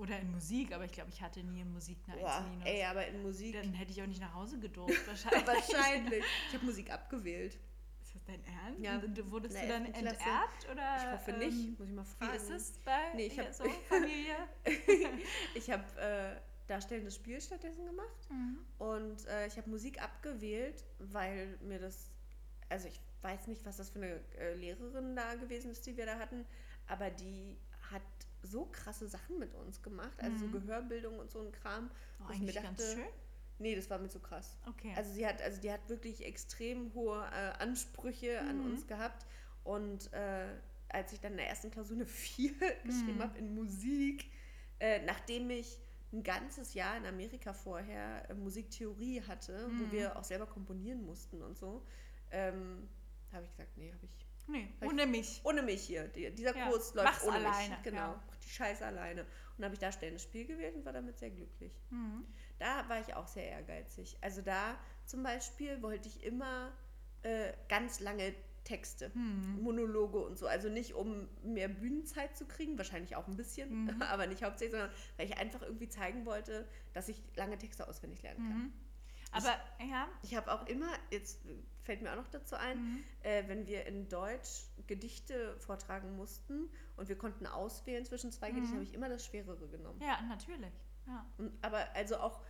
Oder 0.00 0.18
in 0.18 0.30
Musik, 0.32 0.72
aber 0.72 0.84
ich 0.86 0.92
glaube, 0.92 1.10
ich 1.10 1.20
hatte 1.20 1.42
nie 1.44 1.60
in 1.60 1.72
Musik 1.72 1.98
eine 2.06 2.16
1 2.16 2.22
Boah, 2.24 2.46
minus. 2.50 2.66
ey, 2.66 2.84
aber 2.84 3.06
in 3.06 3.22
Musik 3.22 3.52
Dann 3.54 3.74
hätte 3.74 3.92
ich 3.92 4.02
auch 4.02 4.06
nicht 4.06 4.20
nach 4.20 4.32
Hause 4.34 4.58
gedurft, 4.58 4.94
wahrscheinlich. 5.06 5.46
wahrscheinlich. 5.46 6.24
Ich 6.48 6.54
habe 6.54 6.64
Musik 6.64 6.90
abgewählt. 6.90 7.58
Ist 8.02 8.14
das 8.14 8.24
dein 8.24 8.42
Ernst? 8.44 8.80
Ja, 8.80 8.98
Und 8.98 9.16
du- 9.16 9.30
Wurdest 9.30 9.56
du 9.62 9.68
dann 9.68 9.84
enterbt? 9.84 10.68
Oder, 10.72 10.96
Ich 10.96 11.12
hoffe 11.12 11.32
nicht, 11.38 11.52
ähm, 11.68 11.76
muss 11.78 11.88
ich 11.88 11.94
mal 11.94 12.04
Wie 12.04 12.24
fragen. 12.24 12.36
ist 12.36 12.50
es 12.50 12.72
bei 12.84 13.12
Nee, 13.14 13.26
ich 13.26 13.38
hab- 13.38 13.52
so 13.52 13.64
Familie? 13.88 14.34
Ich 15.54 15.70
habe 15.70 15.84
äh, 16.00 16.40
darstellendes 16.66 17.16
Spiel 17.16 17.40
stattdessen 17.40 17.84
gemacht. 17.84 18.30
Mhm. 18.30 18.58
Und 18.78 19.26
äh, 19.26 19.46
ich 19.46 19.56
habe 19.58 19.68
Musik 19.68 20.02
abgewählt, 20.02 20.82
weil 20.98 21.58
mir 21.60 21.78
das, 21.78 22.10
also 22.68 22.88
ich 22.88 23.00
weiß 23.22 23.48
nicht, 23.48 23.64
was 23.66 23.76
das 23.76 23.90
für 23.90 23.98
eine 23.98 24.20
äh, 24.38 24.54
Lehrerin 24.54 25.14
da 25.14 25.34
gewesen 25.34 25.70
ist, 25.70 25.86
die 25.86 25.96
wir 25.96 26.06
da 26.06 26.18
hatten, 26.18 26.46
aber 26.86 27.10
die 27.10 27.58
so 28.42 28.66
krasse 28.66 29.08
Sachen 29.08 29.38
mit 29.38 29.54
uns 29.54 29.82
gemacht, 29.82 30.18
also 30.20 30.36
so 30.46 30.48
Mhm. 30.48 30.50
Gehörbildung 30.50 31.18
und 31.18 31.30
so 31.30 31.40
ein 31.40 31.52
Kram. 31.52 31.90
Oh, 32.20 32.24
wo 32.26 32.32
ich 32.32 32.40
mir 32.42 32.52
eigentlich 32.52 32.62
ganz 32.62 32.78
dachte, 32.78 32.92
schön. 32.92 33.08
Nee, 33.58 33.76
das 33.76 33.90
war 33.90 33.98
mir 33.98 34.08
zu 34.08 34.20
krass. 34.20 34.56
Okay. 34.68 34.96
Also 34.96 35.12
sie 35.12 35.26
hat, 35.26 35.42
also 35.42 35.60
die 35.60 35.70
hat 35.70 35.88
wirklich 35.88 36.24
extrem 36.24 36.94
hohe 36.94 37.18
äh, 37.32 37.62
Ansprüche 37.62 38.44
an 38.46 38.56
Mhm. 38.56 38.60
uns 38.60 38.86
gehabt. 38.86 39.26
Und 39.64 40.12
äh, 40.12 40.48
als 40.88 41.12
ich 41.12 41.20
dann 41.20 41.32
in 41.32 41.38
der 41.38 41.48
ersten 41.48 41.70
Klausur 41.70 41.96
eine 41.96 42.06
4 42.06 42.52
geschrieben 42.86 43.20
Mhm. 43.20 43.22
habe 43.22 43.38
in 43.38 43.54
Musik, 43.54 44.30
äh, 44.78 45.00
nachdem 45.04 45.50
ich 45.50 45.78
ein 46.12 46.22
ganzes 46.24 46.74
Jahr 46.74 46.96
in 46.96 47.06
Amerika 47.06 47.52
vorher 47.52 48.28
äh, 48.30 48.34
Musiktheorie 48.34 49.22
hatte, 49.22 49.72
wo 49.76 49.90
Mhm. 49.90 49.90
wir 49.90 50.16
auch 50.18 50.24
selber 50.24 50.46
komponieren 50.46 51.04
mussten 51.04 51.42
und 51.42 51.56
so, 51.56 51.84
ähm, 52.32 52.88
habe 53.32 53.44
ich 53.44 53.50
gesagt, 53.50 53.76
nee, 53.76 53.92
habe 53.92 54.04
ich 54.04 54.19
nee, 54.50 54.68
ich- 54.80 54.86
ohne 54.88 55.06
mich. 55.06 55.40
ohne 55.44 55.62
mich 55.62 55.82
hier. 55.82 56.08
Die, 56.08 56.30
dieser 56.34 56.56
Ja, 56.56 56.68
Kurs 56.68 56.94
läuft 56.94 57.06
mach's 57.08 57.24
ohne 57.24 57.36
alleine, 57.36 57.70
mich. 57.74 57.82
Genau, 57.82 57.96
ja. 57.98 58.22
die 58.44 58.48
Scheiße 58.50 58.84
alleine. 58.86 59.26
Und 59.56 59.64
habe 59.64 59.74
ich 59.74 59.80
da 59.80 59.92
stellendes 59.92 60.22
Spiel 60.22 60.46
gewählt 60.46 60.74
und 60.74 60.84
war 60.84 60.92
damit 60.92 61.18
sehr 61.18 61.30
glücklich. 61.30 61.72
Mhm. 61.90 62.24
Da 62.58 62.88
war 62.88 63.00
ich 63.00 63.14
auch 63.14 63.26
sehr 63.26 63.46
ehrgeizig. 63.48 64.16
Also 64.20 64.40
da 64.42 64.78
zum 65.06 65.22
Beispiel 65.22 65.82
wollte 65.82 66.08
ich 66.08 66.24
immer 66.24 66.72
äh, 67.22 67.52
ganz 67.68 68.00
lange 68.00 68.34
Texte, 68.64 69.10
Mhm. 69.14 69.58
Monologe 69.62 70.18
und 70.18 70.38
so. 70.38 70.46
Also 70.46 70.68
nicht 70.70 70.94
um 70.94 71.28
mehr 71.42 71.68
Bühnenzeit 71.68 72.34
zu 72.36 72.46
kriegen, 72.46 72.78
wahrscheinlich 72.78 73.16
auch 73.16 73.26
ein 73.28 73.36
bisschen, 73.36 73.84
Mhm. 73.84 74.02
aber 74.02 74.26
nicht 74.26 74.42
hauptsächlich, 74.42 74.72
sondern 74.78 74.90
weil 75.18 75.26
ich 75.26 75.36
einfach 75.38 75.60
irgendwie 75.62 75.88
zeigen 75.88 76.24
wollte, 76.26 76.66
dass 76.94 77.08
ich 77.08 77.22
lange 77.36 77.58
Texte 77.58 77.86
auswendig 77.88 78.22
lernen 78.22 78.48
kann. 78.48 78.58
Mhm. 78.58 78.72
Aber 79.32 79.54
ja. 79.88 80.08
Ich 80.22 80.34
habe 80.34 80.50
auch 80.52 80.66
immer, 80.66 80.88
jetzt 81.10 81.40
fällt 81.90 82.02
mir 82.02 82.12
auch 82.12 82.16
noch 82.16 82.28
dazu 82.28 82.54
ein, 82.54 82.78
Mhm. 82.78 83.04
äh, 83.24 83.42
wenn 83.48 83.66
wir 83.66 83.84
in 83.86 84.08
Deutsch 84.08 84.66
Gedichte 84.86 85.56
vortragen 85.58 86.14
mussten 86.16 86.68
und 86.96 87.08
wir 87.08 87.18
konnten 87.18 87.46
auswählen 87.48 88.04
zwischen 88.04 88.30
zwei 88.30 88.50
Gedichten, 88.50 88.70
Mhm. 88.70 88.74
habe 88.74 88.84
ich 88.84 88.94
immer 88.94 89.08
das 89.08 89.26
Schwerere 89.26 89.66
genommen. 89.66 90.00
Ja, 90.00 90.20
natürlich. 90.28 90.72
Ja. 91.08 91.26
Und, 91.38 91.52
aber 91.64 91.84
also 91.96 92.18
auch, 92.18 92.40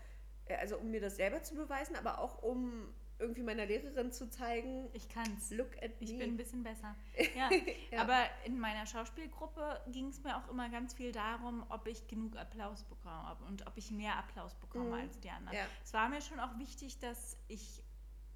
äh, 0.45 0.57
also 0.57 0.77
um 0.77 0.91
mir 0.91 1.01
das 1.01 1.17
selber 1.17 1.43
zu 1.43 1.55
beweisen, 1.55 1.97
aber 1.97 2.19
auch 2.19 2.43
um 2.43 2.93
irgendwie 3.19 3.43
meiner 3.43 3.65
Lehrerin 3.65 4.13
zu 4.13 4.29
zeigen, 4.29 4.89
Ich 4.93 5.09
kann's. 5.09 5.51
look 5.51 5.71
at 5.83 5.91
Ich 6.01 6.13
me. 6.13 6.19
bin 6.19 6.31
ein 6.33 6.37
bisschen 6.37 6.63
besser. 6.63 6.95
Ja, 7.37 7.49
Ja. 7.91 8.03
aber 8.03 8.19
in 8.45 8.59
meiner 8.61 8.85
Schauspielgruppe 8.87 9.81
ging 9.89 10.09
es 10.09 10.23
mir 10.23 10.37
auch 10.37 10.49
immer 10.51 10.69
ganz 10.69 10.93
viel 10.95 11.13
darum, 11.13 11.65
ob 11.71 11.87
ich 11.87 12.07
genug 12.09 12.37
Applaus 12.37 12.83
bekomme 12.85 13.37
und 13.49 13.67
ob 13.67 13.77
ich 13.79 13.91
mehr 13.91 14.17
Applaus 14.19 14.55
bekomme 14.55 14.85
Mhm. 14.87 14.93
als 14.95 15.19
die 15.21 15.31
anderen. 15.31 15.57
Ja. 15.57 15.65
Es 15.83 15.95
war 15.95 16.11
mir 16.11 16.21
schon 16.21 16.41
auch 16.41 16.59
wichtig, 16.59 16.99
dass 16.99 17.39
ich 17.49 17.83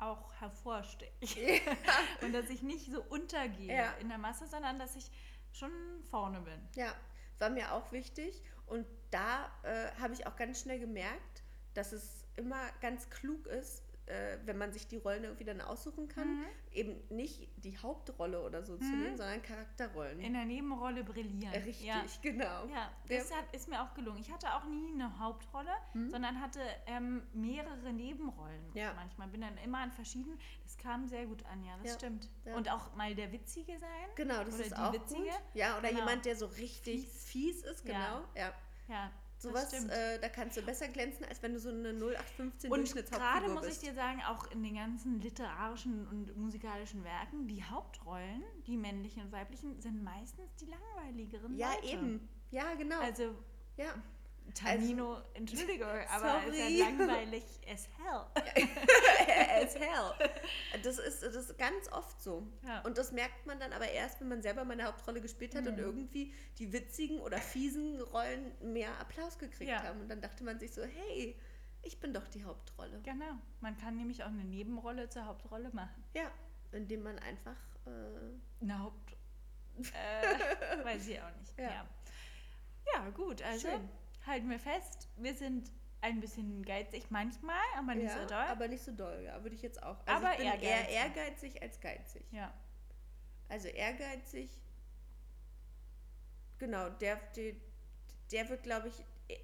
auch 0.04 0.32
hervorsteche 0.40 1.60
und 2.22 2.32
dass 2.32 2.48
ich 2.50 2.62
nicht 2.62 2.90
so 2.90 3.02
untergehe 3.02 3.74
Ja. 3.74 3.92
in 4.00 4.08
der 4.08 4.18
Masse, 4.18 4.46
sondern 4.46 4.78
dass 4.78 4.96
ich 4.96 5.10
schon 5.52 5.70
vorne 6.10 6.40
bin. 6.40 6.60
Ja, 6.74 6.92
war 7.38 7.50
mir 7.50 7.72
auch 7.72 7.92
wichtig. 7.92 8.42
Und 8.66 8.86
da 9.10 9.50
äh, 9.62 9.90
habe 10.00 10.14
ich 10.14 10.26
auch 10.26 10.36
ganz 10.36 10.60
schnell 10.60 10.78
gemerkt, 10.80 11.42
dass 11.74 11.92
es 11.92 12.24
immer 12.36 12.70
ganz 12.80 13.08
klug 13.10 13.46
ist, 13.46 13.83
äh, 14.06 14.36
wenn 14.44 14.58
man 14.58 14.70
sich 14.72 14.86
die 14.86 14.96
Rollen 14.98 15.24
irgendwie 15.24 15.44
dann 15.44 15.60
aussuchen 15.60 16.08
kann, 16.08 16.40
Mhm. 16.40 16.44
eben 16.72 17.02
nicht 17.08 17.48
die 17.56 17.78
Hauptrolle 17.78 18.42
oder 18.42 18.62
so 18.62 18.76
zu 18.76 18.84
Mhm. 18.84 19.02
nehmen, 19.02 19.16
sondern 19.16 19.40
Charakterrollen. 19.42 20.20
In 20.20 20.34
der 20.34 20.44
Nebenrolle 20.44 21.04
brillieren. 21.04 21.52
Richtig, 21.54 21.86
Ja. 21.86 22.04
genau. 22.20 22.66
Ja, 22.66 22.90
das 23.08 23.32
hat, 23.34 23.44
ist 23.54 23.68
mir 23.68 23.82
auch 23.82 23.94
gelungen. 23.94 24.18
Ich 24.20 24.30
hatte 24.30 24.52
auch 24.54 24.64
nie 24.64 24.92
eine 24.92 25.18
Hauptrolle, 25.18 25.70
Mhm. 25.94 26.10
sondern 26.10 26.40
hatte 26.40 26.60
ähm, 26.86 27.22
mehrere 27.32 27.92
Nebenrollen. 27.92 28.70
Ja. 28.74 28.92
Manchmal 28.94 29.28
bin 29.28 29.40
dann 29.40 29.56
immer 29.58 29.78
an 29.78 29.90
verschiedenen. 29.92 30.38
Das 30.64 30.76
kam 30.76 31.06
sehr 31.08 31.24
gut 31.26 31.44
an, 31.46 31.62
ja, 31.64 31.76
das 31.78 31.92
Ja, 31.92 31.98
stimmt. 31.98 32.28
ja. 32.44 32.56
Und 32.56 32.70
auch 32.70 32.94
mal 32.94 33.14
der 33.14 33.32
Witzige 33.32 33.78
sein. 33.78 34.08
Genau, 34.16 34.44
das 34.44 34.54
Oder 34.56 34.64
ist 34.64 34.70
die 34.72 34.76
auch 34.82 34.92
Witzige. 34.92 35.22
gut. 35.22 35.40
Ja, 35.54 35.78
oder 35.78 35.88
Genau. 35.88 36.00
jemand, 36.00 36.24
der 36.26 36.36
so 36.36 36.46
richtig 36.46 37.08
Fies. 37.08 37.24
fies, 37.24 37.62
ist, 37.64 37.84
genau. 37.86 38.22
Ja. 38.34 38.52
Ja. 38.88 39.10
Sowas, 39.38 39.72
äh, 39.72 40.18
da 40.20 40.28
kannst 40.28 40.56
du 40.56 40.62
besser 40.62 40.88
glänzen, 40.88 41.26
als 41.26 41.42
wenn 41.42 41.52
du 41.52 41.60
so 41.60 41.68
eine 41.68 41.92
0815 41.92 42.70
und 42.70 42.78
Durchschnittshauptfigur 42.78 43.40
gerade 43.40 43.52
muss 43.52 43.66
bist. 43.66 43.82
ich 43.82 43.88
dir 43.88 43.94
sagen, 43.94 44.22
auch 44.26 44.50
in 44.50 44.62
den 44.62 44.74
ganzen 44.74 45.20
literarischen 45.20 46.06
und 46.08 46.36
musikalischen 46.36 47.04
Werken, 47.04 47.46
die 47.46 47.62
Hauptrollen, 47.62 48.42
die 48.66 48.76
männlichen 48.76 49.22
und 49.24 49.32
weiblichen, 49.32 49.80
sind 49.80 50.02
meistens 50.02 50.54
die 50.56 50.66
langweiligeren 50.66 51.56
ja, 51.56 51.74
Leute. 51.74 51.86
eben. 51.86 52.28
Ja, 52.50 52.74
genau. 52.74 53.00
Also 53.00 53.34
ja. 53.76 53.94
Tamino, 54.52 55.18
Entschuldigung, 55.34 55.88
aber 55.88 56.44
ist 56.46 56.56
Sorry. 56.58 56.78
ja 56.78 56.84
langweilig 56.86 57.44
as 57.72 57.88
hell. 57.96 58.24
As 59.64 59.74
hell. 59.78 60.28
Das 60.82 60.98
ist, 60.98 61.22
das 61.22 61.34
ist 61.34 61.58
ganz 61.58 61.90
oft 61.90 62.20
so. 62.22 62.46
Ja. 62.66 62.80
Und 62.82 62.98
das 62.98 63.10
merkt 63.12 63.46
man 63.46 63.58
dann 63.58 63.72
aber 63.72 63.88
erst, 63.88 64.20
wenn 64.20 64.28
man 64.28 64.42
selber 64.42 64.64
mal 64.64 64.74
eine 64.74 64.84
Hauptrolle 64.84 65.20
gespielt 65.20 65.54
hat 65.56 65.66
und 65.66 65.74
Mhm. 65.76 65.82
irgendwie 65.84 66.34
die 66.58 66.72
witzigen 66.72 67.20
oder 67.20 67.38
fiesen 67.38 68.00
Rollen 68.00 68.52
mehr 68.72 68.98
Applaus 69.00 69.38
gekriegt 69.38 69.70
Ja. 69.70 69.82
haben. 69.82 70.02
Und 70.02 70.08
dann 70.08 70.20
dachte 70.20 70.44
man 70.44 70.60
sich 70.60 70.72
so, 70.72 70.82
hey, 70.84 71.36
ich 71.82 71.98
bin 72.00 72.12
doch 72.12 72.28
die 72.28 72.44
Hauptrolle. 72.44 73.00
Genau. 73.02 73.34
Man 73.60 73.76
kann 73.78 73.96
nämlich 73.96 74.22
auch 74.22 74.28
eine 74.28 74.44
Nebenrolle 74.44 75.08
zur 75.08 75.26
Hauptrolle 75.26 75.70
machen. 75.72 76.04
Ja, 76.14 76.30
indem 76.72 77.02
man 77.02 77.18
einfach 77.18 77.56
äh, 77.86 78.62
Eine 78.62 78.78
Haupt 78.78 79.16
Äh, 79.78 80.84
weiß 80.84 81.08
ich 81.08 81.20
auch 81.20 81.34
nicht. 81.40 81.58
Ja. 81.58 81.64
Ja, 81.70 81.86
ja. 82.94 83.10
gut, 83.10 83.42
also 83.42 83.68
Schön. 83.68 83.88
Halten 84.26 84.50
wir 84.50 84.58
fest, 84.58 85.08
wir 85.16 85.34
sind 85.34 85.70
ein 86.00 86.20
bisschen 86.20 86.62
geizig 86.64 87.10
manchmal, 87.10 87.56
aber 87.78 87.94
nicht 87.94 88.10
ja, 88.14 88.20
so 88.22 88.26
doll. 88.28 88.44
aber 88.44 88.68
nicht 88.68 88.84
so 88.84 88.92
doll, 88.92 89.22
ja, 89.24 89.42
würde 89.42 89.56
ich 89.56 89.62
jetzt 89.62 89.82
auch. 89.82 89.96
Also 90.06 90.26
Aber 90.26 90.32
ich 90.32 90.38
bin 90.38 90.60
eher 90.60 90.88
ehrgeizig. 90.88 90.94
ehrgeizig 90.94 91.62
als 91.62 91.80
geizig. 91.80 92.22
ja. 92.32 92.52
Also 93.48 93.68
ehrgeizig, 93.68 94.50
genau, 96.58 96.88
der, 96.90 97.16
der, 97.36 97.54
der 98.32 98.48
wird, 98.48 98.62
glaube 98.62 98.88
ich, 98.88 98.94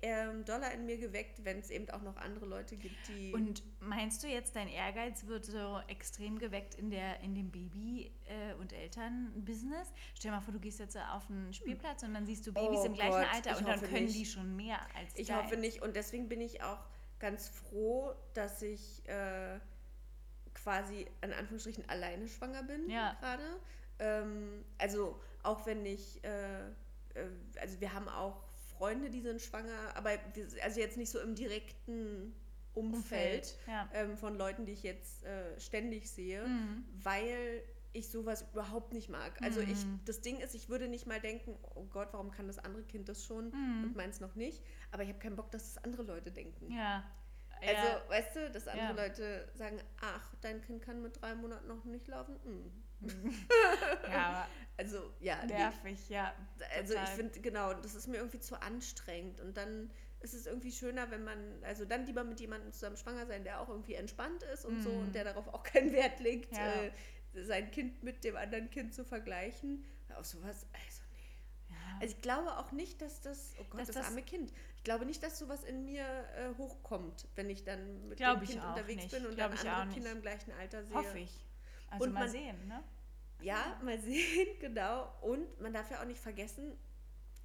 ähm, 0.02 0.44
doller 0.44 0.72
in 0.72 0.84
mir 0.86 0.98
geweckt, 0.98 1.44
wenn 1.44 1.58
es 1.58 1.70
eben 1.70 1.88
auch 1.90 2.02
noch 2.02 2.16
andere 2.16 2.44
Leute 2.46 2.76
gibt, 2.76 2.96
die. 3.08 3.32
Und 3.32 3.62
meinst 3.80 4.22
du 4.22 4.28
jetzt, 4.28 4.54
dein 4.54 4.68
Ehrgeiz 4.68 5.26
wird 5.26 5.46
so 5.46 5.80
extrem 5.88 6.38
geweckt 6.38 6.74
in, 6.74 6.90
der, 6.90 7.20
in 7.20 7.34
dem 7.34 7.50
Baby- 7.50 8.12
äh, 8.28 8.54
und 8.54 8.72
Elternbusiness? 8.72 9.88
Stell 10.14 10.30
dir 10.30 10.36
mal 10.36 10.42
vor, 10.42 10.52
du 10.52 10.60
gehst 10.60 10.80
jetzt 10.80 10.96
auf 10.98 11.30
einen 11.30 11.52
Spielplatz 11.54 12.02
und 12.02 12.12
dann 12.12 12.26
siehst 12.26 12.46
du 12.46 12.52
Babys 12.52 12.80
Oh 12.80 12.84
im 12.86 12.94
gleichen 12.94 13.12
Gott, 13.12 13.34
Alter 13.34 13.58
und 13.58 13.68
dann 13.68 13.80
können 13.80 14.04
nicht. 14.04 14.16
die 14.18 14.26
schon 14.26 14.54
mehr 14.54 14.78
als 14.96 15.16
ich 15.16 15.28
dein. 15.28 15.42
hoffe 15.44 15.56
nicht. 15.56 15.80
Und 15.82 15.96
deswegen 15.96 16.28
bin 16.28 16.40
ich 16.42 16.62
auch 16.62 16.78
ganz 17.18 17.48
froh, 17.48 18.12
dass 18.34 18.60
ich 18.62 19.06
äh, 19.08 19.58
quasi 20.54 21.06
in 21.22 21.32
Anführungsstrichen 21.32 21.88
alleine 21.88 22.28
schwanger 22.28 22.62
bin 22.64 22.88
Ja. 22.90 23.14
gerade. 23.20 23.44
Ähm, 23.98 24.64
also 24.78 25.20
auch 25.42 25.64
wenn 25.66 25.84
ich, 25.86 26.22
äh, 26.24 26.66
äh, 26.68 26.70
also 27.60 27.80
wir 27.80 27.92
haben 27.94 28.08
auch 28.08 28.42
Freunde, 28.80 29.10
die 29.10 29.20
sind 29.20 29.42
schwanger, 29.42 29.94
aber 29.94 30.12
also 30.62 30.80
jetzt 30.80 30.96
nicht 30.96 31.10
so 31.10 31.20
im 31.20 31.34
direkten 31.34 32.34
Umfeld, 32.72 33.58
Ja. 33.66 33.90
ähm, 33.92 34.16
von 34.16 34.36
Leuten, 34.38 34.64
die 34.64 34.72
ich 34.72 34.82
jetzt 34.82 35.22
äh, 35.24 35.60
ständig 35.60 36.10
sehe, 36.10 36.46
Mhm. 36.46 36.84
weil 37.02 37.62
ich 37.92 38.08
sowas 38.08 38.46
überhaupt 38.52 38.94
nicht 38.94 39.10
mag. 39.10 39.32
Also 39.42 39.60
ich, 39.60 39.84
Mhm. 39.84 40.00
das 40.06 40.22
Ding 40.22 40.38
ist, 40.40 40.54
ich 40.54 40.70
würde 40.70 40.88
nicht 40.88 41.06
mal 41.06 41.20
denken, 41.20 41.58
oh 41.74 41.84
Gott, 41.90 42.08
warum 42.12 42.30
kann 42.30 42.46
das 42.46 42.58
andere 42.58 42.84
Kind 42.84 43.08
das 43.10 43.22
schon 43.22 43.48
Mhm. 43.50 43.84
und 43.84 43.96
meins 43.96 44.20
noch 44.20 44.34
nicht. 44.34 44.62
Aber 44.92 45.02
ich 45.02 45.10
habe 45.10 45.18
keinen 45.18 45.36
Bock, 45.36 45.50
dass 45.50 45.74
das 45.74 45.84
andere 45.84 46.04
Leute 46.04 46.30
denken. 46.30 46.72
Ja. 46.72 47.04
Also, 47.60 47.72
ja. 47.74 48.02
weißt 48.08 48.36
du, 48.36 48.50
dass 48.50 48.66
andere 48.66 48.96
Ja. 48.96 49.02
Leute 49.06 49.48
sagen, 49.54 49.78
ach, 50.00 50.34
dein 50.40 50.62
Kind 50.62 50.80
kann 50.80 51.02
mit 51.02 51.20
drei 51.20 51.34
Monaten 51.34 51.68
noch 51.68 51.84
nicht 51.84 52.06
laufen. 52.08 52.36
Mm. 52.44 52.70
ja, 54.10 54.46
Also, 54.76 55.12
ja, 55.20 55.36
aber 55.38 55.46
nee. 55.46 55.52
nervig, 55.54 56.08
ja. 56.08 56.34
Also 56.76 56.94
ich 56.94 57.00
total. 57.00 57.14
finde, 57.16 57.40
genau, 57.40 57.74
das 57.74 57.94
ist 57.94 58.06
mir 58.06 58.16
irgendwie 58.18 58.40
zu 58.40 58.60
anstrengend. 58.60 59.40
Und 59.40 59.56
dann 59.56 59.90
ist 60.20 60.34
es 60.34 60.46
irgendwie 60.46 60.72
schöner, 60.72 61.10
wenn 61.10 61.24
man, 61.24 61.38
also 61.64 61.84
dann 61.84 62.06
lieber 62.06 62.24
mit 62.24 62.40
jemandem 62.40 62.72
zusammen 62.72 62.96
schwanger 62.96 63.26
sein, 63.26 63.44
der 63.44 63.60
auch 63.60 63.68
irgendwie 63.68 63.94
entspannt 63.94 64.42
ist 64.54 64.64
und 64.64 64.82
so 64.82 64.90
Mhm. 64.90 64.98
und 65.06 65.14
der 65.14 65.24
darauf 65.24 65.48
auch 65.48 65.62
keinen 65.62 65.92
Wert 65.92 66.20
legt, 66.20 66.54
Ja. 66.56 66.82
äh, 66.82 66.90
sein 67.44 67.70
Kind 67.70 68.02
mit 68.02 68.24
dem 68.24 68.36
anderen 68.36 68.70
Kind 68.70 68.94
zu 68.94 69.04
vergleichen. 69.04 69.84
Auf 70.16 70.26
sowas, 70.26 70.66
also 70.72 71.02
nee. 71.12 71.74
Ja. 71.74 71.76
Also 72.00 72.14
ich 72.16 72.20
glaube 72.22 72.56
auch 72.58 72.72
nicht, 72.72 73.00
dass 73.00 73.20
das, 73.20 73.54
oh 73.60 73.64
Gott, 73.70 73.80
das, 73.80 73.90
das- 73.92 74.06
arme 74.06 74.22
Kind. 74.22 74.52
Ich 74.76 74.84
glaube 74.84 75.04
nicht, 75.06 75.22
dass 75.22 75.38
sowas 75.38 75.62
in 75.64 75.84
mir 75.84 76.04
äh, 76.04 76.54
hochkommt, 76.58 77.28
wenn 77.36 77.48
ich 77.50 77.64
dann 77.64 78.08
mit 78.08 78.18
dem 78.18 78.42
ich 78.42 78.50
Kind 78.50 78.62
auch 78.64 78.70
unterwegs 78.70 79.02
nicht. 79.04 79.12
bin 79.14 79.26
und 79.26 79.34
Glaub 79.36 79.50
dann 79.50 79.60
ich 79.62 79.68
auch 79.70 79.74
andere. 79.76 79.94
Kinder 79.94 80.12
im 80.12 80.22
gleichen 80.22 80.52
Alter 80.52 80.82
sehe. 80.84 80.96
Hoffe 80.96 81.18
ich. 81.18 81.38
Also 81.90 82.04
Und 82.06 82.12
mal 82.12 82.20
man- 82.20 82.30
sehen, 82.30 82.68
ne? 82.68 82.82
Ja, 83.42 83.78
mal 83.84 83.98
sehen, 84.00 84.48
genau. 84.60 85.12
Und 85.22 85.60
man 85.60 85.72
darf 85.72 85.90
ja 85.90 86.00
auch 86.00 86.06
nicht 86.06 86.20
vergessen, 86.20 86.76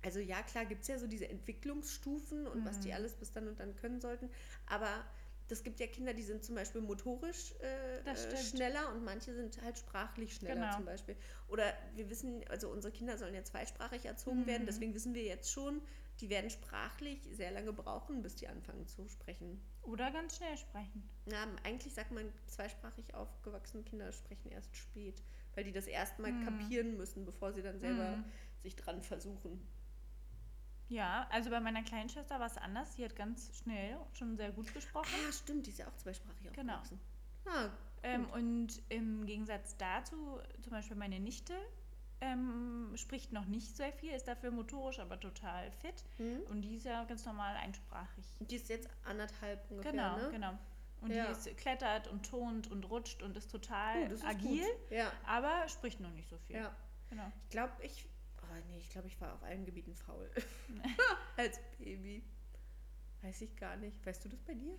also 0.04 0.20
ja, 0.20 0.42
klar 0.44 0.66
gibt 0.66 0.84
es 0.84 0.88
ja 0.88 1.00
so 1.00 1.08
diese 1.08 1.28
Entwicklungsstufen 1.30 2.46
und 2.48 2.64
was 2.66 2.80
die 2.80 2.90
Mhm. 2.90 2.94
alles 2.96 3.14
bis 3.16 3.32
dann 3.32 3.48
und 3.48 3.60
dann 3.60 3.76
können 3.76 4.00
sollten. 4.02 4.30
Aber 4.68 5.04
das 5.48 5.64
gibt 5.64 5.80
ja 5.80 5.88
Kinder, 5.88 6.14
die 6.14 6.24
sind 6.24 6.44
zum 6.44 6.56
Beispiel 6.56 6.82
motorisch 6.82 7.54
äh, 7.60 8.36
schneller 8.38 8.92
und 8.94 9.04
manche 9.04 9.34
sind 9.34 9.62
halt 9.62 9.78
sprachlich 9.78 10.34
schneller 10.36 10.62
Genau. 10.62 10.76
zum 10.76 10.86
Beispiel. 10.86 11.16
Oder 11.48 11.74
wir 11.96 12.10
wissen, 12.10 12.44
also 12.50 12.70
unsere 12.70 12.92
Kinder 12.92 13.18
sollen 13.18 13.36
ja 13.36 13.44
zweisprachig 13.44 14.06
erzogen 14.06 14.46
werden, 14.48 14.64
Mhm. 14.64 14.68
deswegen 14.68 14.94
wissen 14.94 15.14
wir 15.14 15.24
jetzt 15.24 15.52
schon, 15.52 15.82
die 16.20 16.30
werden 16.30 16.50
sprachlich 16.50 17.28
sehr 17.32 17.52
lange 17.52 17.74
brauchen, 17.74 18.22
bis 18.22 18.36
die 18.36 18.48
anfangen 18.48 18.88
zu 18.88 19.08
sprechen. 19.08 19.62
Oder 19.84 20.12
ganz 20.12 20.38
schnell 20.38 20.58
sprechen. 20.58 21.10
Na, 21.26 21.46
eigentlich 21.64 21.94
sagt 21.94 22.12
man, 22.12 22.32
zweisprachig 22.48 23.14
aufgewachsene 23.14 23.84
Kinder 23.84 24.12
sprechen 24.14 24.50
erst 24.52 24.76
spät, 24.76 25.22
weil 25.54 25.64
die 25.64 25.72
das 25.74 25.88
erstmal 25.88 26.32
Mhm. 26.32 26.42
kapieren 26.42 26.98
müssen, 26.98 27.26
bevor 27.26 27.54
sie 27.54 27.62
dann 27.62 27.80
selber 27.80 28.18
Mhm. 28.18 28.24
sich 28.64 28.76
dran 28.76 29.02
versuchen. 29.02 29.62
Ja, 30.90 31.28
also 31.32 31.50
bei 31.50 31.60
meiner 31.60 31.82
kleinen 31.84 32.10
Schwester 32.10 32.40
war 32.40 32.48
es 32.48 32.58
anders. 32.58 32.96
Die 32.96 33.04
hat 33.04 33.16
ganz 33.16 33.52
schnell 33.64 33.98
schon 34.14 34.38
sehr 34.38 34.52
gut 34.52 34.72
gesprochen. 34.74 35.10
Ah, 35.28 35.32
stimmt, 35.32 35.66
die 35.66 35.72
ist 35.72 35.80
ja 35.80 35.88
auch 35.88 35.96
zweisprachig 35.98 36.52
Genau. 36.54 36.74
aufgewachsen. 36.74 37.00
Ah, 37.46 37.70
Ähm, 38.04 38.26
und 38.30 38.82
im 38.90 39.26
Gegensatz 39.26 39.78
dazu, 39.78 40.40
zum 40.62 40.72
Beispiel 40.72 40.96
meine 40.96 41.20
Nichte, 41.20 41.54
ähm, 42.22 42.92
spricht 42.96 43.32
noch 43.34 43.46
nicht 43.46 43.76
sehr 43.76 43.92
viel, 43.92 44.12
ist 44.12 44.28
dafür 44.28 44.52
motorisch 44.52 45.00
aber 45.00 45.20
total 45.20 45.72
fit. 45.72 46.04
hm. 46.18 46.42
Und 46.50 46.62
die 46.62 46.76
ist 46.76 46.86
ja 46.86 47.04
ganz 47.06 47.26
normal 47.26 47.56
einsprachig. 47.56 48.26
Die 48.40 48.56
ist 48.56 48.70
jetzt 48.70 48.88
anderthalb 49.06 49.70
ungefähr, 49.72 49.92
Genau, 49.92 50.18
ne? 50.18 50.30
genau. 50.32 50.58
Und 51.02 51.12
Ja. 51.12 51.26
die 51.26 51.32
ist, 51.32 51.58
klettert 51.58 52.08
und 52.08 52.24
turnt 52.30 52.70
und 52.72 52.90
rutscht 52.90 53.22
und 53.24 53.36
ist 53.36 53.52
total 53.52 54.08
das 54.10 54.20
ist 54.20 54.26
agil, 54.26 54.64
Gut. 54.64 54.92
Ja, 54.92 55.12
aber 55.26 55.68
spricht 55.68 56.00
noch 56.00 56.12
nicht 56.12 56.30
so 56.30 56.38
viel. 56.38 56.58
ja. 56.58 56.76
Genau. 57.10 57.32
Ich 57.44 57.50
glaube, 57.50 57.74
ich. 57.84 58.06
Nee, 58.68 58.78
ich 58.80 58.90
glaube, 58.90 59.08
ich 59.08 59.20
war 59.22 59.34
auf 59.34 59.44
allen 59.44 59.66
Gebieten 59.66 59.96
faul. 59.96 60.30
Als 61.38 61.60
Baby. 61.78 62.24
Weiß 63.22 63.42
ich 63.42 63.56
gar 63.56 63.76
nicht. 63.78 64.06
Weißt 64.06 64.24
du 64.26 64.30
das 64.30 64.42
bei 64.44 64.54
dir? 64.54 64.78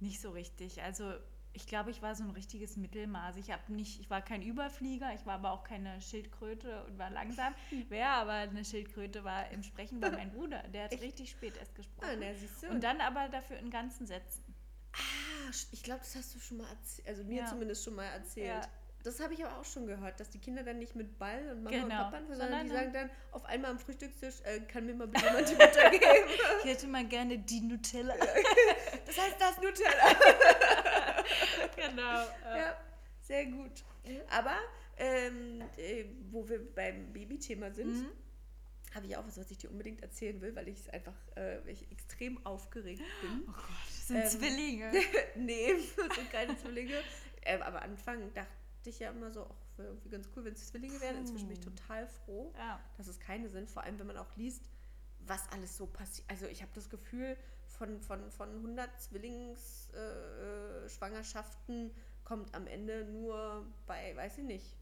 Nicht 0.00 0.20
so 0.20 0.30
richtig. 0.30 0.82
Also 0.82 1.14
ich 1.52 1.66
glaube, 1.66 1.90
ich 1.90 2.02
war 2.02 2.14
so 2.14 2.22
ein 2.22 2.30
richtiges 2.30 2.76
Mittelmaß. 2.76 3.36
Ich 3.36 3.50
habe 3.50 3.72
nicht, 3.72 3.98
ich 3.98 4.10
war 4.10 4.20
kein 4.20 4.42
Überflieger, 4.42 5.14
ich 5.14 5.24
war 5.24 5.36
aber 5.36 5.52
auch 5.52 5.64
keine 5.64 6.02
Schildkröte 6.02 6.84
und 6.84 6.98
war 6.98 7.08
langsam. 7.08 7.54
Wer 7.88 8.10
aber 8.10 8.32
eine 8.32 8.62
Schildkröte 8.64 9.24
war 9.24 9.50
im 9.50 9.62
Sprechen 9.62 10.02
war 10.02 10.10
mein 10.10 10.30
Bruder. 10.32 10.62
Der 10.68 10.84
hat 10.84 10.92
Echt? 10.92 11.02
richtig 11.02 11.30
spät 11.30 11.56
erst 11.56 11.72
Ah, 11.72 11.76
gesprochen. 11.76 12.18
na, 12.20 12.34
siehst 12.34 12.62
du. 12.62 12.68
und 12.68 12.82
dann 12.84 13.00
aber 13.00 13.28
dafür 13.30 13.56
in 13.58 13.70
ganzen 13.70 14.06
Sätzen. 14.06 14.44
ah, 14.92 15.50
ich 15.72 15.82
glaube, 15.82 16.00
das 16.00 16.14
hast 16.14 16.34
du 16.34 16.38
schon 16.40 16.58
mal 16.58 16.68
erzählt. 16.68 17.08
Also 17.08 17.24
mir 17.24 17.36
Ja. 17.42 17.46
zumindest 17.46 17.84
schon 17.84 17.94
mal 17.94 18.04
erzählt. 18.04 18.64
Ja. 18.64 18.68
Das 19.06 19.20
habe 19.20 19.34
ich 19.34 19.44
aber 19.44 19.56
auch 19.58 19.64
schon 19.64 19.86
gehört, 19.86 20.18
dass 20.18 20.30
die 20.30 20.38
Kinder 20.40 20.62
dann 20.64 20.78
nicht 20.80 20.96
mit 20.96 21.16
Ball 21.18 21.48
und 21.52 21.62
Mama 21.62 21.70
Genau. 21.76 21.84
und 21.84 21.90
Papa 21.90 22.04
anfangen, 22.16 22.26
sondern 22.28 22.62
die 22.64 22.68
Sondern 22.70 22.92
sagen 22.92 22.92
dann 22.92 23.10
auf 23.32 23.44
einmal 23.44 23.70
am 23.70 23.78
Frühstückstisch, 23.78 24.34
äh, 24.44 24.60
kann 24.60 24.84
mir 24.86 24.94
mal 24.94 25.06
bitte 25.06 25.24
jemand 25.26 25.48
die 25.48 25.54
Butter 25.62 25.90
geben. 25.90 26.28
Ich 26.64 26.70
hätte 26.70 26.86
mal 26.88 27.06
gerne 27.06 27.38
die 27.38 27.60
Nutella. 27.60 28.14
Das 29.06 29.16
heißt 29.18 29.36
das 29.40 29.56
Nutella. 29.58 30.16
genau. 31.76 32.22
äh, 32.52 32.58
ja, 32.58 32.76
sehr 33.22 33.46
gut. 33.46 33.70
Aber 34.30 34.56
ähm, 34.98 35.62
äh, 35.76 36.04
wo 36.30 36.48
wir 36.48 36.58
beim 36.74 37.12
Babythema 37.12 37.70
sind, 37.70 37.92
Mhm. 37.94 38.08
habe 38.94 39.06
ich 39.06 39.16
auch 39.16 39.26
was, 39.26 39.38
was 39.38 39.50
ich 39.50 39.58
dir 39.58 39.70
unbedingt 39.70 40.02
erzählen 40.02 40.40
will, 40.40 40.54
weil 40.56 40.68
ich 40.68 40.80
es 40.80 40.88
einfach 40.88 41.14
äh, 41.36 41.58
ich 41.70 41.90
extrem 41.92 42.44
aufgeregt 42.44 43.02
bin. 43.22 43.42
Oh 43.48 43.52
Gott, 43.52 43.64
das 43.86 44.08
sind 44.08 44.16
Ähm, 44.16 44.26
Zwillinge. 44.28 44.92
nee, 45.36 45.74
das 45.96 46.16
sind 46.16 46.32
keine 46.32 46.56
Zwillinge. 46.58 46.94
Ähm, 47.44 47.62
aber 47.62 47.82
am 47.82 47.90
Anfang 47.92 48.32
dachte 48.34 48.50
ich 48.90 48.98
ja 49.00 49.10
immer 49.10 49.30
so, 49.30 49.46
ach, 49.46 49.78
wäre 49.78 49.88
irgendwie 49.88 50.08
ganz 50.10 50.28
cool, 50.34 50.44
wenn 50.44 50.54
es 50.54 50.68
Zwillinge 50.68 51.00
wären. 51.00 51.16
Inzwischen 51.18 51.48
bin 51.48 51.56
ich 51.58 51.64
total 51.64 52.06
froh, 52.06 52.52
Ja. 52.56 52.80
dass 52.96 53.06
es 53.08 53.18
keine 53.20 53.48
sind. 53.48 53.70
Vor 53.70 53.82
allem, 53.82 53.98
wenn 53.98 54.06
man 54.06 54.16
auch 54.16 54.34
liest, 54.36 54.68
was 55.20 55.48
alles 55.50 55.76
so 55.76 55.86
passiert. 55.86 56.28
Also 56.30 56.46
ich 56.46 56.62
habe 56.62 56.72
das 56.74 56.88
Gefühl, 56.88 57.36
von, 57.66 58.00
von, 58.00 58.30
von 58.30 58.48
100 58.48 59.00
Zwillingsschwangerschaften 59.00 60.84
äh, 60.84 60.88
Schwangerschaften 60.88 61.90
kommt 62.24 62.54
am 62.54 62.66
Ende 62.66 63.04
nur 63.04 63.66
bei, 63.86 64.16
weiß 64.16 64.38
ich 64.38 64.44
nicht, 64.44 64.76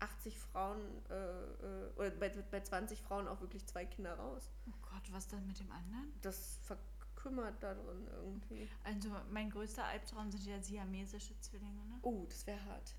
80 0.00 0.38
Frauen 0.38 0.80
äh, 1.10 1.14
äh, 1.14 1.90
oder 1.96 2.10
bei, 2.10 2.28
bei 2.50 2.60
20 2.60 3.00
Frauen 3.00 3.28
auch 3.28 3.40
wirklich 3.40 3.64
zwei 3.66 3.84
Kinder 3.86 4.14
raus. 4.14 4.50
Oh 4.68 4.72
Gott, 4.82 5.12
was 5.12 5.28
dann 5.28 5.46
mit 5.46 5.58
dem 5.60 5.70
anderen? 5.70 6.12
Das 6.22 6.58
verkümmert 6.62 7.62
da 7.62 7.74
drin 7.74 8.06
irgendwie. 8.16 8.68
Also 8.82 9.10
mein 9.30 9.48
größter 9.50 9.84
Albtraum 9.84 10.30
sind 10.30 10.44
ja 10.44 10.60
siamesische 10.60 11.38
Zwillinge, 11.40 11.84
ne? 11.86 11.98
Oh, 12.02 12.26
das 12.28 12.46
wäre 12.46 12.62
hart. 12.66 12.94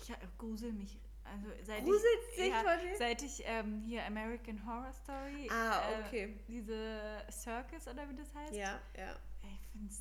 Ich 0.00 0.10
äh, 0.10 0.14
grusel 0.38 0.72
mich. 0.72 0.98
Also 1.24 1.48
seit 1.62 1.84
Gruselst 1.84 2.06
ich, 2.30 2.36
dich 2.36 2.48
ja, 2.52 2.60
vor 2.62 2.76
dem? 2.76 2.96
seit 2.96 3.22
ich 3.22 3.42
ähm, 3.44 3.82
hier 3.86 4.04
American 4.06 4.64
Horror 4.66 4.92
Story, 4.94 5.48
Ah, 5.50 5.82
äh, 5.90 6.02
okay. 6.06 6.34
diese 6.48 7.22
Circus 7.30 7.86
oder 7.86 8.08
wie 8.08 8.14
das 8.16 8.34
heißt, 8.34 8.54
Ja, 8.54 8.80
ja. 8.96 9.14
Ich 9.42 9.68
finde 9.72 9.88
es 9.92 10.00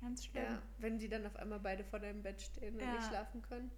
ganz 0.00 0.26
schlimm. 0.26 0.42
Ja, 0.44 0.62
wenn 0.78 0.98
die 0.98 1.08
dann 1.08 1.24
auf 1.26 1.34
einmal 1.36 1.60
beide 1.60 1.82
vor 1.84 1.98
deinem 1.98 2.22
Bett 2.22 2.42
stehen 2.42 2.74
und 2.74 2.80
Ja. 2.80 2.92
nicht 2.92 3.06
schlafen 3.08 3.40
können. 3.42 3.70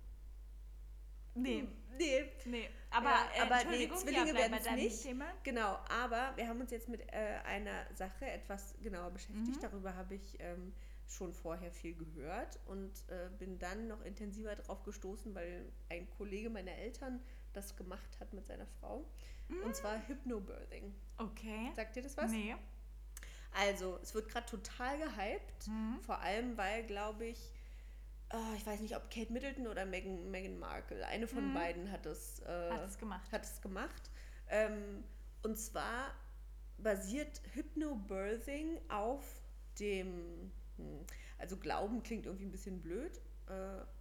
Nee, 1.35 1.61
Hm, 1.61 1.69
Nee, 1.99 2.25
nee. 2.47 2.69
Aber, 2.91 3.11
Ja, 3.11 3.29
äh, 3.37 3.41
aber 3.43 3.71
nee, 3.71 3.89
Zwillinge 3.95 4.29
ja, 4.29 4.35
werden's 4.35 4.64
deinem 4.64 4.79
nicht. 4.81 5.03
Thema. 5.03 5.27
genau. 5.45 5.79
Aber 5.89 6.33
wir 6.37 6.49
haben 6.49 6.61
uns 6.61 6.71
jetzt 6.73 6.89
mit 6.89 7.01
äh, 7.12 7.39
einer 7.45 7.87
Sache 7.95 8.27
etwas 8.29 8.75
genauer 8.83 9.11
beschäftigt. 9.11 9.57
Mhm. 9.57 9.61
Darüber 9.61 9.95
habe 9.95 10.14
ich 10.16 10.37
ähm, 10.41 10.73
schon 11.09 11.32
vorher 11.32 11.72
viel 11.72 11.94
gehört 11.94 12.61
und 12.66 12.92
äh, 13.09 13.30
bin 13.38 13.59
dann 13.59 13.88
noch 13.88 14.02
intensiver 14.02 14.54
drauf 14.56 14.82
gestoßen, 14.84 15.34
weil 15.34 15.64
ein 15.88 16.09
Kollege 16.11 16.50
meiner 16.50 16.72
Eltern 16.72 17.20
das 17.52 17.76
gemacht 17.76 18.20
hat 18.20 18.32
mit 18.32 18.46
seiner 18.46 18.66
Frau. 18.66 19.04
Und 19.64 19.74
zwar 19.74 20.06
Hypnobirthing. 20.06 20.94
Okay. 21.16 21.72
Sagt 21.74 21.96
dir 21.96 22.02
das 22.02 22.16
was? 22.16 22.30
Nee. 22.30 22.54
Also, 23.52 23.98
es 24.02 24.14
wird 24.14 24.28
gerade 24.28 24.46
total 24.46 24.98
gehypt. 24.98 25.68
Mhm. 25.68 25.98
Vor 26.02 26.18
allem, 26.20 26.56
weil, 26.56 26.84
glaube 26.84 27.24
ich, 27.24 27.52
oh, 28.32 28.54
ich 28.56 28.66
weiß 28.66 28.80
nicht, 28.80 28.94
ob 28.96 29.11
Kate 29.11 29.32
Middleton 29.32 29.66
oder 29.66 29.86
Meghan, 29.86 30.30
Meghan 30.30 30.59
Markle, 30.59 31.06
eine 31.06 31.26
von 31.26 31.54
beiden 31.54 31.90
hat 31.90 32.04
es, 32.06 32.40
äh, 32.40 32.70
Hat 32.70 32.86
es 32.86 32.98
gemacht. 32.98 33.32
Hat 33.32 33.44
es 33.44 33.61
gemacht. 33.62 34.11
Ähm, 34.48 35.02
und 35.42 35.59
zwar 35.59 36.14
basiert 36.76 37.40
Hypnobirthing 37.54 38.80
auf 38.88 39.24
dem, 39.80 40.52
also 41.39 41.57
Glauben 41.57 42.03
klingt 42.03 42.26
irgendwie 42.26 42.47
ein 42.47 42.51
bisschen 42.51 42.81
blöd, 42.81 43.20
äh, 43.49 43.53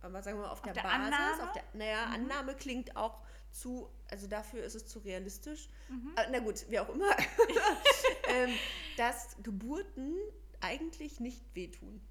aber 0.01 0.21
sagen 0.21 0.37
wir 0.37 0.45
mal 0.45 0.51
auf, 0.51 0.61
der, 0.61 0.73
der 0.73 0.81
Basis, 0.81 1.13
Annahme? 1.13 1.43
auf 1.43 1.51
der, 1.53 1.63
naja, 1.73 2.05
Annahme 2.05 2.55
klingt 2.55 2.95
auch 2.95 3.21
zu, 3.51 3.89
also 4.09 4.27
dafür 4.27 4.63
ist 4.63 4.75
es 4.75 4.87
zu 4.87 4.99
realistisch. 4.99 5.69
Mhm. 5.89 6.13
Äh, 6.15 6.27
na 6.31 6.39
gut, 6.39 6.65
wie 6.69 6.79
auch 6.79 6.89
immer, 6.89 7.09
ähm, 8.29 8.53
dass 8.97 9.35
Geburten 9.43 10.15
eigentlich 10.61 11.19
nicht 11.19 11.43
wehtun. 11.55 12.01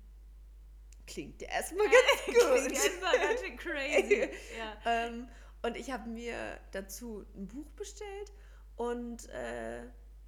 Klingt 1.07 1.41
ja 1.41 1.49
erstmal 1.49 1.87
ganz 1.87 2.23
Klingt 2.25 2.39
gut. 2.39 2.73
erstmal 2.73 3.19
ganz 3.19 3.41
schön 3.41 3.57
crazy. 3.57 4.29
ja. 4.59 4.77
Ähm, 4.85 5.29
und 5.63 5.77
ich 5.77 5.91
habe 5.91 6.09
mir 6.09 6.59
dazu 6.73 7.25
ein 7.35 7.47
Buch 7.49 7.71
bestellt 7.71 8.33
und 8.77 9.29
äh, 9.29 9.83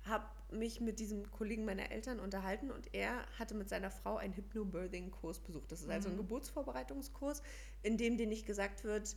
habe 0.04 0.26
mich 0.50 0.80
mit 0.80 0.98
diesem 0.98 1.30
Kollegen 1.30 1.64
meiner 1.64 1.90
Eltern 1.90 2.20
unterhalten 2.20 2.70
und 2.70 2.94
er 2.94 3.26
hatte 3.38 3.54
mit 3.54 3.68
seiner 3.68 3.90
Frau 3.90 4.16
einen 4.16 4.34
Hypnobirthing-Kurs 4.34 5.40
besucht. 5.40 5.70
Das 5.70 5.80
ist 5.82 5.90
also 5.90 6.08
ein 6.08 6.16
Geburtsvorbereitungskurs, 6.16 7.42
in 7.82 7.98
dem 7.98 8.16
dir 8.16 8.26
nicht 8.26 8.46
gesagt 8.46 8.84
wird, 8.84 9.14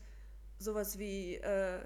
sowas 0.57 0.99
wie, 0.99 1.35
äh, 1.35 1.79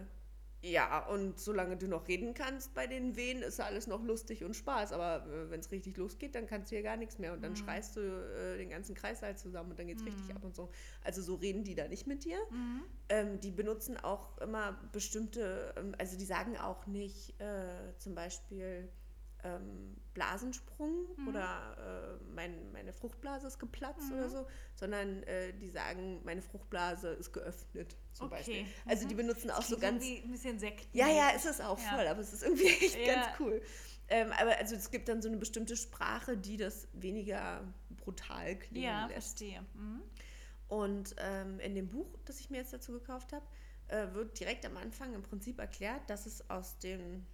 ja, 0.65 1.05
und 1.07 1.39
solange 1.39 1.77
du 1.77 1.87
noch 1.87 2.07
reden 2.07 2.33
kannst 2.33 2.73
bei 2.73 2.87
den 2.87 3.15
Wehen, 3.15 3.41
ist 3.41 3.59
alles 3.61 3.85
noch 3.85 4.03
lustig 4.03 4.43
und 4.43 4.55
Spaß. 4.55 4.93
Aber 4.93 5.25
äh, 5.27 5.51
wenn 5.51 5.59
es 5.59 5.71
richtig 5.71 5.95
losgeht, 5.97 6.33
dann 6.33 6.47
kannst 6.47 6.71
du 6.71 6.75
hier 6.75 6.83
gar 6.83 6.97
nichts 6.97 7.19
mehr. 7.19 7.33
Und 7.33 7.43
dann 7.43 7.55
schreist 7.55 7.95
du 7.95 8.01
äh, 8.01 8.57
den 8.57 8.69
ganzen 8.69 8.95
Kreißsaal 8.95 9.37
zusammen 9.37 9.71
und 9.71 9.79
dann 9.79 9.87
geht 9.87 9.99
es 9.99 10.05
richtig 10.05 10.35
ab 10.35 10.43
und 10.43 10.55
so. 10.55 10.69
Also 11.03 11.21
so 11.21 11.35
reden 11.35 11.63
die 11.63 11.75
da 11.75 11.87
nicht 11.87 12.07
mit 12.07 12.25
dir. 12.25 12.37
Ähm, 13.09 13.39
die 13.39 13.51
benutzen 13.51 13.97
auch 13.97 14.37
immer 14.39 14.79
bestimmte, 14.91 15.73
ähm, 15.77 15.93
also 15.99 16.17
die 16.17 16.25
sagen 16.25 16.57
auch 16.57 16.87
nicht 16.87 17.39
äh, 17.39 17.95
zum 17.99 18.15
Beispiel 18.15 18.89
ähm, 19.45 19.95
Blasensprung 20.13 21.05
oder 21.27 22.17
äh, 22.21 22.23
mein, 22.33 22.71
meine 22.71 22.93
Fruchtblase 22.93 23.47
ist 23.47 23.59
geplatzt 23.59 24.11
oder 24.13 24.29
so, 24.29 24.47
sondern 24.75 25.23
äh, 25.23 25.53
die 25.53 25.69
sagen, 25.69 26.21
meine 26.23 26.41
Fruchtblase 26.41 27.09
ist 27.09 27.33
geöffnet 27.33 27.97
zum 28.13 28.27
Okay. 28.27 28.35
Beispiel. 28.37 28.65
Also 28.85 29.07
die 29.07 29.15
benutzen 29.15 29.51
auch 29.51 29.61
so 29.61 29.75
Klingt 29.77 30.01
ganz... 30.01 30.05
ein 30.05 30.31
bisschen 30.31 30.57
Sekten. 30.59 30.97
Ja, 30.97 31.09
ja, 31.09 31.29
ist 31.29 31.45
es 31.45 31.59
auch 31.61 31.77
Ja. 31.79 31.95
voll, 31.97 32.07
aber 32.07 32.21
es 32.21 32.31
ist 32.33 32.43
irgendwie 32.43 32.65
echt 32.85 32.97
Ja. 32.97 33.13
ganz 33.13 33.39
cool. 33.39 33.61
Ähm, 34.07 34.31
aber 34.39 34.57
also 34.57 34.75
es 34.75 34.89
gibt 34.91 35.09
dann 35.09 35.21
so 35.21 35.27
eine 35.27 35.37
bestimmte 35.37 35.75
Sprache, 35.75 36.37
die 36.37 36.57
das 36.57 36.87
weniger 36.93 37.61
brutal 37.97 38.57
klingen 38.57 38.83
Ja, 38.83 39.07
lässt. 39.07 39.37
verstehe. 39.39 39.65
Mhm. 39.73 40.01
Und 40.67 41.15
ähm, 41.19 41.59
in 41.59 41.75
dem 41.75 41.89
Buch, 41.89 42.17
das 42.25 42.39
ich 42.39 42.49
mir 42.49 42.57
jetzt 42.57 42.71
dazu 42.73 42.91
gekauft 42.93 43.33
habe, 43.33 43.45
äh, 43.87 44.13
wird 44.13 44.39
direkt 44.39 44.65
am 44.65 44.77
Anfang 44.77 45.13
im 45.13 45.23
Prinzip 45.23 45.59
erklärt, 45.59 46.09
dass 46.09 46.25
es 46.25 46.49
aus 46.49 46.79
den, 46.79 47.25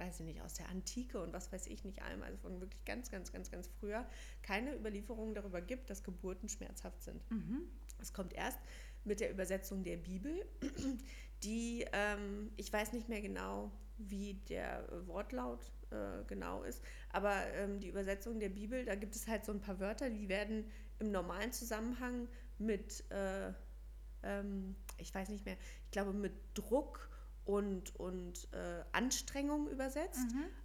weiß 0.00 0.20
ich 0.20 0.26
nicht, 0.26 0.40
aus 0.40 0.54
der 0.54 0.68
Antike 0.68 1.20
und 1.20 1.32
was 1.32 1.52
weiß 1.52 1.66
ich 1.66 1.84
nicht 1.84 2.02
allem, 2.02 2.22
also 2.22 2.38
von 2.38 2.60
wirklich 2.60 2.84
ganz, 2.84 3.10
ganz, 3.10 3.30
ganz, 3.32 3.50
ganz 3.50 3.68
früher, 3.78 4.06
keine 4.42 4.74
Überlieferungen 4.74 5.34
darüber 5.34 5.60
gibt, 5.60 5.90
dass 5.90 6.02
Geburten 6.02 6.48
schmerzhaft 6.48 7.02
sind. 7.02 7.22
Es 8.00 8.12
kommt 8.12 8.32
erst 8.32 8.58
mit 9.04 9.20
der 9.20 9.30
Übersetzung 9.30 9.84
der 9.84 9.98
Bibel, 9.98 10.44
die, 11.42 11.84
ähm, 11.92 12.50
ich 12.56 12.72
weiß 12.72 12.92
nicht 12.92 13.08
mehr 13.08 13.20
genau, 13.20 13.70
wie 13.98 14.34
der 14.48 14.88
Wortlaut 15.06 15.60
äh, 15.90 16.24
genau 16.26 16.62
ist, 16.62 16.82
aber 17.10 17.46
ähm, 17.54 17.80
die 17.80 17.88
Übersetzung 17.88 18.40
der 18.40 18.48
Bibel, 18.48 18.86
da 18.86 18.94
gibt 18.94 19.14
es 19.14 19.28
halt 19.28 19.44
so 19.44 19.52
ein 19.52 19.60
paar 19.60 19.78
Wörter, 19.78 20.08
die 20.08 20.28
werden 20.30 20.64
im 20.98 21.10
normalen 21.10 21.52
Zusammenhang 21.52 22.26
mit, 22.56 23.04
äh, 23.10 23.52
ähm, 24.22 24.76
ich 24.96 25.14
weiß 25.14 25.28
nicht 25.28 25.44
mehr, 25.44 25.56
ich 25.84 25.90
glaube 25.90 26.14
mit 26.14 26.32
Druck 26.54 27.09
und, 27.44 27.94
und 27.96 28.48
äh, 28.52 28.84
Anstrengung 28.92 29.68
übersetzt. 29.68 30.20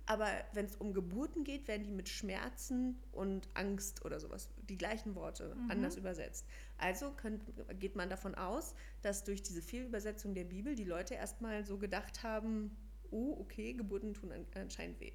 Aber 0.05 0.27
wenn 0.53 0.65
es 0.65 0.75
um 0.75 0.93
Geburten 0.93 1.43
geht, 1.43 1.67
werden 1.67 1.83
die 1.83 1.91
mit 1.91 2.09
Schmerzen 2.09 2.99
und 3.11 3.47
Angst 3.53 4.05
oder 4.05 4.19
sowas, 4.19 4.49
die 4.69 4.77
gleichen 4.77 5.15
Worte, 5.15 5.55
anders 5.69 5.95
übersetzt. 5.97 6.45
Also 6.77 7.11
könnt, 7.11 7.43
geht 7.79 7.95
man 7.95 8.09
davon 8.09 8.35
aus, 8.35 8.75
dass 9.01 9.23
durch 9.23 9.41
diese 9.41 9.61
Fehlübersetzung 9.61 10.35
der 10.35 10.43
Bibel 10.43 10.75
die 10.75 10.83
Leute 10.83 11.15
erstmal 11.15 11.65
so 11.65 11.77
gedacht 11.77 12.23
haben, 12.23 12.75
oh, 13.11 13.37
okay, 13.39 13.73
Geburten 13.73 14.13
tun 14.13 14.31
an, 14.31 14.45
anscheinend 14.55 14.99
weh. 14.99 15.13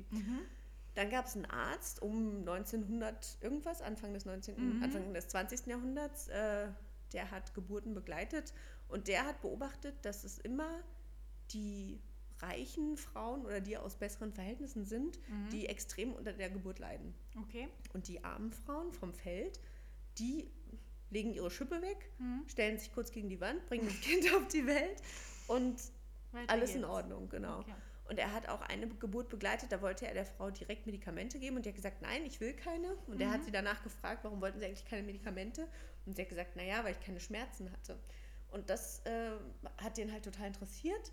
Dann 0.94 1.08
gab 1.10 1.26
es 1.26 1.36
einen 1.36 1.46
Arzt 1.46 2.02
um 2.02 2.38
1900 2.38 3.38
irgendwas, 3.40 3.80
Anfang 3.80 4.12
des, 4.12 4.24
19., 4.24 4.82
Anfang 4.82 5.14
des 5.14 5.28
20. 5.28 5.66
Jahrhunderts, 5.66 6.28
äh, 6.28 6.66
der 7.12 7.30
hat 7.30 7.54
Geburten 7.54 7.94
begleitet 7.94 8.52
und 8.88 9.06
der 9.06 9.24
hat 9.24 9.40
beobachtet, 9.40 9.94
dass 10.02 10.24
es 10.24 10.38
immer 10.38 10.82
die 11.52 12.00
reichen 12.38 12.96
Frauen 12.96 13.44
oder 13.44 13.60
die 13.60 13.76
aus 13.76 13.96
besseren 13.96 14.32
Verhältnissen 14.32 14.86
sind, 14.86 15.18
die 15.52 15.66
extrem 15.66 16.14
unter 16.14 16.32
der 16.32 16.50
Geburt 16.50 16.78
leiden. 16.78 17.14
Okay. 17.38 17.68
Und 17.92 18.08
die 18.08 18.24
armen 18.24 18.52
Frauen 18.52 18.92
vom 18.92 19.12
Feld, 19.12 19.60
die 20.18 20.50
legen 21.10 21.32
ihre 21.32 21.50
Schippe 21.50 21.82
weg, 21.82 22.10
stellen 22.46 22.78
sich 22.78 22.92
kurz 22.92 23.10
gegen 23.10 23.28
die 23.28 23.40
Wand, 23.40 23.66
bringen 23.66 23.86
das 23.86 24.00
Kind 24.00 24.24
auf 24.36 24.48
die 24.48 24.66
Welt 24.66 25.02
und 25.48 25.80
Weiter 26.32 26.52
alles 26.52 26.70
in 26.70 26.82
geht's. 26.82 26.90
Ordnung, 26.90 27.28
genau. 27.28 27.58
Okay. 27.60 27.74
Und 28.08 28.18
er 28.18 28.32
hat 28.32 28.48
auch 28.48 28.60
eine 28.62 28.88
Geburt 28.88 29.28
begleitet, 29.28 29.70
da 29.70 29.82
wollte 29.82 30.06
er 30.06 30.14
der 30.14 30.24
Frau 30.24 30.50
direkt 30.50 30.84
Medikamente 30.86 31.38
geben 31.38 31.56
und 31.56 31.64
die 31.64 31.68
hat 31.68 31.76
gesagt, 31.76 32.02
nein, 32.02 32.24
ich 32.24 32.40
will 32.40 32.54
keine. 32.54 32.96
Und 33.06 33.20
er 33.20 33.30
hat 33.30 33.44
sie 33.44 33.52
danach 33.52 33.84
gefragt, 33.84 34.24
warum 34.24 34.40
wollten 34.40 34.58
sie 34.58 34.66
eigentlich 34.66 34.84
keine 34.84 35.04
Medikamente? 35.04 35.68
Und 36.06 36.16
sie 36.16 36.22
hat 36.22 36.28
gesagt, 36.28 36.56
naja, 36.56 36.82
weil 36.82 36.92
ich 36.92 37.00
keine 37.00 37.20
Schmerzen 37.20 37.70
hatte. 37.70 38.00
Und 38.50 38.68
das 38.68 39.06
äh, 39.06 39.30
hat 39.78 39.96
den 39.96 40.10
halt 40.10 40.24
total 40.24 40.48
interessiert. 40.48 41.12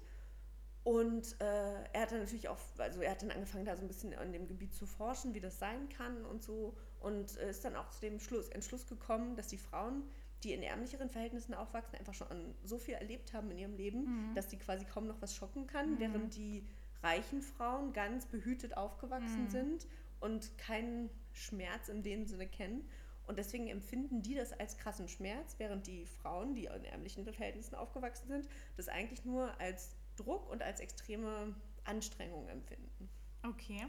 Und 0.88 1.36
äh, 1.42 1.84
er 1.92 2.04
hat 2.04 2.14
dann 2.14 2.20
natürlich 2.20 2.48
auch, 2.48 2.60
also 2.78 3.02
er 3.02 3.12
hat 3.12 3.22
dann 3.22 3.32
angefangen, 3.32 3.66
da 3.66 3.76
so 3.76 3.82
ein 3.82 3.90
bisschen 3.90 4.14
an 4.14 4.32
dem 4.32 4.48
Gebiet 4.48 4.74
zu 4.74 4.86
forschen, 4.86 5.34
wie 5.34 5.42
das 5.42 5.60
sein 5.60 5.90
kann 5.90 6.24
und 6.24 6.42
so. 6.42 6.78
Und 7.02 7.38
äh, 7.40 7.50
ist 7.50 7.66
dann 7.66 7.76
auch 7.76 7.90
zu 7.90 8.00
dem 8.00 8.22
Schluss, 8.22 8.48
Entschluss 8.48 8.88
gekommen, 8.88 9.36
dass 9.36 9.48
die 9.48 9.58
Frauen, 9.58 10.04
die 10.46 10.54
in 10.54 10.64
ärmlicheren 10.64 11.10
Verhältnissen 11.10 11.54
aufwachsen, 11.54 12.00
einfach 12.00 12.14
schon 12.14 12.56
so 12.64 12.78
viel 12.78 12.94
erlebt 12.94 13.34
haben 13.34 13.52
in 13.52 13.58
ihrem 13.58 13.76
Leben, 13.76 14.32
dass 14.34 14.48
die 14.48 14.58
quasi 14.58 14.86
kaum 14.86 15.08
noch 15.08 15.22
was 15.22 15.36
schocken 15.36 15.68
kann, 15.68 16.00
während 16.00 16.38
die 16.38 16.64
reichen 17.04 17.42
Frauen 17.42 17.92
ganz 17.92 18.26
behütet 18.26 18.78
aufgewachsen 18.78 19.50
sind 19.50 19.88
und 20.22 20.58
keinen 20.58 21.10
Schmerz 21.34 21.90
in 21.90 22.02
dem 22.02 22.26
Sinne 22.26 22.48
kennen. 22.48 22.88
Und 23.26 23.38
deswegen 23.38 23.68
empfinden 23.68 24.22
die 24.22 24.36
das 24.36 24.58
als 24.58 24.78
krassen 24.78 25.10
Schmerz, 25.10 25.56
während 25.58 25.86
die 25.86 26.06
Frauen, 26.06 26.56
die 26.56 26.68
in 26.68 26.86
ärmlichen 26.86 27.26
Verhältnissen 27.26 27.76
aufgewachsen 27.76 28.30
sind, 28.30 28.48
das 28.78 28.88
eigentlich 28.88 29.26
nur 29.26 29.52
als 29.60 29.97
Druck 30.18 30.50
und 30.50 30.62
als 30.62 30.80
extreme 30.82 31.56
Anstrengung 31.86 32.48
empfinden. 32.50 33.10
Okay. 33.44 33.88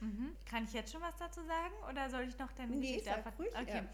Mhm. 0.00 0.36
Kann 0.46 0.64
ich 0.64 0.72
jetzt 0.72 0.92
schon 0.92 1.00
was 1.00 1.16
dazu 1.16 1.42
sagen 1.44 1.74
oder 1.90 2.08
soll 2.10 2.22
ich 2.22 2.38
noch 2.38 2.52
deine 2.52 2.74
Nee, 2.76 2.80
Geschichte 2.88 3.04
sag 3.06 3.16
einfach- 3.18 3.38
ruhig, 3.38 3.50
Okay. 3.60 3.76
ja. 3.76 3.88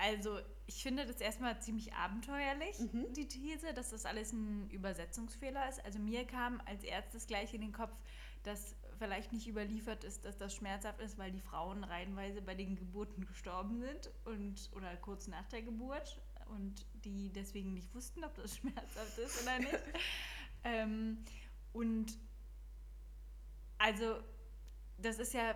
Also, 0.00 0.38
ich 0.66 0.80
finde 0.82 1.04
das 1.06 1.20
erstmal 1.20 1.60
ziemlich 1.60 1.92
abenteuerlich, 1.92 2.78
Mhm. 2.78 3.12
die 3.14 3.26
These, 3.26 3.74
dass 3.74 3.90
das 3.90 4.04
alles 4.06 4.32
ein 4.32 4.70
Übersetzungsfehler 4.70 5.68
ist. 5.68 5.84
Also, 5.84 5.98
mir 5.98 6.24
kam 6.24 6.60
als 6.66 6.84
erstes 6.84 7.26
gleich 7.26 7.52
in 7.52 7.62
den 7.62 7.72
Kopf, 7.72 7.90
dass 8.44 8.76
vielleicht 8.98 9.32
nicht 9.32 9.48
überliefert 9.48 10.04
ist, 10.04 10.24
dass 10.24 10.38
das 10.38 10.54
schmerzhaft 10.54 11.00
ist, 11.00 11.18
weil 11.18 11.32
die 11.32 11.40
Frauen 11.40 11.82
reihenweise 11.82 12.40
bei 12.42 12.54
den 12.54 12.76
Geburten 12.76 13.26
gestorben 13.26 13.80
sind 13.80 14.10
und 14.24 14.70
oder 14.76 14.96
kurz 14.98 15.26
nach 15.26 15.46
der 15.48 15.62
Geburt 15.62 16.20
und 16.50 16.86
die 17.04 17.30
deswegen 17.32 17.74
nicht 17.74 17.92
wussten, 17.94 18.22
ob 18.22 18.34
das 18.36 18.56
schmerzhaft 18.58 19.18
ist 19.18 19.42
oder 19.42 19.58
nicht. 19.58 19.72
ähm, 20.68 21.24
und 21.72 22.06
also 23.78 24.16
das 24.98 25.18
ist 25.18 25.32
ja, 25.32 25.54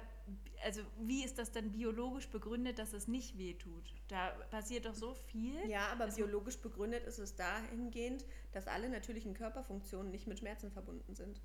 also 0.64 0.82
wie 1.00 1.24
ist 1.24 1.38
das 1.38 1.50
dann 1.50 1.72
biologisch 1.72 2.28
begründet, 2.28 2.78
dass 2.78 2.92
es 2.92 3.08
nicht 3.08 3.36
wehtut? 3.36 3.92
Da 4.08 4.28
passiert 4.50 4.84
doch 4.86 4.94
so 4.94 5.14
viel. 5.14 5.68
Ja, 5.68 5.88
aber 5.88 6.06
Es- 6.06 6.14
biologisch 6.16 6.58
begründet 6.58 7.04
ist 7.04 7.18
es 7.18 7.34
dahingehend, 7.34 8.24
dass 8.52 8.68
alle 8.68 8.88
natürlichen 8.88 9.34
Körperfunktionen 9.34 10.10
nicht 10.12 10.26
mit 10.28 10.38
Schmerzen 10.38 10.70
verbunden 10.70 11.14
sind. 11.14 11.40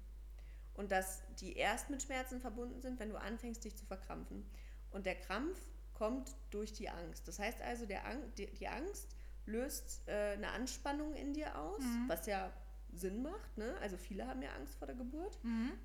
Und 0.76 0.92
dass 0.92 1.24
die 1.40 1.54
erst 1.56 1.90
mit 1.90 2.04
Schmerzen 2.04 2.40
verbunden 2.40 2.82
sind, 2.82 3.00
wenn 3.00 3.10
du 3.10 3.20
anfängst, 3.20 3.64
dich 3.64 3.76
zu 3.76 3.86
verkrampfen. 3.88 4.46
Und 4.92 5.08
der 5.08 5.16
Krampf 5.16 5.60
kommt 5.96 6.36
durch 6.52 6.72
die 6.74 6.90
Angst. 6.90 7.28
Das 7.28 7.40
heißt 7.40 7.60
also, 7.62 7.88
der 7.88 8.06
Ang 8.06 8.22
die, 8.38 8.46
die 8.54 8.68
Angst 8.68 9.08
löst 9.48 10.08
äh, 10.08 10.34
eine 10.34 10.50
Anspannung 10.52 11.16
in 11.16 11.34
dir 11.34 11.58
aus, 11.58 11.82
was 12.08 12.28
ja 12.28 12.54
Sinn 12.98 13.22
macht. 13.22 13.58
Ne? 13.58 13.76
Also 13.82 13.98
viele 13.98 14.28
haben 14.28 14.42
ja 14.42 14.50
Angst 14.56 14.76
vor 14.76 14.88
der 14.88 14.96
Geburt. 14.96 15.40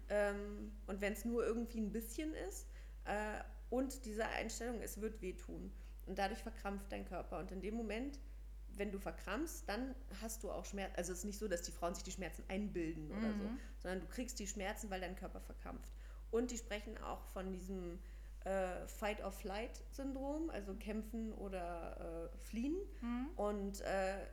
Ähm, 0.08 0.72
und 0.86 1.00
wenn 1.00 1.12
es 1.12 1.24
nur 1.24 1.44
irgendwie 1.44 1.80
ein 1.80 1.92
bisschen 1.92 2.34
ist 2.34 2.68
äh, 3.04 3.40
und 3.70 4.04
diese 4.04 4.26
Einstellung, 4.26 4.80
es 4.82 5.00
wird 5.00 5.20
wehtun. 5.22 5.72
Und 6.06 6.18
dadurch 6.18 6.40
verkrampft 6.40 6.90
dein 6.90 7.04
Körper. 7.04 7.38
Und 7.38 7.52
in 7.52 7.60
dem 7.60 7.74
Moment, 7.74 8.18
wenn 8.74 8.90
du 8.90 8.98
verkrampfst, 8.98 9.68
dann 9.68 9.94
hast 10.20 10.42
du 10.42 10.50
auch 10.50 10.64
Schmerzen. 10.64 10.96
Also 10.96 11.12
es 11.12 11.18
ist 11.18 11.24
nicht 11.24 11.38
so, 11.38 11.46
dass 11.48 11.62
die 11.62 11.72
Frauen 11.72 11.94
sich 11.94 12.04
die 12.04 12.10
Schmerzen 12.10 12.42
einbilden 12.48 13.10
oder 13.10 13.32
so, 13.34 13.44
sondern 13.78 14.00
du 14.00 14.06
kriegst 14.06 14.38
die 14.38 14.46
Schmerzen, 14.46 14.90
weil 14.90 15.00
dein 15.00 15.14
Körper 15.14 15.40
verkrampft. 15.40 15.90
Und 16.30 16.50
die 16.50 16.56
sprechen 16.56 16.96
auch 16.98 17.22
von 17.26 17.52
diesem 17.52 17.98
äh, 18.44 18.86
Fight-or-Flight-Syndrom, 18.88 20.50
also 20.50 20.74
kämpfen 20.74 21.32
oder 21.34 22.30
äh, 22.32 22.38
fliehen. 22.38 22.76
Mhm. 23.00 23.28
Und 23.36 23.80
äh, 23.82 24.26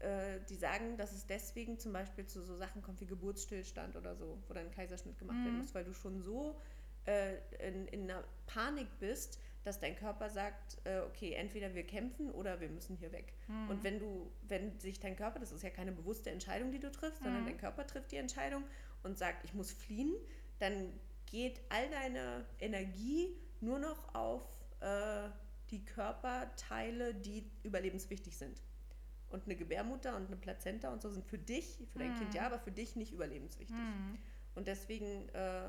äh, 0.00 0.40
die 0.48 0.56
sagen, 0.56 0.96
dass 0.96 1.12
es 1.12 1.26
deswegen 1.26 1.78
zum 1.78 1.92
Beispiel 1.92 2.26
zu 2.26 2.42
so 2.42 2.56
Sachen 2.56 2.82
kommt 2.82 3.00
wie 3.00 3.06
Geburtsstillstand 3.06 3.96
oder 3.96 4.16
so, 4.16 4.38
wo 4.48 4.54
dann 4.54 4.66
ein 4.66 4.70
Kaiserschnitt 4.72 5.18
gemacht 5.18 5.38
werden 5.38 5.54
Mhm. 5.54 5.60
muss, 5.60 5.74
weil 5.74 5.84
du 5.84 5.92
schon 5.94 6.20
so 6.22 6.58
äh, 7.06 7.36
in, 7.66 7.86
in 7.88 8.10
einer 8.10 8.24
Panik 8.46 8.88
bist, 8.98 9.38
dass 9.64 9.78
dein 9.78 9.94
Körper 9.96 10.30
sagt, 10.30 10.78
äh, 10.84 11.00
okay, 11.00 11.34
entweder 11.34 11.74
wir 11.74 11.84
kämpfen 11.86 12.30
oder 12.30 12.60
wir 12.60 12.68
müssen 12.70 12.96
hier 12.96 13.12
weg. 13.12 13.34
Mhm. 13.48 13.68
Und 13.68 13.84
wenn 13.84 13.98
du, 13.98 14.30
wenn 14.48 14.78
sich 14.78 15.00
dein 15.00 15.16
Körper, 15.16 15.38
das 15.38 15.52
ist 15.52 15.62
ja 15.62 15.70
keine 15.70 15.92
bewusste 15.92 16.30
Entscheidung, 16.30 16.72
die 16.72 16.78
du 16.80 16.90
triffst, 16.90 17.22
sondern 17.22 17.42
Mhm. 17.42 17.46
dein 17.48 17.58
Körper 17.58 17.86
trifft 17.86 18.10
die 18.12 18.16
Entscheidung 18.16 18.64
und 19.02 19.18
sagt, 19.18 19.44
ich 19.44 19.52
muss 19.54 19.70
fliehen, 19.70 20.14
dann 20.60 20.92
geht 21.26 21.60
all 21.68 21.88
deine 21.90 22.44
Energie 22.58 23.36
nur 23.60 23.78
noch 23.78 24.14
auf 24.14 24.42
äh, 24.80 25.28
die 25.70 25.84
Körperteile, 25.84 27.14
die 27.14 27.44
überlebenswichtig 27.62 28.36
sind. 28.36 28.60
Und 29.30 29.44
eine 29.44 29.54
Gebärmutter 29.56 30.16
und 30.16 30.26
eine 30.26 30.36
Plazenta 30.36 30.92
und 30.92 31.00
so 31.02 31.10
sind 31.10 31.24
für 31.24 31.38
dich, 31.38 31.78
für 31.92 31.98
dein 32.00 32.14
Kind 32.16 32.30
Mhm. 32.30 32.36
ja, 32.36 32.46
aber 32.46 32.58
für 32.58 32.72
dich 32.72 32.96
nicht 32.96 33.12
überlebenswichtig. 33.12 33.76
Mhm. 33.76 34.18
Und 34.56 34.66
deswegen 34.66 35.28
äh, 35.30 35.68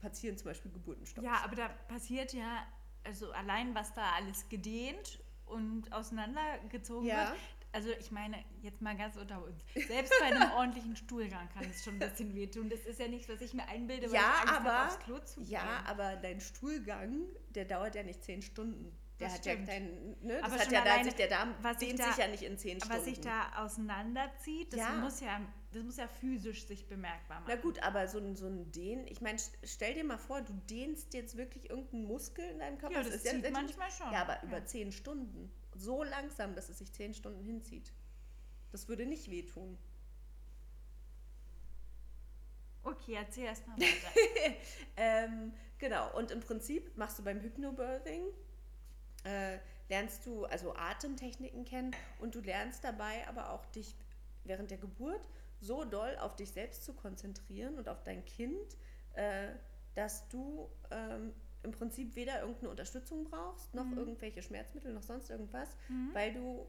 passieren 0.00 0.36
zum 0.36 0.46
Beispiel 0.46 0.70
Geburtenstopps. 0.70 1.24
Ja, 1.26 1.40
aber 1.44 1.56
da 1.56 1.68
passiert 1.88 2.32
ja, 2.32 2.66
also 3.04 3.32
allein 3.32 3.74
was 3.74 3.92
da 3.94 4.12
alles 4.12 4.48
gedehnt 4.48 5.18
und 5.46 5.92
auseinandergezogen 5.92 7.08
Ja. 7.08 7.30
wird. 7.30 7.38
Also 7.72 7.90
ich 7.90 8.10
meine, 8.10 8.42
jetzt 8.62 8.80
mal 8.80 8.96
ganz 8.96 9.16
unter 9.16 9.44
uns. 9.44 9.60
Selbst 9.88 10.12
bei 10.20 10.26
einem 10.26 10.50
ordentlichen 10.56 10.96
Stuhlgang 10.96 11.48
kann 11.50 11.64
es 11.64 11.84
schon 11.84 11.94
ein 11.94 11.98
bisschen 11.98 12.34
wehtun. 12.34 12.70
Das 12.70 12.80
ist 12.86 12.98
ja 12.98 13.08
nichts, 13.08 13.28
was 13.28 13.40
ich 13.42 13.52
mir 13.52 13.66
einbilde, 13.68 14.06
weil 14.06 14.14
Ja, 14.14 14.42
ich 14.44 14.50
aber- 14.50 14.86
aufs 14.86 14.98
Klo 15.00 15.18
zu 15.18 15.42
Ja, 15.42 15.82
aber 15.86 16.16
dein 16.16 16.40
Stuhlgang, 16.40 17.26
der 17.50 17.66
dauert 17.66 17.94
ja 17.94 18.02
nicht 18.04 18.22
zehn 18.24 18.40
Stunden. 18.40 18.96
Der 19.20 19.26
Das 19.26 19.34
hat 19.38 19.44
stimmt. 19.44 19.66
ja 19.66 19.74
keinen, 19.74 20.16
ne? 20.24 20.34
Das 20.40 20.44
Aber 20.44 20.54
hat 20.62 20.70
ja 20.70 20.84
da 20.84 20.90
alleine, 20.92 21.04
sich, 21.06 21.14
der 21.14 21.26
Darm 21.28 21.54
was 21.60 21.78
sich 21.80 21.88
dehnt 21.88 22.00
da- 22.00 22.04
sich 22.12 22.16
ja 22.18 22.28
nicht 22.28 22.42
in 22.44 22.56
zehn 22.56 22.78
Stunden. 22.78 22.96
was 22.96 23.04
sich 23.04 23.20
da 23.20 23.50
auseinanderzieht, 23.64 24.72
das 24.72 24.78
Ja. 24.80 24.92
muss 24.92 25.18
ja, 25.20 25.40
das 25.72 25.82
muss 25.82 25.96
ja 25.96 26.06
physisch 26.06 26.66
sich 26.66 26.86
bemerkbar 26.86 27.40
machen. 27.40 27.48
Na 27.52 27.60
gut, 27.60 27.82
aber 27.82 28.06
so 28.06 28.18
ein, 28.18 28.36
so 28.36 28.46
ein 28.46 28.70
Dehn, 28.70 29.06
ich 29.08 29.20
meine, 29.20 29.38
stell 29.64 29.94
dir 29.94 30.04
mal 30.04 30.18
vor, 30.18 30.42
du 30.42 30.52
dehnst 30.70 31.14
jetzt 31.14 31.36
wirklich 31.36 31.68
irgendeinen 31.68 32.04
Muskel 32.04 32.48
in 32.48 32.60
deinem 32.60 32.78
Körper. 32.78 32.94
Ja, 32.94 33.02
das 33.02 33.10
zieht 33.14 33.24
letztendlich- 33.24 33.52
manchmal 33.52 33.90
schon. 33.90 34.12
Ja, 34.12 34.22
aber 34.22 34.40
über 34.44 34.58
Ja. 34.58 34.64
zehn 34.66 34.92
Stunden. 34.92 35.50
So 35.74 36.04
langsam, 36.04 36.54
dass 36.54 36.68
es 36.68 36.78
sich 36.78 36.92
zehn 36.92 37.12
Stunden 37.12 37.42
hinzieht. 37.44 37.92
Das 38.70 38.86
würde 38.88 39.04
nicht 39.04 39.30
wehtun. 39.30 39.76
Okay, 42.84 43.14
erzähl 43.14 43.44
erst 43.44 43.66
mal 43.66 43.76
weiter. 43.80 44.54
Ähm, 44.96 45.52
genau, 45.78 46.16
und 46.16 46.30
im 46.30 46.40
Prinzip 46.40 46.96
machst 46.96 47.18
du 47.18 47.24
beim 47.24 47.40
Hypnobirthing, 47.40 48.22
äh, 49.28 49.58
lernst 49.88 50.26
du 50.26 50.44
also 50.46 50.74
Atemtechniken 50.74 51.64
kennen 51.64 51.94
und 52.18 52.34
du 52.34 52.40
lernst 52.40 52.84
dabei 52.84 53.26
aber 53.28 53.52
auch 53.52 53.64
dich 53.66 53.94
während 54.44 54.70
der 54.70 54.78
Geburt 54.78 55.28
so 55.60 55.84
doll 55.84 56.16
auf 56.20 56.36
dich 56.36 56.50
selbst 56.50 56.84
zu 56.84 56.92
konzentrieren 56.94 57.76
und 57.76 57.88
auf 57.88 58.02
dein 58.04 58.24
Kind, 58.24 58.76
äh, 59.14 59.48
dass 59.94 60.28
du 60.28 60.70
ähm, 60.90 61.32
im 61.62 61.72
Prinzip 61.72 62.14
weder 62.14 62.40
irgendeine 62.40 62.70
Unterstützung 62.70 63.24
brauchst, 63.24 63.74
noch 63.74 63.90
irgendwelche 63.96 64.42
Schmerzmittel, 64.42 64.92
noch 64.92 65.02
sonst 65.02 65.28
irgendwas, 65.28 65.68
weil 66.12 66.32
du 66.32 66.66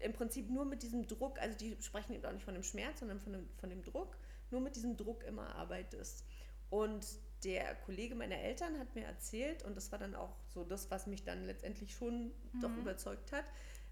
im 0.00 0.12
Prinzip 0.12 0.50
nur 0.50 0.64
mit 0.64 0.82
diesem 0.82 1.06
Druck, 1.06 1.40
also 1.40 1.56
die 1.56 1.76
sprechen 1.80 2.14
eben 2.14 2.24
auch 2.24 2.32
nicht 2.32 2.44
von 2.44 2.54
dem 2.54 2.64
Schmerz, 2.64 3.00
sondern 3.00 3.20
von 3.20 3.32
dem, 3.32 3.48
von 3.58 3.70
dem 3.70 3.84
Druck, 3.84 4.16
nur 4.50 4.60
mit 4.60 4.74
diesem 4.74 4.96
Druck 4.96 5.22
immer 5.24 5.54
arbeitest. 5.54 6.24
Und 6.70 7.06
der 7.44 7.74
Kollege 7.86 8.14
meiner 8.14 8.36
Eltern 8.36 8.78
hat 8.78 8.94
mir 8.94 9.04
erzählt, 9.04 9.62
und 9.64 9.76
das 9.76 9.90
war 9.92 9.98
dann 9.98 10.14
auch 10.14 10.36
so 10.48 10.64
das, 10.64 10.90
was 10.90 11.06
mich 11.06 11.24
dann 11.24 11.46
letztendlich 11.46 11.94
schon 11.94 12.32
doch 12.60 12.76
überzeugt 12.76 13.32
hat, 13.32 13.44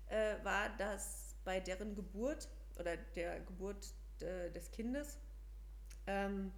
äh, 0.08 0.36
war, 0.44 0.68
dass 0.76 1.36
bei 1.44 1.60
deren 1.60 1.94
Geburt 1.94 2.48
oder 2.78 2.96
der 3.14 3.40
Geburt 3.40 3.92
äh, 4.20 4.50
des 4.50 4.70
Kindes 4.70 5.18
ähm, 6.06 6.52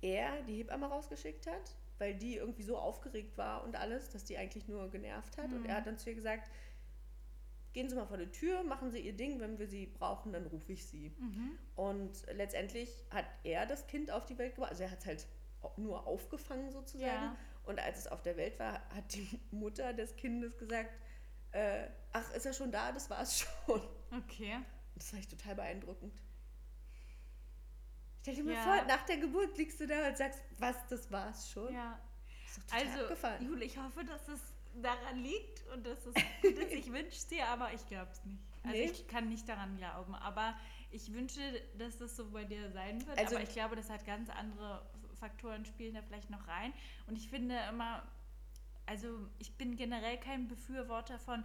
er 0.00 0.42
die 0.42 0.56
Hebamme 0.56 0.86
rausgeschickt 0.86 1.46
hat, 1.46 1.76
weil 1.98 2.14
die 2.14 2.36
irgendwie 2.36 2.62
so 2.62 2.76
aufgeregt 2.76 3.38
war 3.38 3.64
und 3.64 3.76
alles, 3.76 4.10
dass 4.10 4.24
die 4.24 4.36
eigentlich 4.36 4.68
nur 4.68 4.90
genervt 4.90 5.38
hat. 5.38 5.52
Und 5.52 5.64
er 5.66 5.76
hat 5.76 5.86
dann 5.86 5.98
zu 5.98 6.10
ihr 6.10 6.16
gesagt, 6.16 6.50
gehen 7.72 7.88
Sie 7.88 7.94
mal 7.94 8.06
vor 8.06 8.18
die 8.18 8.30
Tür, 8.30 8.62
machen 8.64 8.90
Sie 8.90 9.00
Ihr 9.00 9.14
Ding, 9.14 9.40
wenn 9.40 9.58
wir 9.58 9.66
Sie 9.66 9.86
brauchen, 9.86 10.32
dann 10.32 10.46
rufe 10.46 10.72
ich 10.72 10.86
Sie. 10.86 11.14
Mhm. 11.18 11.58
Und 11.76 12.26
letztendlich 12.34 13.04
hat 13.10 13.26
er 13.44 13.66
das 13.66 13.86
Kind 13.86 14.10
auf 14.10 14.26
die 14.26 14.36
Welt 14.38 14.54
gebracht, 14.54 14.72
also 14.72 14.82
er 14.82 14.90
hat 14.90 15.00
es 15.00 15.06
halt 15.06 15.26
nur 15.76 16.06
aufgefangen 16.06 16.70
sozusagen. 16.70 17.04
Ja. 17.06 17.36
Und 17.64 17.78
als 17.78 17.98
es 18.00 18.06
auf 18.08 18.22
der 18.22 18.36
Welt 18.36 18.58
war, 18.58 18.74
hat 18.90 19.12
die 19.14 19.40
Mutter 19.50 19.92
des 19.92 20.16
Kindes 20.16 20.56
gesagt, 20.58 20.90
äh, 21.52 21.86
ach, 22.12 22.32
ist 22.34 22.46
er 22.46 22.52
schon 22.52 22.72
da? 22.72 22.92
Das 22.92 23.08
war 23.10 23.20
es 23.22 23.40
schon. 23.40 23.82
Okay. 24.16 24.58
Das 24.94 25.10
fand 25.10 25.22
ich 25.22 25.28
total 25.28 25.54
beeindruckend. 25.54 26.12
Stell 28.22 28.34
dir 28.36 28.44
mal 28.44 28.54
Ja. 28.54 28.62
vor, 28.62 28.84
nach 28.86 29.02
der 29.06 29.16
Geburt 29.18 29.56
liegst 29.58 29.80
du 29.80 29.86
da 29.86 30.08
und 30.08 30.16
sagst, 30.16 30.40
was, 30.58 30.76
das 30.88 31.10
war's 31.10 31.50
schon? 31.50 31.72
Ja. 31.74 31.98
Ist 32.46 32.58
doch 32.58 32.64
total 32.64 32.86
Also, 32.88 33.02
abgefahren. 33.02 33.44
Jule, 33.44 33.64
ich 33.64 33.78
hoffe, 33.78 34.04
dass 34.04 34.28
es 34.28 34.40
daran 34.80 35.18
liegt 35.22 35.66
und 35.74 35.84
dass 35.86 35.98
es 36.06 36.14
gut 36.14 36.58
ist. 36.58 36.72
Ich 36.72 36.92
wünsche 36.92 37.08
es 37.16 37.26
dir, 37.26 37.46
aber 37.48 37.72
ich 37.72 37.84
glaube 37.86 38.10
es 38.12 38.24
nicht. 38.24 38.42
Also 38.64 38.76
Nee? 38.76 38.84
ich 38.84 39.08
kann 39.08 39.28
nicht 39.28 39.48
daran 39.48 39.76
glauben. 39.76 40.14
Aber 40.14 40.56
ich 40.90 41.12
wünsche, 41.12 41.40
dass 41.78 41.98
das 41.98 42.16
so 42.16 42.30
bei 42.30 42.44
dir 42.44 42.70
sein 42.70 43.04
wird. 43.06 43.18
Also- 43.18 43.34
aber 43.36 43.44
ich 43.44 43.52
glaube, 43.52 43.76
das 43.76 43.90
hat 43.90 44.04
ganz 44.06 44.30
andere 44.30 44.86
Faktoren 45.22 45.64
spielen 45.64 45.94
da 45.94 46.02
vielleicht 46.02 46.30
noch 46.30 46.46
rein. 46.48 46.72
Und 47.06 47.16
ich 47.16 47.28
finde 47.28 47.56
immer, 47.70 48.02
also 48.86 49.06
ich 49.38 49.54
bin 49.56 49.76
generell 49.76 50.18
kein 50.18 50.48
Befürworter 50.48 51.18
von, 51.20 51.44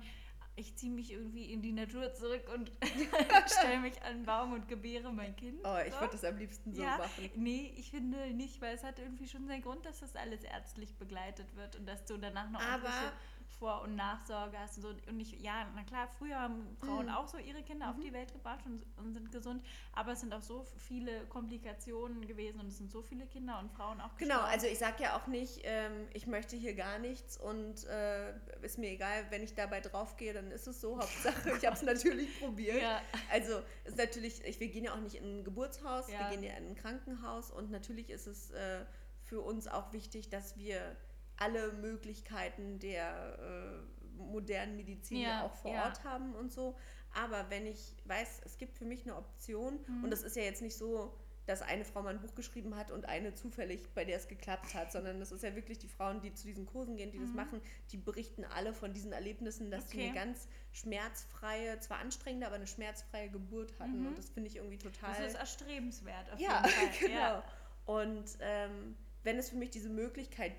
ich 0.56 0.76
ziehe 0.76 0.92
mich 0.92 1.12
irgendwie 1.12 1.54
in 1.54 1.62
die 1.62 1.72
Natur 1.72 2.12
zurück 2.16 2.50
und 2.56 2.72
stelle 3.48 3.80
mich 3.80 4.02
an 4.02 4.08
einen 4.08 4.26
Baum 4.26 4.54
und 4.54 4.68
gebäre 4.68 5.14
mein 5.14 5.36
Kind. 5.36 5.60
Oh, 5.64 5.78
ich 5.86 5.94
So. 5.94 6.00
würde 6.00 6.14
das 6.14 6.24
am 6.24 6.38
liebsten 6.38 6.74
so 6.74 6.82
ja, 6.82 6.98
machen. 6.98 7.30
nee, 7.36 7.72
ich 7.78 7.92
finde 7.92 8.32
nicht, 8.34 8.60
weil 8.60 8.74
es 8.74 8.84
hat 8.84 8.98
irgendwie 8.98 9.28
schon 9.28 9.46
seinen 9.48 9.62
Grund, 9.62 9.86
dass 9.86 10.00
das 10.00 10.16
alles 10.16 10.44
ärztlich 10.44 10.96
begleitet 10.96 11.56
wird 11.56 11.76
und 11.76 11.86
dass 11.86 12.04
du 12.06 12.18
danach 12.18 12.50
noch 12.50 12.60
Aber- 12.62 13.14
Vor- 13.60 13.82
und 13.82 13.96
Nachsorge 13.96 14.58
hast 14.60 14.78
und 14.78 14.84
so. 14.84 14.90
Und 15.10 15.20
ich, 15.20 15.32
ja, 15.42 15.66
na 15.74 15.84
klar, 15.84 16.08
früher 16.20 16.40
haben 16.40 16.78
Frauen 16.80 17.08
Mhm. 17.08 17.12
auch 17.14 17.28
so 17.28 17.38
ihre 17.38 17.64
Kinder 17.64 17.90
auf 17.90 17.96
die 18.00 18.14
Welt 18.14 18.32
gebracht 18.32 18.60
und, 18.66 18.84
und 18.98 19.14
sind 19.14 19.32
gesund, 19.32 19.64
aber 19.94 20.12
es 20.12 20.20
sind 20.20 20.34
auch 20.34 20.42
so 20.44 20.64
viele 20.78 21.26
Komplikationen 21.26 22.28
gewesen 22.28 22.60
und 22.60 22.68
es 22.68 22.78
sind 22.78 22.92
so 22.92 23.02
viele 23.02 23.26
Kinder 23.26 23.58
und 23.60 23.72
Frauen 23.72 24.00
auch 24.02 24.16
Genau, 24.18 24.36
gestorben. 24.36 24.52
also 24.54 24.68
ich 24.68 24.78
sage 24.78 25.04
ja 25.04 25.18
auch 25.18 25.26
nicht, 25.28 25.62
ähm, 25.64 26.08
ich 26.14 26.28
möchte 26.28 26.56
hier 26.56 26.76
gar 26.76 27.00
nichts 27.00 27.38
und 27.38 27.86
äh, 27.86 28.34
ist 28.62 28.78
mir 28.78 28.92
egal, 28.92 29.26
wenn 29.32 29.42
ich 29.44 29.56
dabei 29.56 29.80
draufgehe, 29.82 30.34
dann 30.34 30.52
ist 30.52 30.68
es 30.68 30.80
so. 30.82 30.98
Hauptsache, 31.00 31.50
ich 31.58 31.66
habe 31.66 31.76
es 31.76 31.82
natürlich 31.82 32.40
probiert. 32.40 32.82
Ja. 32.82 33.02
Also 33.32 33.60
ist 33.86 33.98
natürlich, 33.98 34.44
ich, 34.46 34.60
wir 34.60 34.68
gehen 34.68 34.84
ja 34.84 34.94
auch 34.94 35.00
nicht 35.02 35.16
in 35.16 35.40
ein 35.40 35.44
Geburtshaus, 35.44 36.10
Ja. 36.12 36.20
wir 36.20 36.30
gehen 36.38 36.44
ja 36.44 36.54
in 36.58 36.68
ein 36.68 36.76
Krankenhaus 36.76 37.50
und 37.52 37.72
natürlich 37.72 38.10
ist 38.12 38.28
es 38.28 38.52
äh, 38.52 38.86
für 39.24 39.42
uns 39.42 39.68
auch 39.68 39.94
wichtig, 39.94 40.30
dass 40.30 40.58
wir 40.58 40.96
alle 41.38 41.72
Möglichkeiten 41.74 42.80
der 42.80 43.38
äh, 43.40 44.22
modernen 44.22 44.76
Medizin 44.76 45.22
ja, 45.22 45.44
auch 45.46 45.54
vor 45.56 45.72
ja. 45.74 45.86
Ort 45.86 46.04
haben 46.04 46.34
und 46.36 46.52
so. 46.52 46.76
Aber 47.14 47.50
wenn 47.50 47.66
ich 47.66 47.96
weiß, 48.06 48.42
es 48.46 48.58
gibt 48.58 48.76
für 48.78 48.86
mich 48.86 49.04
eine 49.04 49.16
Option 49.16 49.80
Mhm. 49.88 50.04
und 50.04 50.12
es 50.14 50.24
ist 50.24 50.36
ja 50.36 50.44
jetzt 50.44 50.62
nicht 50.62 50.76
so, 50.78 51.16
dass 51.46 51.62
eine 51.62 51.86
Frau 51.86 52.02
mal 52.04 52.10
ein 52.10 52.20
Buch 52.20 52.36
geschrieben 52.36 52.76
hat 52.76 52.92
und 52.92 53.06
eine 53.08 53.34
zufällig, 53.34 53.94
bei 53.96 54.04
der 54.04 54.18
es 54.18 54.28
geklappt 54.28 54.74
hat, 54.74 54.92
sondern 54.92 55.20
das 55.22 55.32
ist 55.32 55.44
ja 55.44 55.56
wirklich 55.56 55.80
die 55.80 55.88
Frauen, 55.88 56.20
die 56.20 56.34
zu 56.34 56.46
diesen 56.46 56.66
Kursen 56.66 56.98
gehen, 56.98 57.10
die 57.10 57.20
das 57.20 57.30
machen, 57.32 57.62
die 57.92 57.98
berichten 57.98 58.44
alle 58.44 58.74
von 58.74 58.92
diesen 58.94 59.14
Erlebnissen, 59.14 59.72
dass 59.72 59.90
sie 59.90 59.98
Mhm. 59.98 60.04
Okay. 60.10 60.20
eine 60.20 60.26
ganz 60.28 60.48
schmerzfreie, 60.74 61.80
zwar 61.80 62.00
anstrengende, 62.00 62.48
aber 62.48 62.56
eine 62.58 62.68
schmerzfreie 62.68 63.30
Geburt 63.30 63.80
hatten. 63.80 64.02
Mhm. 64.02 64.08
Und 64.08 64.18
das 64.18 64.30
finde 64.30 64.50
ich 64.50 64.58
irgendwie 64.58 64.78
total. 64.78 65.14
das 65.18 65.34
ist 65.34 65.36
erstrebenswert 65.40 66.32
auf 66.34 66.40
ja, 66.40 66.62
jeden 66.66 66.70
Fall. 66.76 66.90
genau. 67.00 67.14
Ja. 67.20 67.44
Und 67.86 68.26
ähm, 68.42 68.96
wenn 69.24 69.38
es 69.38 69.50
für 69.50 69.56
mich 69.56 69.70
diese 69.70 69.90
Möglichkeit 69.90 70.52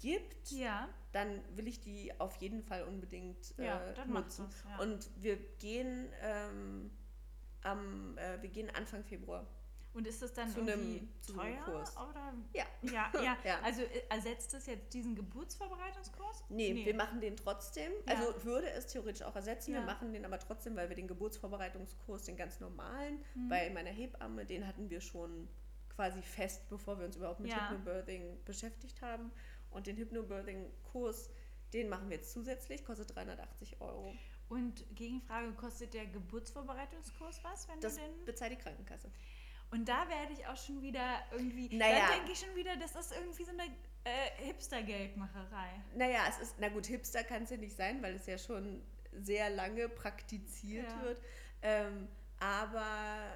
gibt, 0.00 0.50
ja. 0.50 0.88
dann 1.12 1.40
will 1.56 1.68
ich 1.68 1.80
die 1.80 2.12
auf 2.20 2.36
jeden 2.36 2.62
Fall 2.62 2.84
unbedingt 2.84 3.58
äh, 3.58 3.66
Ja, 3.66 3.80
nutzen. 4.06 4.48
ja. 4.68 4.78
Und 4.82 5.08
wir 5.16 5.36
gehen 5.58 6.08
ähm, 6.22 6.90
am, 7.62 8.16
äh, 8.18 8.40
wir 8.42 8.48
gehen 8.48 8.70
Anfang 8.74 9.04
Februar. 9.04 9.46
Und 9.92 10.06
ist 10.06 10.22
das 10.22 10.32
dann 10.32 10.48
Zu 10.48 10.60
einem- 10.60 10.68
irgendwie 10.68 10.98
einem 10.98 11.36
teuer? 11.56 11.64
Kurs. 11.64 11.96
Oder? 11.96 12.32
Ja. 12.54 12.64
Ja, 12.82 13.10
ja. 13.20 13.36
Ja. 13.44 13.58
Also 13.64 13.82
äh, 13.82 14.02
ersetzt 14.08 14.54
das 14.54 14.66
jetzt 14.66 14.94
diesen 14.94 15.16
Geburtsvorbereitungskurs? 15.16 16.44
Nee, 16.48 16.84
wir 16.86 16.94
machen 16.94 17.20
den 17.20 17.36
trotzdem. 17.36 17.90
Ja. 18.06 18.14
Also 18.14 18.44
würde 18.44 18.70
es 18.70 18.86
theoretisch 18.86 19.22
auch 19.22 19.34
ersetzen. 19.34 19.72
Wir 19.72 19.80
Ja. 19.80 19.86
machen 19.86 20.12
den 20.12 20.24
aber 20.24 20.38
trotzdem, 20.38 20.76
weil 20.76 20.88
wir 20.88 20.94
den 20.96 21.08
Geburtsvorbereitungskurs, 21.08 22.22
den 22.22 22.36
ganz 22.36 22.60
normalen, 22.60 23.18
Mhm. 23.34 23.48
bei 23.48 23.68
meiner 23.70 23.90
Hebamme, 23.90 24.46
den 24.46 24.64
hatten 24.64 24.88
wir 24.90 25.00
schon 25.00 25.48
quasi 25.96 26.22
fest, 26.22 26.68
bevor 26.70 26.96
wir 27.00 27.06
uns 27.06 27.16
überhaupt 27.16 27.40
mit. 27.40 27.52
Hypnobirthing 27.52 28.44
beschäftigt 28.44 29.02
haben. 29.02 29.32
Und 29.70 29.86
den 29.86 29.96
Hypnobirthing-Kurs, 29.96 31.30
den 31.72 31.88
machen 31.88 32.08
wir 32.10 32.16
jetzt 32.16 32.32
zusätzlich, 32.32 32.84
kostet 32.84 33.14
380 33.14 33.80
Euro. 33.80 34.14
Und 34.48 34.84
Gegenfrage, 34.96 35.52
kostet 35.52 35.94
der 35.94 36.06
Geburtsvorbereitungskurs 36.06 37.40
was, 37.44 37.68
wenn 37.68 37.80
Das 37.80 37.94
du 37.94 38.00
den... 38.00 38.24
bezahlt 38.24 38.52
die 38.52 38.56
Krankenkasse. 38.56 39.10
Und 39.70 39.88
da 39.88 40.08
werde 40.08 40.32
ich 40.32 40.44
auch 40.48 40.56
schon 40.56 40.82
wieder 40.82 41.20
irgendwie... 41.30 41.76
Naja. 41.76 42.08
Da 42.08 42.14
denke 42.16 42.32
ich 42.32 42.40
schon 42.40 42.54
wieder, 42.56 42.76
das 42.76 42.96
ist 42.96 43.12
irgendwie 43.16 43.44
so 43.44 43.52
eine 43.52 43.64
äh, 44.02 44.44
Hipster-Geldmacherei. 44.46 45.68
Naja, 45.94 46.24
es 46.28 46.40
ist, 46.40 46.56
na 46.58 46.68
gut, 46.68 46.86
Hipster 46.86 47.22
kann 47.22 47.44
es 47.44 47.50
ja 47.50 47.56
nicht 47.56 47.76
sein, 47.76 48.02
weil 48.02 48.14
es 48.16 48.26
ja 48.26 48.36
schon 48.38 48.82
sehr 49.12 49.50
lange 49.50 49.88
praktiziert 49.88 50.88
Ja. 50.90 51.02
wird. 51.02 51.20
Ähm, 51.62 52.08
aber 52.40 53.30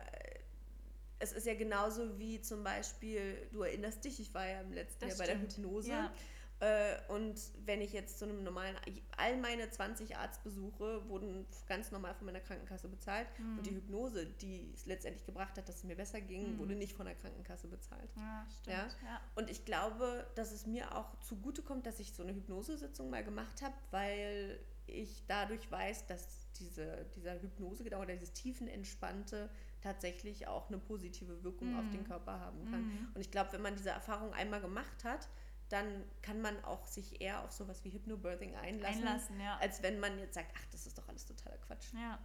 es 1.25 1.33
ist 1.33 1.47
ja 1.47 1.55
genauso 1.55 2.19
wie 2.19 2.41
zum 2.41 2.63
Beispiel, 2.63 3.49
du 3.53 3.63
erinnerst 3.63 4.05
dich, 4.05 4.21
ich 4.21 4.33
war 4.35 4.47
ja 4.47 4.61
im 4.61 4.73
letzten 4.73 5.09
Das 5.09 5.19
Jahr 5.19 5.27
bei 5.27 5.35
stimmt. 5.35 5.53
der 5.57 5.65
Hypnose. 5.65 5.89
Ja. 5.91 6.13
Äh, 6.61 6.97
und 7.09 7.35
wenn 7.67 7.81
ich 7.81 7.93
jetzt 7.93 8.19
zu 8.19 8.27
einem 8.27 8.45
normalen, 8.45 8.77
all 9.17 9.37
meine 9.39 9.69
20 9.69 10.17
Arztbesuche 10.17 11.07
wurden 11.09 11.45
ganz 11.67 11.91
normal 11.91 12.15
von 12.15 12.27
meiner 12.27 12.41
Krankenkasse 12.41 12.89
bezahlt. 12.89 13.27
Mhm. 13.39 13.59
Und 13.59 13.67
die 13.67 13.75
Hypnose, 13.75 14.25
die 14.27 14.71
es 14.73 14.87
letztendlich 14.87 15.27
gebracht 15.27 15.59
hat, 15.59 15.69
dass 15.69 15.79
es 15.79 15.85
mir 15.85 15.97
besser 15.97 16.21
ging, 16.21 16.53
Mhm. 16.55 16.59
wurde 16.61 16.77
nicht 16.77 16.95
von 16.95 17.07
der 17.07 17.17
Krankenkasse 17.17 17.67
bezahlt. 17.67 18.09
Ja, 18.17 18.47
stimmt. 18.61 18.77
Ja. 18.77 18.87
Ja. 19.09 19.21
Und 19.35 19.51
ich 19.51 19.65
glaube, 19.65 20.27
dass 20.37 20.53
es 20.53 20.65
mir 20.65 20.95
auch 20.97 21.19
zugutekommt, 21.21 21.87
dass 21.87 21.99
ich 21.99 22.13
so 22.13 22.23
eine 22.23 22.33
Hypnosesitzung 22.35 23.11
mal 23.11 23.25
gemacht 23.25 23.61
habe, 23.61 23.75
weil 23.91 24.61
ich 24.87 25.25
dadurch 25.27 25.69
weiß, 25.71 26.07
dass 26.07 26.47
diese, 26.61 27.05
dieser 27.17 27.41
Hypnosegedauer 27.43 28.03
oder 28.03 28.15
dieses 28.15 28.33
tiefenentspannte 28.33 29.51
tatsächlich 29.85 30.49
auch 30.49 30.69
eine 30.69 30.79
positive 30.79 31.45
Wirkung 31.45 31.79
auf 31.79 31.89
den 31.93 32.01
Mhm. 32.01 32.07
Körper 32.09 32.41
haben 32.41 32.65
kann. 32.71 32.83
Mhm. 32.87 33.09
Und 33.15 33.21
ich 33.21 33.31
glaube, 33.31 33.53
wenn 33.53 33.63
man 33.63 33.77
diese 33.77 33.91
Erfahrung 33.91 34.33
einmal 34.35 34.61
gemacht 34.61 35.05
hat, 35.05 35.29
dann 35.69 36.05
kann 36.23 36.41
man 36.41 36.63
auch 36.65 36.87
sich 36.87 37.21
eher 37.21 37.43
auf 37.45 37.53
sowas 37.53 37.85
wie 37.85 37.91
Hypnobirthing 37.93 38.55
einlassen, 38.57 39.03
Einlassen, 39.07 39.41
ja. 39.41 39.57
als 39.59 39.83
wenn 39.83 40.01
man 40.01 40.19
jetzt 40.19 40.35
sagt, 40.35 40.51
ach, 40.57 40.67
das 40.73 40.87
ist 40.87 40.99
doch 40.99 41.09
alles 41.09 41.25
totaler 41.27 41.57
Quatsch. 41.59 41.93
Ja. 41.95 42.19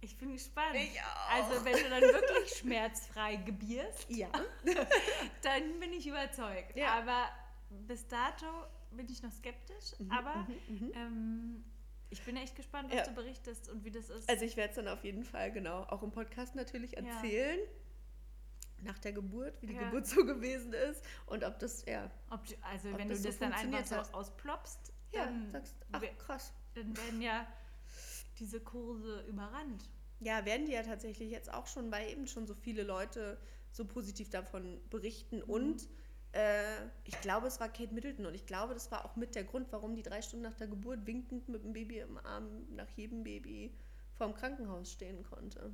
Ich 0.00 0.16
bin 0.16 0.32
gespannt. 0.32 0.76
Ich 0.76 1.00
auch. 1.00 1.30
Also, 1.32 1.64
wenn 1.64 1.72
du 1.74 1.88
dann 1.90 2.00
wirklich 2.02 2.50
schmerzfrei 2.58 3.36
gebierst, 3.36 4.08
Ja. 4.10 4.28
dann 5.42 5.80
bin 5.80 5.92
ich 5.92 6.06
überzeugt. 6.06 6.76
Ja. 6.76 6.98
Aber 6.98 7.28
bis 7.86 8.06
dato 8.06 8.46
bin 8.92 9.08
ich 9.08 9.22
noch 9.22 9.32
skeptisch. 9.32 9.94
aber 10.08 10.46
ähm, 10.94 11.64
ich 12.10 12.22
bin 12.22 12.36
echt 12.36 12.56
gespannt, 12.56 12.88
was 12.90 12.96
Ja. 12.98 13.04
du 13.06 13.14
berichtest 13.14 13.68
und 13.68 13.84
wie 13.84 13.90
das 13.90 14.08
ist. 14.10 14.28
Also 14.28 14.44
ich 14.44 14.56
werde 14.56 14.70
es 14.70 14.76
dann 14.76 14.88
auf 14.88 15.04
jeden 15.04 15.24
Fall, 15.24 15.50
genau, 15.52 15.82
auch 15.84 16.02
im 16.02 16.10
Podcast 16.10 16.54
natürlich 16.54 16.92
Ja. 16.92 16.98
erzählen. 16.98 17.58
Nach 18.82 18.98
der 19.00 19.12
Geburt, 19.12 19.60
wie 19.60 19.66
die 19.66 19.74
Ja. 19.74 19.84
Geburt 19.84 20.06
so 20.06 20.24
gewesen 20.24 20.72
ist 20.72 21.04
und 21.26 21.42
ob 21.44 21.58
das, 21.58 21.84
ja, 21.86 22.10
Ob 22.30 22.40
also, 22.62 22.90
ob 22.90 22.98
wenn 22.98 23.08
das 23.08 23.18
du 23.18 23.22
so 23.24 23.28
das 23.30 23.38
dann 23.38 23.52
einfach 23.52 24.04
so 24.04 24.16
ausploppst, 24.16 24.92
ja, 25.12 25.24
dann, 25.24 25.50
sagst, 25.50 25.74
ach 25.92 26.02
krass. 26.18 26.52
dann 26.74 26.96
werden 26.96 27.20
ja 27.20 27.46
diese 28.38 28.60
Kurse 28.60 29.22
überrannt. 29.26 29.88
Ja, 30.20 30.44
werden 30.44 30.66
die 30.66 30.72
ja 30.72 30.82
tatsächlich 30.84 31.30
jetzt 31.30 31.52
auch 31.52 31.66
schon, 31.66 31.90
weil 31.90 32.08
eben 32.10 32.26
schon 32.28 32.46
so 32.46 32.54
viele 32.54 32.82
Leute 32.84 33.38
so 33.72 33.84
positiv 33.84 34.30
davon 34.30 34.80
berichten 34.90 35.38
Mhm. 35.38 35.42
und 35.50 35.88
ich 37.04 37.20
glaube, 37.22 37.46
es 37.46 37.58
war 37.58 37.68
Kate 37.68 37.92
Middleton 37.92 38.26
und 38.26 38.34
ich 38.34 38.46
glaube, 38.46 38.74
das 38.74 38.90
war 38.90 39.04
auch 39.04 39.16
mit 39.16 39.34
der 39.34 39.44
Grund, 39.44 39.72
warum 39.72 39.96
die 39.96 40.02
drei 40.02 40.20
Stunden 40.20 40.44
nach 40.44 40.54
der 40.54 40.66
Geburt 40.66 41.06
winkend 41.06 41.48
mit 41.48 41.64
dem 41.64 41.72
Baby 41.72 42.00
im 42.00 42.18
Arm 42.18 42.66
nach 42.70 42.88
jedem 42.90 43.24
Baby 43.24 43.74
vorm 44.12 44.34
Krankenhaus 44.34 44.92
stehen 44.92 45.22
konnte. 45.24 45.72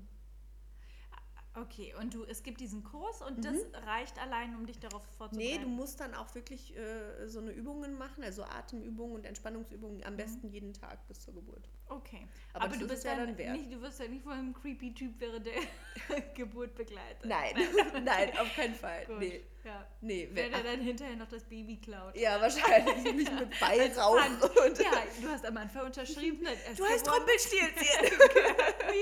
Okay, 1.57 1.95
und 2.01 2.13
du, 2.15 2.25
es 2.25 2.43
gibt 2.43 2.61
diesen 2.61 2.83
Kurs 2.83 3.23
und 3.23 3.45
das 3.45 3.55
reicht 3.87 4.19
allein, 4.21 4.57
um 4.57 4.67
dich 4.67 4.81
darauf 4.81 5.03
vorzubereiten? 5.17 5.37
Mhm. 5.55 5.59
Nee, 5.61 5.65
du 5.65 5.69
musst 5.69 6.01
dann 6.01 6.13
auch 6.15 6.35
wirklich 6.35 6.77
äh, 6.77 7.29
so 7.29 7.39
eine 7.39 7.53
Übungen 7.53 7.97
machen, 7.97 8.25
also 8.25 8.43
Atemübungen 8.43 9.15
und 9.15 9.25
Entspannungsübungen 9.25 10.03
am 10.05 10.17
besten 10.17 10.49
jeden 10.49 10.73
Tag 10.73 11.07
bis 11.07 11.21
zur 11.21 11.35
Geburt. 11.35 11.69
Okay. 11.89 12.27
Aber 12.55 12.65
Aber, 12.65 12.77
du 12.77 12.85
ist 12.87 12.89
bist 12.91 13.05
ja 13.05 13.15
dann, 13.15 13.29
dann 13.29 13.39
wert. 13.39 13.53
nicht, 13.57 13.73
du 13.73 13.81
wirst 13.83 14.01
ja 14.01 14.09
nicht 14.09 14.25
von 14.25 14.33
einem 14.33 14.53
creepy 14.53 14.95
Typ 14.95 15.15
während 15.21 15.47
der 15.47 15.55
Geburt 16.35 16.75
begleitet. 16.75 17.25
Nein, 17.25 17.55
nein, 18.03 18.37
auf 18.41 18.53
keinen 18.57 18.75
Fall. 18.75 19.07
Gut. 19.07 19.19
Nee, 19.21 19.45
Ja. 19.65 19.87
nee. 20.01 20.29
Wer 20.33 20.49
der 20.51 20.63
dann 20.65 20.81
hinterher 20.81 21.15
noch 21.15 21.29
das 21.29 21.45
Baby 21.45 21.77
klaut. 21.77 22.17
ja, 22.17 22.41
wahrscheinlich 22.41 23.15
mich 23.15 23.31
mit 23.31 23.61
Weihrauch 23.61 24.19
Pfand. 24.19 24.43
und... 24.43 24.79
Ja, 24.81 24.91
du 25.23 25.29
hast 25.29 25.47
am 25.47 25.57
Anfang 25.57 25.87
unterschrieben. 25.87 26.45
Du 26.77 26.83
geworden. 26.83 27.11
Rumpelstilzchen! 27.11 28.19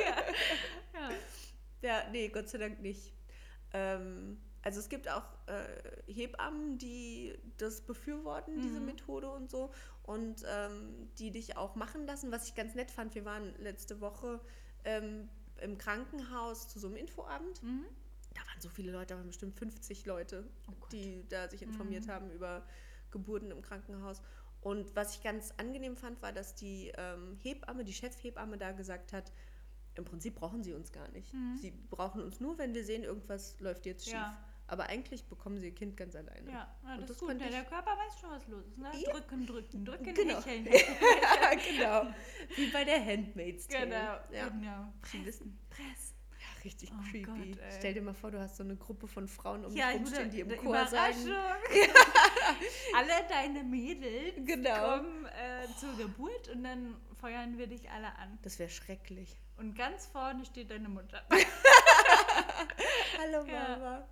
ja. 0.04 0.16
Ja. 1.82 2.02
nee, 2.10 2.28
Gott 2.28 2.48
sei 2.48 2.58
Dank 2.58 2.80
nicht. 2.80 3.12
Ähm, 3.72 4.38
also 4.62 4.78
es 4.78 4.88
gibt 4.88 5.08
auch 5.08 5.24
äh, 5.46 6.12
Hebammen, 6.12 6.78
die 6.78 7.36
das 7.58 7.80
befürworten, 7.80 8.60
diese 8.60 8.80
Mhm. 8.80 8.86
Methode 8.86 9.30
und 9.30 9.50
so. 9.50 9.72
Und 10.04 10.44
ähm, 10.48 11.08
die 11.18 11.30
dich 11.30 11.56
auch 11.56 11.74
machen 11.74 12.06
lassen. 12.06 12.32
Was 12.32 12.48
ich 12.48 12.54
ganz 12.54 12.74
nett 12.74 12.90
fand, 12.90 13.14
wir 13.14 13.24
waren 13.24 13.54
letzte 13.58 14.00
Woche 14.00 14.40
ähm, 14.84 15.28
im 15.60 15.78
Krankenhaus 15.78 16.68
zu 16.68 16.78
so 16.78 16.88
einem 16.88 16.96
Infoabend. 16.96 17.62
Mhm. 17.62 17.86
Da 18.34 18.40
waren 18.40 18.60
so 18.60 18.68
viele 18.68 18.92
Leute, 18.92 19.08
da 19.08 19.16
waren 19.16 19.26
bestimmt 19.26 19.54
50 19.58 20.06
Leute, 20.06 20.44
Oh 20.68 20.86
die 20.90 21.26
da 21.28 21.48
sich 21.48 21.62
informiert 21.62 22.08
haben 22.08 22.30
über 22.30 22.66
Geburten 23.10 23.50
im 23.50 23.62
Krankenhaus. 23.62 24.22
Und 24.60 24.94
was 24.96 25.16
ich 25.16 25.22
ganz 25.22 25.52
angenehm 25.56 25.96
fand, 25.96 26.22
war, 26.22 26.32
dass 26.32 26.54
die 26.54 26.92
ähm, 26.96 27.36
Hebamme, 27.42 27.84
die 27.84 27.92
Chefhebamme 27.92 28.58
da 28.58 28.72
gesagt 28.72 29.12
hat, 29.12 29.32
im 29.94 30.04
Prinzip 30.04 30.34
brauchen 30.36 30.62
sie 30.62 30.72
uns 30.72 30.92
gar 30.92 31.08
nicht. 31.10 31.32
Mhm. 31.34 31.56
Sie 31.60 31.70
brauchen 31.90 32.22
uns 32.22 32.40
nur, 32.40 32.58
wenn 32.58 32.74
wir 32.74 32.84
sehen, 32.84 33.04
irgendwas 33.04 33.58
läuft 33.60 33.86
jetzt 33.86 34.04
schief. 34.04 34.14
Ja. 34.14 34.36
Aber 34.68 34.84
eigentlich 34.86 35.24
bekommen 35.26 35.58
sie 35.58 35.66
ihr 35.66 35.74
Kind 35.74 35.96
ganz 35.98 36.14
alleine. 36.16 36.50
Ja, 36.50 36.74
na, 36.82 36.94
Und 36.94 37.00
das 37.02 37.08
das 37.08 37.16
ist 37.16 37.28
gut. 37.28 37.40
Ja, 37.40 37.48
der 37.50 37.64
Körper 37.64 37.90
weiß 37.90 38.20
schon, 38.20 38.30
was 38.30 38.46
los 38.48 38.64
ist. 38.66 38.78
Ne? 38.78 38.90
Ja. 39.00 39.12
Drücken, 39.12 39.46
drücken, 39.46 39.84
drücken, 39.84 40.14
Genau. 40.14 40.36
hecheln. 40.42 40.64
genau. 41.76 42.06
Wie 42.56 42.66
bei 42.70 42.84
der 42.84 43.04
Handmaid's 43.04 43.66
Tale. 43.68 43.86
Genau, 43.86 44.18
Ja. 44.40 44.48
genau. 44.48 44.92
Sie 45.10 45.26
wissen. 45.26 45.58
Press. 45.68 46.14
Ja, 46.40 46.62
richtig 46.64 46.90
Oh 46.90 47.02
creepy. 47.10 47.50
Gott. 47.52 47.58
Stell 47.76 47.92
dir 47.94 48.02
mal 48.02 48.14
vor, 48.14 48.30
du 48.30 48.40
hast 48.40 48.56
so 48.56 48.62
eine 48.62 48.76
Gruppe 48.76 49.06
von 49.08 49.28
Frauen 49.28 49.64
um 49.66 49.74
dich 49.74 49.82
ich 49.82 49.94
rumstehen, 49.94 50.30
die 50.30 50.40
im 50.40 50.56
Chor 50.56 50.86
sagen. 50.86 51.16
Alle 52.96 53.12
deine 53.28 53.64
Mädels 53.64 54.34
Genau. 54.46 54.96
kommen 54.96 55.26
äh, 55.26 55.66
zur 55.78 55.94
Geburt 55.96 56.48
und 56.48 56.62
dann 56.64 56.96
feuern 57.20 57.58
wir 57.58 57.66
dich 57.66 57.90
alle 57.90 58.14
an. 58.16 58.38
Das 58.42 58.58
wäre 58.58 58.70
schrecklich. 58.70 59.36
Und 59.62 59.76
ganz 59.76 60.06
vorne 60.06 60.44
steht 60.44 60.72
deine 60.72 60.88
Mutter. 60.88 61.22
Hallo 63.18 63.44
Ja. 63.46 63.68
Mama. 63.78 64.08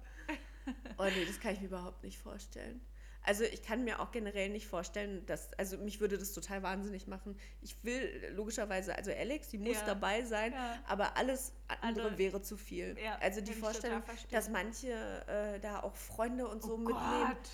Oh 0.97 1.05
nee, 1.07 1.25
das 1.27 1.41
kann 1.41 1.55
ich 1.55 1.61
mir 1.61 1.67
überhaupt 1.67 2.05
nicht 2.05 2.19
vorstellen. 2.19 2.81
Also 3.25 3.43
ich 3.43 3.61
kann 3.65 3.83
mir 3.83 3.99
auch 4.01 4.13
generell 4.13 4.49
nicht 4.49 4.69
vorstellen, 4.69 5.27
dass, 5.27 5.53
also 5.55 5.77
mich 5.79 6.01
würde 6.01 6.17
das 6.19 6.33
total 6.33 6.63
wahnsinnig 6.63 7.09
machen. 7.09 7.37
Ich 7.63 7.83
will 7.83 8.33
logischerweise, 8.37 8.95
also 8.95 9.11
Alex, 9.11 9.49
die 9.49 9.59
muss 9.59 9.75
Ja. 9.81 9.87
dabei 9.87 10.23
sein, 10.23 10.53
Ja. 10.53 10.79
aber 10.87 11.17
alles 11.17 11.53
andere 11.67 12.05
Andere- 12.07 12.19
wäre 12.19 12.41
zu 12.43 12.57
viel. 12.57 12.97
Ja, 13.03 13.19
also 13.21 13.41
die 13.41 13.53
Vorstellung, 13.53 14.05
dass 14.31 14.49
manche 14.51 14.93
äh, 15.27 15.59
da 15.59 15.81
auch 15.83 15.97
Freunde 15.97 16.47
und 16.47 16.63
so 16.63 16.75
oh 16.75 16.79
mitnehmen. 16.79 17.27
Gott. 17.27 17.51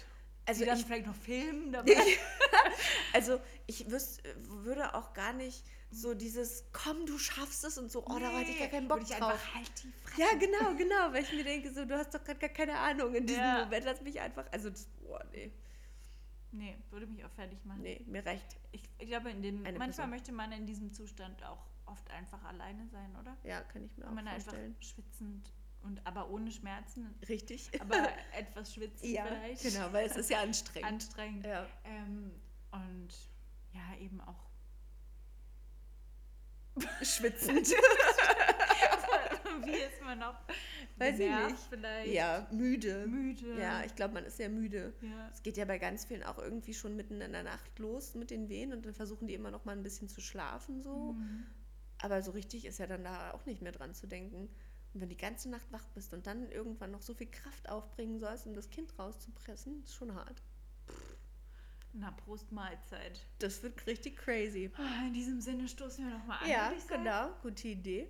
Also 0.46 0.60
die 0.60 0.66
dann 0.66 0.78
ich- 0.78 0.84
vielleicht 0.86 1.06
noch 1.06 1.14
filmen 1.16 1.72
dabei. 1.72 1.92
Also 3.12 3.40
ich 3.66 3.90
wüs 3.90 4.18
würde 4.36 4.94
auch 4.94 5.14
gar 5.14 5.32
nicht 5.32 5.64
so 5.90 6.12
dieses, 6.14 6.64
komm, 6.72 7.06
du 7.06 7.16
schaffst 7.18 7.64
es 7.64 7.78
und 7.78 7.90
so, 7.90 8.04
oh, 8.04 8.18
da 8.18 8.30
hatte 8.32 8.50
ich 8.50 8.58
gar 8.58 8.68
keinen 8.68 8.88
Bock 8.88 9.00
ich 9.00 9.08
drauf. 9.08 9.22
einfach 9.32 9.54
halt 9.54 9.70
die 9.82 9.90
Fresse. 10.04 10.20
Ja, 10.20 10.34
genau, 10.38 10.74
genau, 10.76 11.12
weil 11.12 11.22
ich 11.22 11.32
mir 11.32 11.44
denke, 11.44 11.72
so, 11.72 11.84
du 11.86 11.96
hast 11.96 12.12
doch 12.14 12.22
gerade 12.22 12.38
gar 12.38 12.50
keine 12.50 12.76
Ahnung 12.78 13.14
in 13.14 13.26
diesem 13.26 13.40
Ja. 13.42 13.64
Moment, 13.64 13.84
lass 13.86 14.02
mich 14.02 14.20
einfach, 14.20 14.44
also, 14.52 14.68
das, 14.68 14.86
boah, 15.00 15.24
nee, 15.32 15.50
Nee, 16.52 16.76
würde 16.90 17.06
mich 17.06 17.24
auch 17.24 17.30
fertig 17.30 17.64
machen. 17.64 17.82
nee, 17.82 18.02
mir 18.06 18.24
reicht, 18.26 18.56
Ich, 18.72 18.82
ich 18.98 19.08
glaube, 19.08 19.30
in 19.30 19.40
dem, 19.42 19.62
manchmal 19.62 19.88
Person. 19.88 20.10
möchte 20.10 20.32
man 20.32 20.52
in 20.52 20.66
diesem 20.66 20.92
Zustand 20.92 21.42
auch 21.44 21.64
oft 21.86 22.10
einfach 22.10 22.42
alleine 22.44 22.86
sein, 22.88 23.16
oder? 23.20 23.36
ja, 23.44 23.62
kann 23.62 23.84
ich 23.84 23.96
mir 23.96 24.02
Wenn 24.04 24.10
auch 24.10 24.14
man 24.14 24.28
einfach 24.28 24.44
vorstellen. 24.52 24.76
schwitzend 24.80 25.50
und 25.86 26.04
aber 26.06 26.30
ohne 26.30 26.50
Schmerzen, 26.50 27.14
Richtig. 27.28 27.70
aber 27.80 28.08
etwas 28.36 28.74
schwitzend 28.74 29.10
ja, 29.10 29.24
vielleicht. 29.24 29.62
genau, 29.62 29.92
weil 29.92 30.06
es 30.06 30.16
ist 30.16 30.30
ja 30.30 30.40
anstrengend. 30.42 30.88
Anstrengend. 30.88 31.46
ja. 31.46 31.66
Ähm, 31.84 32.32
und 32.72 33.08
ja, 33.72 33.96
eben 34.00 34.20
auch. 34.20 34.50
Schwitzend. 37.02 37.68
Wie 39.64 39.70
ist 39.70 40.02
man 40.02 40.18
noch? 40.18 40.34
Weiß 40.98 41.18
ich 41.18 41.30
nicht. 41.30 41.58
Vielleicht. 41.70 42.12
ja, 42.12 42.46
müde. 42.50 43.06
Müde. 43.06 43.58
Ja, 43.58 43.82
ich 43.84 43.94
glaube, 43.94 44.14
man 44.14 44.24
ist 44.24 44.36
sehr 44.36 44.48
müde. 44.50 44.92
ja. 45.00 45.30
Es 45.32 45.42
geht 45.42 45.56
ja 45.56 45.64
bei 45.64 45.78
ganz 45.78 46.04
vielen 46.04 46.22
auch 46.22 46.38
irgendwie 46.38 46.74
schon 46.74 46.96
mitten 46.96 47.20
in 47.20 47.32
der 47.32 47.42
Nacht 47.44 47.78
los 47.78 48.14
mit 48.14 48.30
den 48.30 48.48
Wehen 48.48 48.72
und 48.72 48.84
dann 48.84 48.94
versuchen 48.94 49.26
die 49.26 49.34
immer 49.34 49.50
noch 49.50 49.64
mal 49.64 49.72
ein 49.72 49.82
bisschen 49.82 50.08
zu 50.08 50.20
schlafen 50.20 50.82
so. 50.82 51.12
Mhm. 51.12 51.46
Aber 52.02 52.22
so 52.22 52.32
richtig 52.32 52.66
ist 52.66 52.78
ja 52.78 52.86
dann 52.86 53.04
da 53.04 53.32
auch 53.32 53.46
nicht 53.46 53.62
mehr 53.62 53.72
dran 53.72 53.94
zu 53.94 54.06
denken. 54.06 54.50
Und 54.94 55.00
wenn 55.00 55.08
du 55.08 55.14
die 55.14 55.20
ganze 55.20 55.50
Nacht 55.50 55.70
wach 55.72 55.84
bist 55.94 56.12
und 56.14 56.26
dann 56.26 56.50
irgendwann 56.50 56.90
noch 56.90 57.02
so 57.02 57.14
viel 57.14 57.30
Kraft 57.30 57.68
aufbringen 57.68 58.18
sollst, 58.18 58.46
um 58.46 58.54
das 58.54 58.70
Kind 58.70 58.98
rauszupressen, 58.98 59.82
ist 59.84 59.94
schon 59.94 60.14
hart. 60.14 60.42
Na, 61.92 62.10
Prost 62.10 62.50
Mahlzeit. 62.52 63.20
Das 63.38 63.62
wird 63.62 63.86
richtig 63.86 64.16
crazy. 64.16 64.70
Ah, 64.76 65.06
In 65.06 65.14
diesem 65.14 65.40
Sinne 65.40 65.66
stoßen 65.68 66.04
wir 66.06 66.16
nochmal 66.18 66.38
an. 66.42 66.50
Ja, 66.50 66.72
genau. 66.88 67.30
Gute 67.42 67.68
Idee. 67.68 68.08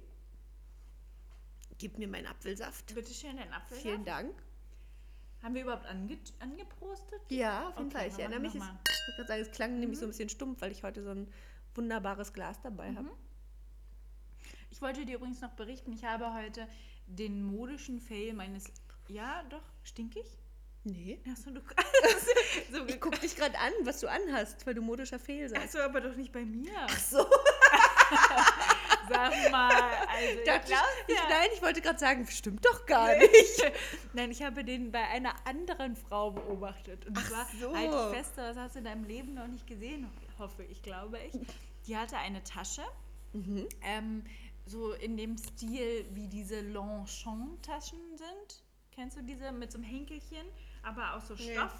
Gib 1.79 1.99
mir 1.99 2.09
meinen 2.09 2.27
Apfelsaft. 2.27 2.95
Bitte 2.95 3.13
schön, 3.13 3.37
den 3.37 3.53
Apfel. 3.53 3.77
Vielen 3.79 4.05
Dank. 4.05 4.35
Haben 5.43 5.55
wir 5.55 5.63
überhaupt 5.63 5.87
ange 5.87 6.19
angeprostet? 6.41 7.21
Ja, 7.29 7.69
auf 7.69 7.77
jeden 7.77 7.89
Okay, 7.89 7.99
Fall. 7.99 8.09
Ich 8.09 8.19
erinnere 8.19 8.41
mich, 8.41 8.55
es, 8.55 8.63
ich 8.65 9.15
gerade 9.17 9.29
sagen, 9.29 9.43
es 9.43 9.51
klang 9.53 9.79
nämlich 9.79 9.99
so 9.99 10.07
ein 10.07 10.09
bisschen 10.09 10.29
stumpf, 10.29 10.61
weil 10.63 10.73
ich 10.73 10.83
heute 10.83 11.05
so 11.05 11.11
ein 11.11 11.29
wunderbares 11.75 12.33
Glas 12.33 12.61
dabei 12.63 12.95
habe. 12.95 13.11
Ich 14.77 14.83
wollte 14.83 15.07
dir 15.07 15.17
übrigens 15.17 15.41
noch 15.41 15.53
berichten, 15.53 15.91
ich 15.95 16.05
habe 16.05 16.35
heute 16.35 16.69
den 17.07 17.43
modischen 17.43 17.99
Fail 17.99 18.35
meines. 18.35 18.65
Ja, 19.09 19.43
doch, 19.49 19.63
stinkig? 19.85 20.27
Nee. 20.85 21.19
Achso, 21.33 21.51
du. 21.51 21.61
So 22.71 22.85
Ich 22.85 23.01
guck 23.01 23.19
dich 23.23 23.35
gerade 23.37 23.59
an, 23.59 23.73
was 23.85 24.01
du 24.01 24.07
anhast, 24.07 24.67
weil 24.67 24.75
du 24.75 24.83
modischer 24.83 25.19
Fehl 25.19 25.49
sagst. 25.49 25.65
Achso, 25.65 25.79
aber 25.79 26.03
doch 26.03 26.15
nicht 26.15 26.31
bei 26.31 26.45
mir. 26.45 26.73
Ach 26.79 26.99
so. 26.99 27.21
Sag 29.09 29.51
mal, 29.51 29.71
also 29.73 30.41
ich 30.41 30.47
ich, 30.47 31.15
ich, 31.15 31.23
nein, 31.27 31.49
ich 31.55 31.63
wollte 31.63 31.81
gerade 31.81 31.99
sagen, 31.99 32.27
stimmt 32.27 32.63
doch 32.67 32.85
gar 32.85 33.17
nicht. 33.17 33.73
Nein, 34.13 34.31
ich 34.31 34.43
habe 34.43 34.63
den 34.63 34.93
bei 34.93 35.05
einer 35.09 35.35
anderen 35.47 35.97
Frau 35.97 36.33
beobachtet. 36.33 37.07
Und 37.07 37.17
Ach 37.17 37.27
zwar, 37.27 37.47
so. 37.59 37.75
halt 37.75 37.93
dich 37.95 38.19
fest, 38.19 38.33
das 38.37 38.59
hast 38.59 38.75
du 38.75 38.81
in 38.81 38.85
deinem 38.85 39.05
Leben 39.05 39.33
noch 39.33 39.47
nicht 39.47 39.67
gesehen, 39.67 40.07
hoffe 40.39 40.65
ich, 40.65 40.83
glaube 40.83 41.19
ich. 41.21 41.33
Die 41.87 41.97
hatte 41.97 42.19
eine 42.19 42.45
Tasche, 42.45 42.83
Mhm. 43.33 43.69
ähm, 43.83 44.25
so 44.67 44.93
in 44.93 45.17
dem 45.17 45.37
Stil, 45.39 46.07
wie 46.13 46.29
diese 46.29 46.61
Longchamp-Taschen 46.61 48.17
sind. 48.17 48.63
Kennst 48.93 49.17
du 49.17 49.23
diese 49.23 49.53
mit 49.53 49.71
so 49.73 49.79
einem 49.79 49.85
Henkelchen, 49.87 50.47
aber 50.83 51.15
aus 51.15 51.29
so 51.29 51.35
Nee. 51.35 51.53
Stoff? 51.55 51.73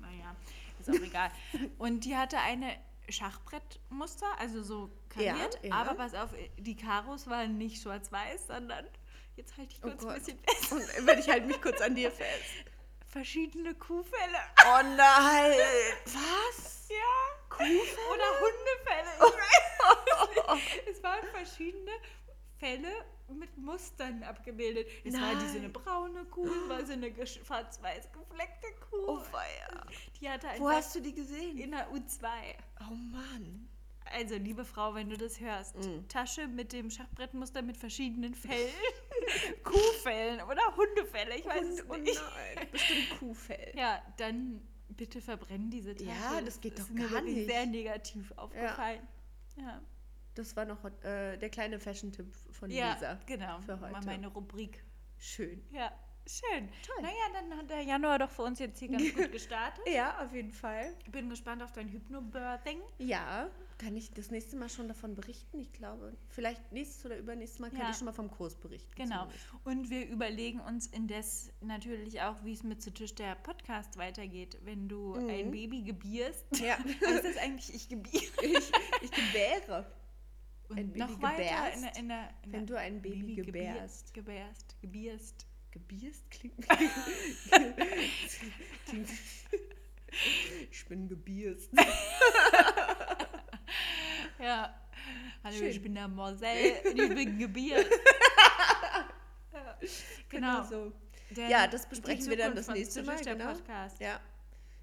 Naja, 0.00 0.36
ist 0.80 0.90
auch 0.90 0.94
egal. 0.94 1.30
Und 1.78 2.04
die 2.04 2.16
hatte 2.16 2.38
eine 2.38 2.76
Schachbrettmuster, 3.08 4.26
also 4.38 4.62
so 4.62 4.90
kariert, 5.08 5.58
Ja, 5.62 5.68
ja. 5.68 5.74
aber 5.76 5.94
pass 5.94 6.14
auf, 6.14 6.30
die 6.58 6.76
Karos 6.76 7.28
waren 7.28 7.56
nicht 7.56 7.80
schwarz-weiß, 7.82 8.48
sondern, 8.48 8.84
jetzt 9.36 9.56
halte 9.56 9.72
ich 9.74 9.78
Oh 9.84 9.88
kurz 9.88 10.02
ein 10.02 10.06
Gott. 10.08 10.14
bisschen 10.16 10.38
fest, 10.40 10.72
Und 10.72 11.06
wenn 11.06 11.18
ich 11.18 11.28
halte 11.28 11.46
mich 11.46 11.62
kurz 11.62 11.80
an 11.80 11.94
dir 11.94 12.10
fest. 12.12 12.44
verschiedene 13.06 13.74
Kuhfälle. 13.76 14.38
Oh 14.64 14.82
nein. 14.96 15.56
Was? 16.04 16.88
Ja. 16.88 17.48
Kuhfälle? 17.48 18.08
Oder 18.12 18.24
Hundefälle. 18.40 19.10
Ich 19.16 19.20
weiß 19.22 20.44
auch 20.48 20.54
nicht. 20.56 20.86
Es 20.90 21.02
waren 21.02 21.24
verschiedene 21.32 21.92
Fälle 22.58 22.88
mit 23.28 23.56
Mustern 23.58 24.22
abgebildet. 24.22 24.86
Es 25.04 25.14
war 25.14 25.34
diese 25.34 25.52
eine 25.58 25.60
Nein. 25.68 25.72
braune 25.72 26.24
Kuh, 26.26 26.48
war 26.68 26.84
so 26.86 26.92
eine 26.92 27.10
schwarz-weiß 27.26 28.10
gefleckte 28.12 28.66
Kuh. 28.90 28.96
Oh 29.08 29.22
weia. 29.32 29.86
Die 30.20 30.28
hatte 30.28 30.46
Wo 30.58 30.70
hast 30.70 30.94
du 30.94 31.00
die 31.00 31.12
gesehen? 31.14 31.58
in 31.58 31.72
der 31.72 31.90
U2. 31.92 32.26
Oh 32.80 32.94
Mann. 32.94 33.68
Also, 34.12 34.36
liebe 34.36 34.64
Frau, 34.64 34.94
wenn 34.94 35.10
du 35.10 35.16
das 35.16 35.40
hörst, 35.40 35.74
Mm. 35.76 36.06
Tasche 36.08 36.46
mit 36.46 36.72
dem 36.72 36.90
Schachbrettmuster 36.90 37.60
mit 37.62 37.76
verschiedenen 37.76 38.36
Fällen. 38.36 38.72
Kuhfällen 39.64 40.40
oder 40.42 40.76
Hundefälle, 40.76 41.36
ich 41.36 41.44
weiß 41.44 41.60
Hund, 41.60 41.72
es 41.80 41.84
oh 41.90 41.94
nicht. 41.96 42.22
nein. 42.54 42.68
Bestimmt 42.70 43.18
Kuhfell. 43.18 43.72
Ja, 43.76 44.00
dann 44.18 44.60
bitte 44.90 45.20
verbrennen 45.20 45.70
diese 45.70 45.94
Tasche. 45.96 46.08
Ja, 46.08 46.40
das 46.40 46.60
geht 46.60 46.78
ist 46.78 46.88
doch 46.88 46.94
gar 47.10 47.20
nicht. 47.22 47.46
sehr 47.48 47.66
negativ 47.66 48.32
aufgefallen. 48.36 49.00
Ja, 49.56 49.80
Das 50.36 50.54
war 50.54 50.64
noch 50.64 50.84
äh, 51.02 51.36
der 51.36 51.48
kleine 51.50 51.80
Fashion-Tipp 51.80 52.34
von 52.52 52.70
ja, 52.70 52.92
Lisa. 52.94 53.18
genau. 53.26 53.58
für 53.60 53.76
Mal 53.76 53.92
heute. 53.94 54.06
meine 54.06 54.28
Rubrik. 54.28 54.84
Schön. 55.18 55.62
Ja, 55.72 55.90
schön. 56.26 56.68
Toll. 56.86 57.02
Naja, 57.02 57.14
dann 57.32 57.56
hat 57.58 57.70
der 57.70 57.82
Januar 57.82 58.18
doch 58.18 58.30
für 58.30 58.42
uns 58.42 58.58
jetzt 58.58 58.78
hier 58.78 58.88
ganz 58.88 59.14
gut 59.14 59.32
gestartet. 59.32 59.82
Ja, 59.90 60.22
auf 60.24 60.32
jeden 60.34 60.52
Fall. 60.52 60.94
Ich 61.04 61.10
bin 61.10 61.30
gespannt 61.30 61.62
auf 61.62 61.72
dein 61.72 61.88
Hypnobirthing. 61.88 62.80
Ja, 62.98 63.48
kann 63.78 63.94
ich 63.96 64.10
das 64.12 64.30
nächste 64.30 64.56
Mal 64.56 64.68
schon 64.70 64.88
davon 64.88 65.14
berichten? 65.14 65.58
Ich 65.58 65.72
glaube, 65.72 66.14
vielleicht 66.28 66.72
nächstes 66.72 67.04
oder 67.04 67.16
übernächstes 67.18 67.60
Mal 67.60 67.70
kann 67.70 67.80
Ja. 67.80 67.90
ich 67.90 67.96
schon 67.96 68.06
mal 68.06 68.12
vom 68.12 68.30
Kurs 68.30 68.56
berichten. 68.56 68.90
Genau. 68.94 69.26
Und 69.64 69.88
wir 69.90 70.06
überlegen 70.08 70.60
uns 70.60 70.86
indes 70.86 71.50
natürlich 71.62 72.20
auch, 72.22 72.42
wie 72.44 72.52
es 72.54 72.62
mit 72.62 72.82
zu 72.82 72.90
Tisch 72.92 73.14
der 73.14 73.34
Podcast 73.36 73.96
weitergeht, 73.98 74.58
wenn 74.64 74.88
du 74.88 75.14
Mhm. 75.14 75.28
ein 75.30 75.50
Baby 75.50 75.82
gebierst. 75.82 76.44
Ja. 76.58 76.76
Was 77.00 77.24
ist 77.24 77.38
eigentlich 77.38 77.74
ich 77.74 77.88
gebiere? 77.88 78.22
Ich, 78.42 78.72
ich 79.02 79.10
gebäre. 79.10 79.86
Und 80.68 80.78
Ein 80.78 80.88
Baby 80.88 80.98
noch 80.98 81.22
weiter 81.22 81.42
gebärst? 81.42 81.76
in 81.76 81.82
der, 81.82 81.96
in 81.96 82.08
der, 82.08 82.28
in 82.42 82.52
Wenn 82.52 82.66
du 82.66 82.78
ein 82.78 83.02
Baby 83.02 83.36
gebärst. 83.36 84.12
gebärst. 84.14 84.76
Gebärst. 84.82 84.82
Gebierst. 84.82 85.46
Gebierst 85.70 86.30
klingt. 86.30 86.66
klingt 88.86 89.08
ich 90.70 90.86
bin 90.86 91.08
gebierst. 91.08 91.70
Ja. 94.38 94.74
Hallo, 95.42 95.56
Schön. 95.56 95.68
ich 95.68 95.82
bin 95.82 95.94
der 95.94 96.08
Moselle 96.08 96.78
ich 96.84 96.94
bin 96.94 97.38
gebiert. 97.38 97.86
ja. 99.52 99.78
Genau. 100.28 100.62
so. 100.64 100.92
Ja, 101.34 101.66
das 101.66 101.88
besprechen 101.88 102.28
wir 102.28 102.36
dann 102.36 102.54
das 102.54 102.68
nächste 102.68 103.02
Mal, 103.02 103.16
genau. 103.24 103.52
Podcast. 103.52 103.98
Ja. 103.98 104.20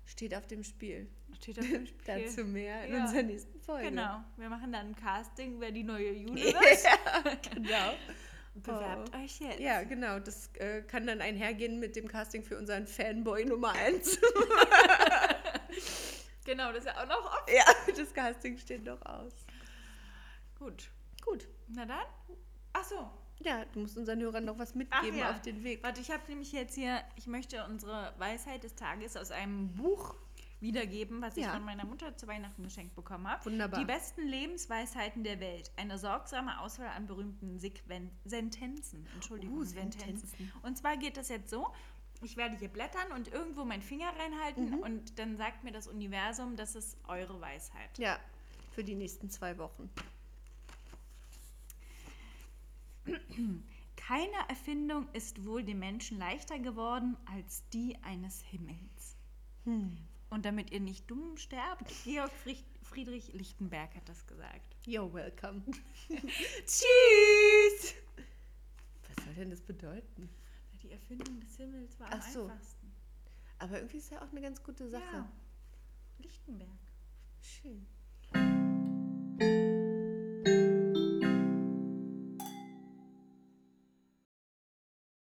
Steht 0.06 0.34
auf 0.36 0.48
dem 0.48 0.64
Spiel. 0.64 1.08
Steht 1.36 1.60
auf 1.60 1.68
dem 1.68 1.86
Spiel. 1.86 1.98
Dazu 2.06 2.44
mehr 2.46 2.86
in 2.86 2.94
Ja. 2.96 3.02
unserer 3.04 3.24
nächsten 3.24 3.60
Folge. 3.62 3.90
Genau. 3.90 4.24
Wir 4.38 4.50
machen 4.50 4.72
dann 4.72 4.88
ein 4.88 4.96
Casting, 4.96 5.60
wer 5.60 5.72
die 5.72 5.84
neue 5.84 6.12
Jule 6.14 6.36
wird. 6.36 6.56
Ja, 6.84 7.36
genau. 7.54 7.94
Bewerbt 8.56 9.12
Oh. 9.16 9.18
euch 9.18 9.40
jetzt. 9.40 9.60
Ja, 9.60 9.84
genau. 9.84 10.20
Das 10.20 10.50
äh, 10.60 10.84
kann 10.84 11.08
dann 11.08 11.22
einhergehen 11.22 11.80
mit 11.80 11.96
dem 11.96 12.08
Casting 12.08 12.44
für 12.44 12.58
unseren 12.58 12.86
Fanboy 12.86 13.46
Nummer 13.46 13.72
1. 13.74 14.20
Genau, 16.46 16.74
das 16.74 16.80
ist 16.80 16.88
ja 16.88 17.02
auch 17.02 17.08
noch 17.08 17.26
offen. 17.26 17.54
ja, 17.56 17.64
das 17.96 18.14
Casting 18.14 18.58
steht 18.58 18.84
noch 18.84 19.02
aus. 19.06 19.32
Gut. 20.60 20.90
Gut. 21.24 21.48
Na 21.70 21.86
dann. 21.86 22.06
Ach 22.74 22.84
so. 22.84 23.10
Ja, 23.40 23.64
du 23.74 23.80
musst 23.80 23.98
unseren 23.98 24.20
Hörern 24.22 24.46
noch 24.46 24.60
was 24.60 24.76
mitgeben 24.76 25.18
ja. 25.20 25.32
auf 25.32 25.42
den 25.42 25.64
Weg. 25.64 25.82
Warte, 25.84 26.02
ich 26.02 26.12
habe 26.12 26.22
nämlich 26.28 26.52
jetzt 26.52 26.76
hier, 26.76 27.02
ich 27.16 27.28
möchte 27.28 27.66
unsere 27.66 28.14
Weisheit 28.18 28.64
des 28.64 28.76
Tages 28.76 29.16
aus 29.18 29.32
einem 29.32 29.74
Buch 29.74 30.16
wiedergeben, 30.64 31.22
was 31.22 31.38
ich 31.38 31.44
Ja. 31.44 31.54
von 31.54 31.64
meiner 31.64 31.86
Mutter 31.86 32.18
zu 32.18 32.26
Weihnachten 32.26 32.64
geschenkt 32.64 32.96
bekommen 32.96 33.28
habe. 33.28 33.46
Wunderbar. 33.46 33.80
Die 33.80 33.86
besten 33.86 34.22
Lebensweisheiten 34.28 35.24
der 35.24 35.40
Welt. 35.40 35.70
Eine 35.78 36.00
sorgsame 36.00 36.60
Auswahl 36.60 36.88
an 36.88 37.06
berühmten 37.06 37.60
Sequen 37.60 38.10
Sentenzen. 38.26 39.06
Entschuldigung, 39.14 39.58
Uh, 39.60 39.64
Sentenzen. 39.64 40.28
Sentenzen. 40.28 40.52
Und 40.64 40.76
zwar 40.78 40.98
geht 40.98 41.18
das 41.18 41.30
jetzt 41.30 41.52
so. 41.52 41.68
Ich 42.24 42.38
werde 42.38 42.56
hier 42.58 42.70
blättern 42.70 43.12
und 43.12 43.28
irgendwo 43.28 43.66
meinen 43.66 43.84
Finger 43.84 44.12
reinhalten 44.18 44.70
Mhm. 44.72 44.80
und 44.80 45.20
dann 45.20 45.36
sagt 45.38 45.64
mir 45.64 45.72
das 45.72 45.88
Universum, 45.88 46.56
das 46.56 46.74
ist 46.76 46.98
eure 47.08 47.40
Weisheit. 47.42 48.00
Ja, 48.00 48.18
für 48.72 48.84
die 48.84 48.96
nächsten 48.96 49.30
zwei 49.30 49.58
Wochen. 49.58 49.90
Keine 53.98 54.38
Erfindung 54.50 55.08
ist 55.14 55.46
wohl 55.46 55.64
dem 55.64 55.80
Menschen 55.80 56.18
leichter 56.18 56.60
geworden 56.60 57.18
als 57.26 57.64
die 57.74 57.98
eines 58.04 58.42
Himmels. 58.42 59.16
Hm. 59.66 59.98
Und 60.34 60.46
damit 60.46 60.72
ihr 60.72 60.80
nicht 60.80 61.12
dumm 61.12 61.38
sterbt, 61.38 61.94
Georg 62.04 62.32
Fried 62.32 62.66
Friedrich 62.82 63.34
Lichtenberg 63.34 63.94
hat 63.96 64.10
das 64.10 64.26
gesagt. 64.26 64.76
You're 64.84 65.14
welcome. 65.14 65.62
Tschüss! 66.66 67.94
Was 69.08 69.26
soll 69.26 69.34
denn 69.36 69.52
das 69.52 69.62
bedeuten? 69.62 70.28
Die 70.82 70.90
Erfindung 70.90 71.40
des 71.40 71.56
Himmels 71.58 72.00
war 72.00 72.12
am 72.12 72.20
Ach 72.20 72.30
so. 72.30 72.46
einfachsten. 72.46 72.92
Aber 73.60 73.76
irgendwie 73.76 73.98
ist 73.98 74.10
ja 74.10 74.24
auch 74.24 74.32
eine 74.32 74.42
ganz 74.42 74.64
gute 74.64 74.90
Sache. 74.90 75.04
Ja. 75.14 75.32
Lichtenberg. 76.18 76.80
Schön. 77.40 77.86